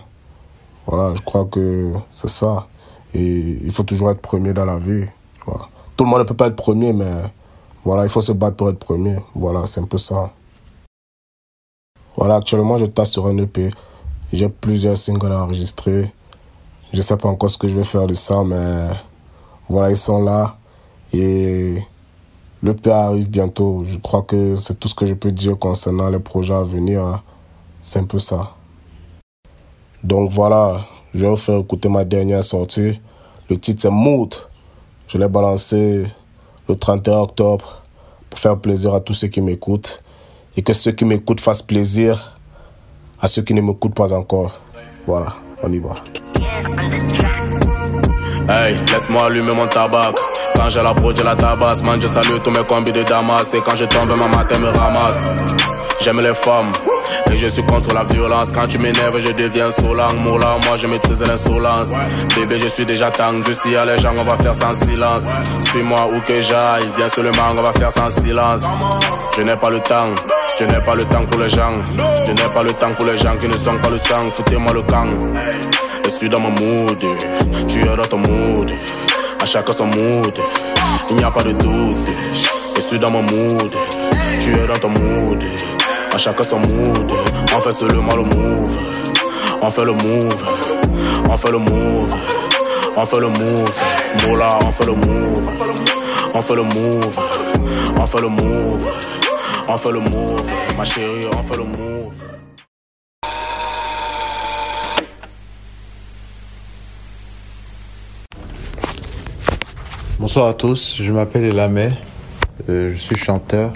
[0.87, 2.67] Voilà, je crois que c'est ça.
[3.13, 5.05] Et il faut toujours être premier dans la vie.
[5.95, 7.11] Tout le monde ne peut pas être premier, mais
[7.85, 9.17] voilà, il faut se battre pour être premier.
[9.35, 10.31] Voilà, c'est un peu ça.
[12.15, 13.69] Voilà, actuellement, je tasse sur un EP.
[14.33, 16.11] J'ai plusieurs singles à enregistrer.
[16.91, 18.87] Je ne sais pas encore ce que je vais faire de ça, mais
[19.69, 20.57] voilà, ils sont là.
[21.13, 21.77] Et
[22.63, 23.83] l'EP arrive bientôt.
[23.85, 27.23] Je crois que c'est tout ce que je peux dire concernant les projets à venir.
[27.81, 28.55] C'est un peu ça.
[30.03, 32.99] Donc voilà, je vais vous faire écouter ma dernière sortie.
[33.49, 34.35] Le titre c'est Mood.
[35.07, 36.05] Je l'ai balancé
[36.69, 37.81] le 31 octobre
[38.29, 40.01] pour faire plaisir à tous ceux qui m'écoutent
[40.55, 42.39] et que ceux qui m'écoutent fassent plaisir
[43.19, 44.59] à ceux qui ne m'écoutent pas encore.
[45.05, 45.95] Voilà, on y va.
[48.49, 50.13] Hey, laisse-moi allumer mon tabac.
[50.55, 51.81] Quand j'ai la pro, j'ai la tabasse.
[51.81, 53.53] Man, je salue tous mes combis de Damas.
[53.53, 55.21] Et quand je tombe, ma matin me ramasse.
[56.01, 56.71] J'aime les femmes.
[57.31, 58.51] Et je suis contre la violence.
[58.51, 60.15] Quand tu m'énerves, je deviens solang.
[60.17, 61.89] Moula, moi je maîtrise l'insolence.
[62.35, 63.53] Bébé, je suis déjà tendu.
[63.53, 65.25] Si y a les gens, on va faire sans silence.
[65.71, 66.89] Suis-moi où que j'aille.
[66.97, 68.63] Viens seulement, on va faire sans silence.
[69.35, 70.09] Je n'ai pas le temps.
[70.59, 71.73] Je n'ai pas le temps pour les gens.
[72.25, 74.29] Je n'ai pas le temps pour les gens qui ne sont pas le sang.
[74.31, 75.07] Foutez-moi le camp.
[76.05, 77.03] Je suis dans mon mood.
[77.67, 78.71] Tu es dans ton mood.
[79.41, 80.39] À chacun son mood.
[81.09, 81.97] Il n'y a pas de doute.
[82.75, 83.73] Je suis dans mon mood.
[84.39, 85.43] Tu es dans ton mood.
[86.13, 87.11] À chacun son mood.
[87.55, 88.77] On fait seulement le move.
[89.61, 90.45] On fait le move.
[91.27, 92.13] On fait le move.
[92.95, 93.71] On fait le move.
[94.27, 95.51] Moula, on fait le move.
[96.33, 97.19] On fait le move.
[97.99, 98.87] On fait le move.
[99.67, 100.43] On fait le move.
[100.77, 102.13] Ma chérie, on fait le move.
[110.21, 111.89] Bonsoir à tous, je m'appelle Elamé,
[112.69, 113.73] euh, je suis chanteur,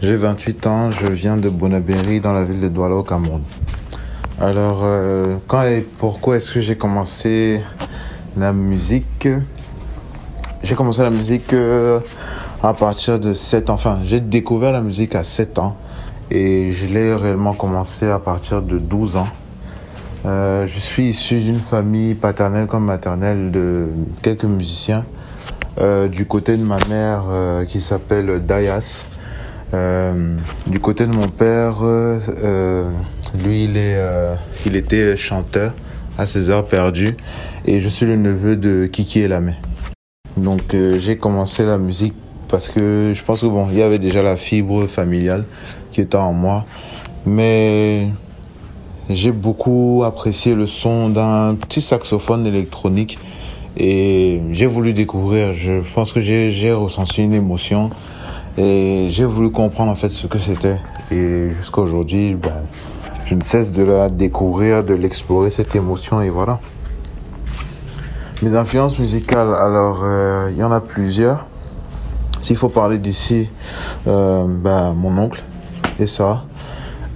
[0.00, 3.42] j'ai 28 ans, je viens de Bonabéry dans la ville de Douala au Cameroun.
[4.40, 7.60] Alors, euh, quand et pourquoi est-ce que j'ai commencé
[8.38, 9.28] La musique,
[10.62, 12.00] j'ai commencé la musique euh,
[12.62, 13.74] à partir de 7 ans.
[13.74, 15.76] Enfin, j'ai découvert la musique à 7 ans
[16.30, 19.28] et je l'ai réellement commencé à partir de 12 ans.
[20.24, 23.88] Je suis issu d'une famille paternelle comme maternelle de
[24.22, 25.04] quelques musiciens.
[25.80, 29.06] Euh, du côté de ma mère euh, qui s'appelle Dayas.
[29.72, 30.36] Euh,
[30.66, 32.90] du côté de mon père, euh,
[33.42, 33.98] lui il, est,
[34.66, 35.72] il était chanteur
[36.18, 37.16] à ses heures perdues
[37.64, 39.54] et je suis le neveu de Kiki Elamé.
[40.36, 42.14] Donc j'ai commencé la musique
[42.48, 45.44] parce que je pense que bon, il y avait déjà la fibre familiale
[45.90, 46.66] qui était en moi,
[47.24, 48.08] mais
[49.08, 53.18] j'ai beaucoup apprécié le son d'un petit saxophone électronique
[53.82, 55.54] et j'ai voulu découvrir.
[55.54, 57.90] Je pense que j'ai ressenti une émotion
[58.56, 60.78] et j'ai voulu comprendre en fait ce que c'était.
[61.10, 62.62] Et jusqu'à aujourd'hui, ben,
[63.26, 66.60] je ne cesse de la découvrir, de l'explorer cette émotion et voilà.
[68.42, 71.46] Mes influences musicales, alors euh, il y en a plusieurs.
[72.40, 73.50] S'il faut parler d'ici,
[74.06, 75.42] euh, ben, mon oncle
[75.98, 76.44] et ça,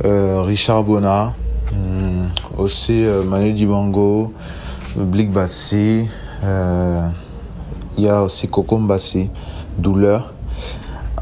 [0.05, 1.33] euh, Richard Bonnat,
[1.73, 2.29] hum,
[2.59, 4.33] aussi Manu Dibango,
[4.97, 6.09] Blick Bassi,
[6.43, 9.31] il y a aussi Coco Mbassi,
[9.79, 10.33] Douleur.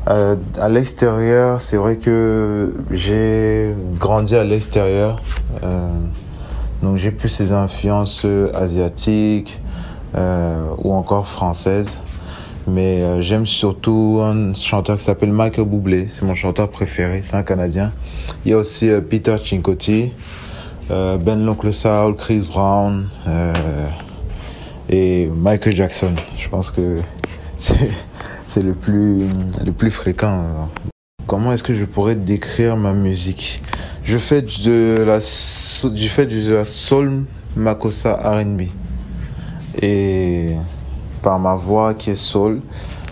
[0.09, 5.23] Euh, à l'extérieur, c'est vrai que j'ai grandi à l'extérieur.
[5.63, 5.89] Euh,
[6.83, 9.61] donc j'ai plus ces influences asiatiques
[10.15, 11.99] euh, ou encore françaises.
[12.67, 16.09] Mais euh, j'aime surtout un chanteur qui s'appelle Michael Bublé.
[16.09, 17.93] C'est mon chanteur préféré, c'est un Canadien.
[18.45, 20.13] Il y a aussi euh, Peter Cincotti,
[20.91, 23.09] euh, Ben L'Oncle Soul, Chris Brown
[24.89, 26.15] et Michael Jackson.
[26.39, 27.01] Je pense que
[28.49, 29.29] c'est le plus,
[29.65, 30.69] le plus fréquent.
[31.27, 33.63] Comment est-ce que je pourrais décrire ma musique?
[34.03, 37.25] Je fais je fais de la soul
[37.57, 38.63] makossa R&B.
[39.83, 40.53] Et
[41.23, 42.61] par ma voix qui est soul,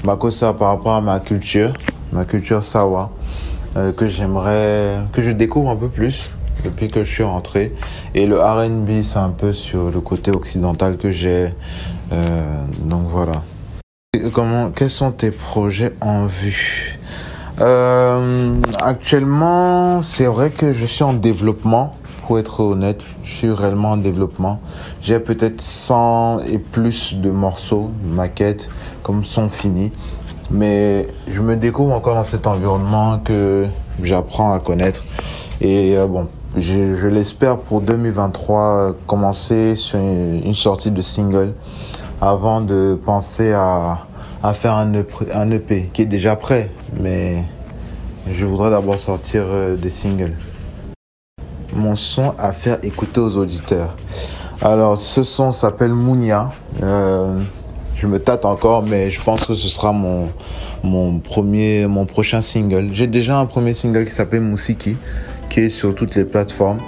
[0.05, 1.73] makossa par rapport à ma culture,
[2.13, 3.11] ma culture sawa,
[3.77, 6.31] euh, que j'aimerais, que je découvre un peu plus
[6.65, 7.73] depuis que je suis rentré.
[8.15, 11.49] Et le RB, c'est un peu sur le côté occidental que j'ai.
[12.13, 13.43] Euh, donc voilà.
[14.33, 16.99] Comment, quels sont tes projets en vue?
[17.61, 21.97] Euh, Actuellement, c'est vrai que je suis en développement.
[22.27, 24.61] Pour être honnête, je suis réellement en développement.
[25.03, 28.69] J'ai peut-être 100 et plus de morceaux, maquettes,
[29.03, 29.91] comme son finis.
[30.51, 33.67] Mais je me découvre encore dans cet environnement que
[34.03, 35.03] j'apprends à connaître.
[35.61, 41.55] Et euh, bon, je, je l'espère pour 2023 commencer sur une, une, sortie de single
[42.21, 44.07] avant de penser à,
[44.43, 46.71] à faire un EP, un EP qui est déjà prêt.
[47.01, 47.43] Mais
[48.31, 50.37] je voudrais d'abord sortir euh, des singles.
[51.75, 53.95] Mon son à faire écouter aux auditeurs.
[54.61, 56.53] Alors, ce son s'appelle Mounia.
[56.83, 57.41] Euh,
[57.95, 60.29] je me tâte encore, mais je pense que ce sera mon,
[60.85, 62.91] mon, premier, mon prochain single.
[62.93, 64.97] J'ai déjà un premier single qui s'appelle Moussiki,
[65.69, 66.79] sur toutes les plateformes.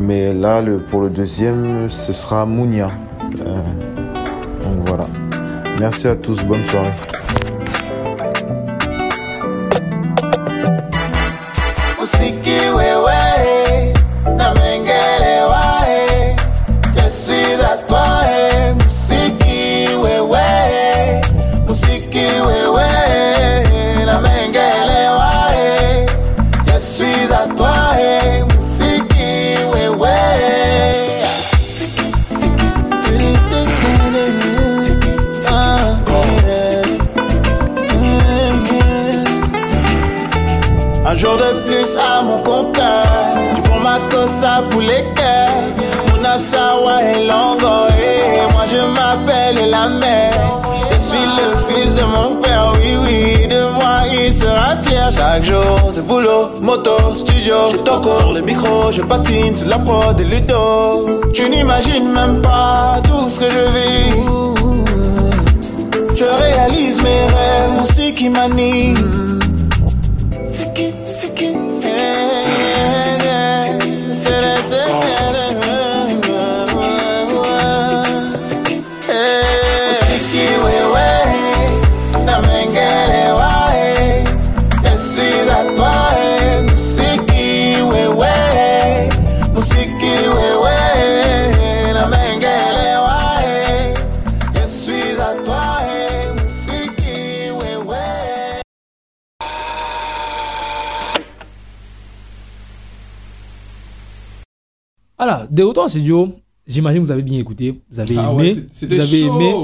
[0.00, 2.90] Mais là, pour le deuxième, ce sera Mounia.
[3.40, 3.56] Euh,
[4.64, 5.06] donc voilà.
[5.80, 7.13] Merci à tous, bonne soirée.
[56.06, 57.54] Boulot, moto, studio.
[57.72, 61.30] Je encore le micro, je patine sur la prod et ludo.
[61.32, 64.34] Tu n'imagines même pas tout ce que je vis.
[66.16, 69.43] Je réalise mes rêves, aussi qui m'anime.
[105.54, 106.28] De retour en studio,
[106.66, 108.54] j'imagine que vous avez bien écouté, vous avez Ah aimé.
[108.54, 108.56] ouais,
[108.88, 109.34] vous avez chaud.
[109.40, 109.54] aimé.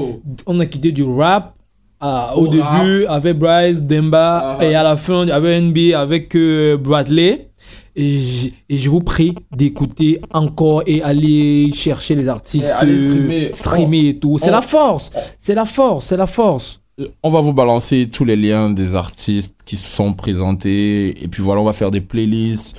[0.45, 1.55] On a quitté du rap
[1.99, 2.83] ah, au, Au rap.
[2.83, 4.65] début avec Bryce, Demba, Ah.
[4.65, 7.47] et à la fin avec NB, avec euh, Bradley.
[7.95, 13.49] Et, je vous prie d'écouter encore et aller chercher les artistes, Et aller euh, streamer.
[13.53, 14.37] streamer et tout.
[14.39, 16.79] C'est la force, c'est la force, c'est la force.
[17.23, 21.21] On va vous balancer tous les liens des artistes qui se sont présentés.
[21.23, 22.77] Et puis voilà, on va faire des playlists.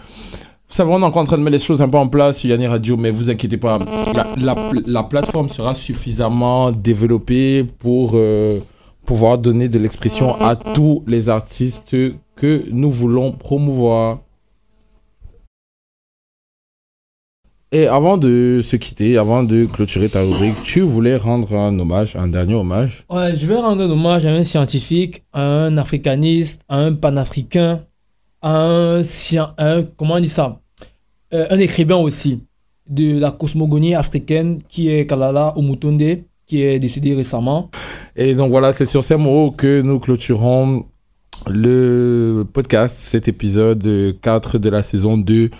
[0.72, 2.48] Vous savez, on est en train de mettre les choses un peu en place sur
[2.48, 3.78] Yanni Radio, mais vous inquiétez pas.
[4.14, 4.54] La, la,
[4.86, 8.58] la plateforme sera suffisamment développée pour euh,
[9.04, 11.94] pouvoir donner de l'expression à tous les artistes
[12.36, 14.20] que nous voulons promouvoir.
[17.70, 22.16] Et avant de se quitter, avant de clôturer ta rubrique, tu voulais rendre un hommage,
[22.16, 23.04] un dernier hommage?
[23.10, 27.84] Ouais, je vais rendre un hommage à un scientifique, à un africaniste, à un panafricain,
[28.40, 30.60] à un, scien- un comment on dit ça?
[31.34, 32.40] Euh, Un écrivain aussi
[32.88, 37.70] de la cosmogonie africaine qui est Kalala Omutonde, qui est décédé récemment.
[38.16, 40.84] Et donc voilà, c'est sur ces mots que nous clôturons
[41.46, 45.50] le podcast, cet épisode 4 de la saison 2.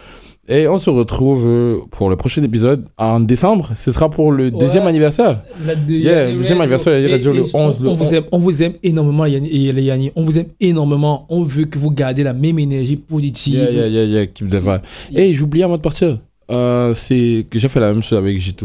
[0.48, 3.70] Et on se retrouve pour le prochain épisode en décembre.
[3.77, 5.40] Ce sera pour le deuxième anniversaire.
[5.64, 7.81] La Yeah, le deuxième anniversaire, il y a Et- radio le et 11.
[7.81, 8.12] On, le on vous 11.
[8.12, 9.39] aime, on vous aime énormément, les
[9.85, 10.10] Yanni.
[10.16, 11.27] On vous aime énormément.
[11.28, 13.55] On veut que vous gardez la même énergie positive.
[13.55, 14.81] Yeah, yeah, yeah, yeah, keep the vibe.
[15.16, 16.19] Et oublié avant de partir.
[16.51, 18.64] Euh, c'est que j'ai fait la même chose avec Jitu.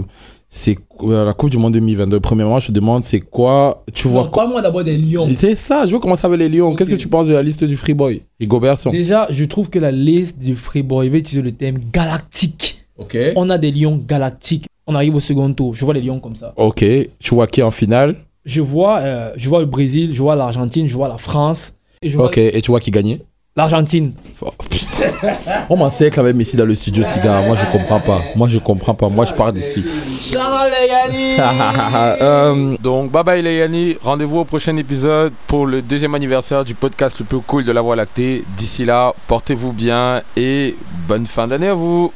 [0.49, 2.19] C'est euh, la Coupe du Monde 2022.
[2.21, 5.27] Premièrement, je te demande, c'est quoi Tu vois quoi Parle-moi d'abord des lions.
[5.35, 6.73] C'est ça, je veux commencer avec les Lions.
[6.73, 9.77] Qu'est-ce que tu penses de la liste du Freeboy et Goberson Déjà, je trouve que
[9.79, 12.85] la liste du Freeboy, je vais utiliser le thème galactique.
[12.97, 13.17] Ok.
[13.35, 14.65] On a des lions galactiques.
[14.87, 15.75] On arrive au second tour.
[15.75, 16.53] Je vois les lions comme ça.
[16.55, 16.83] Ok,
[17.19, 18.15] tu vois qui est en finale?
[18.45, 21.73] Je vois, euh, je vois le Brésil, je vois l'Argentine, je vois la France.
[22.01, 23.19] Et je vois Ok, et tu vois qui gagnait?
[23.57, 24.13] l'Argentine.
[25.69, 27.41] On m'en sait quand même ici dans le studio cigare.
[27.41, 28.21] Moi, je comprends pas.
[28.35, 29.09] Moi, je comprends pas.
[29.09, 29.83] Moi, je pars d'ici.
[32.19, 33.95] Euh, donc, bye bye les Yanni.
[34.03, 37.81] Rendez-vous au prochain épisode pour le deuxième anniversaire du podcast le plus cool de la
[37.81, 38.43] Voie lactée.
[38.55, 40.75] D'ici là, portez-vous bien et
[41.07, 42.11] bonne fin d'année à vous.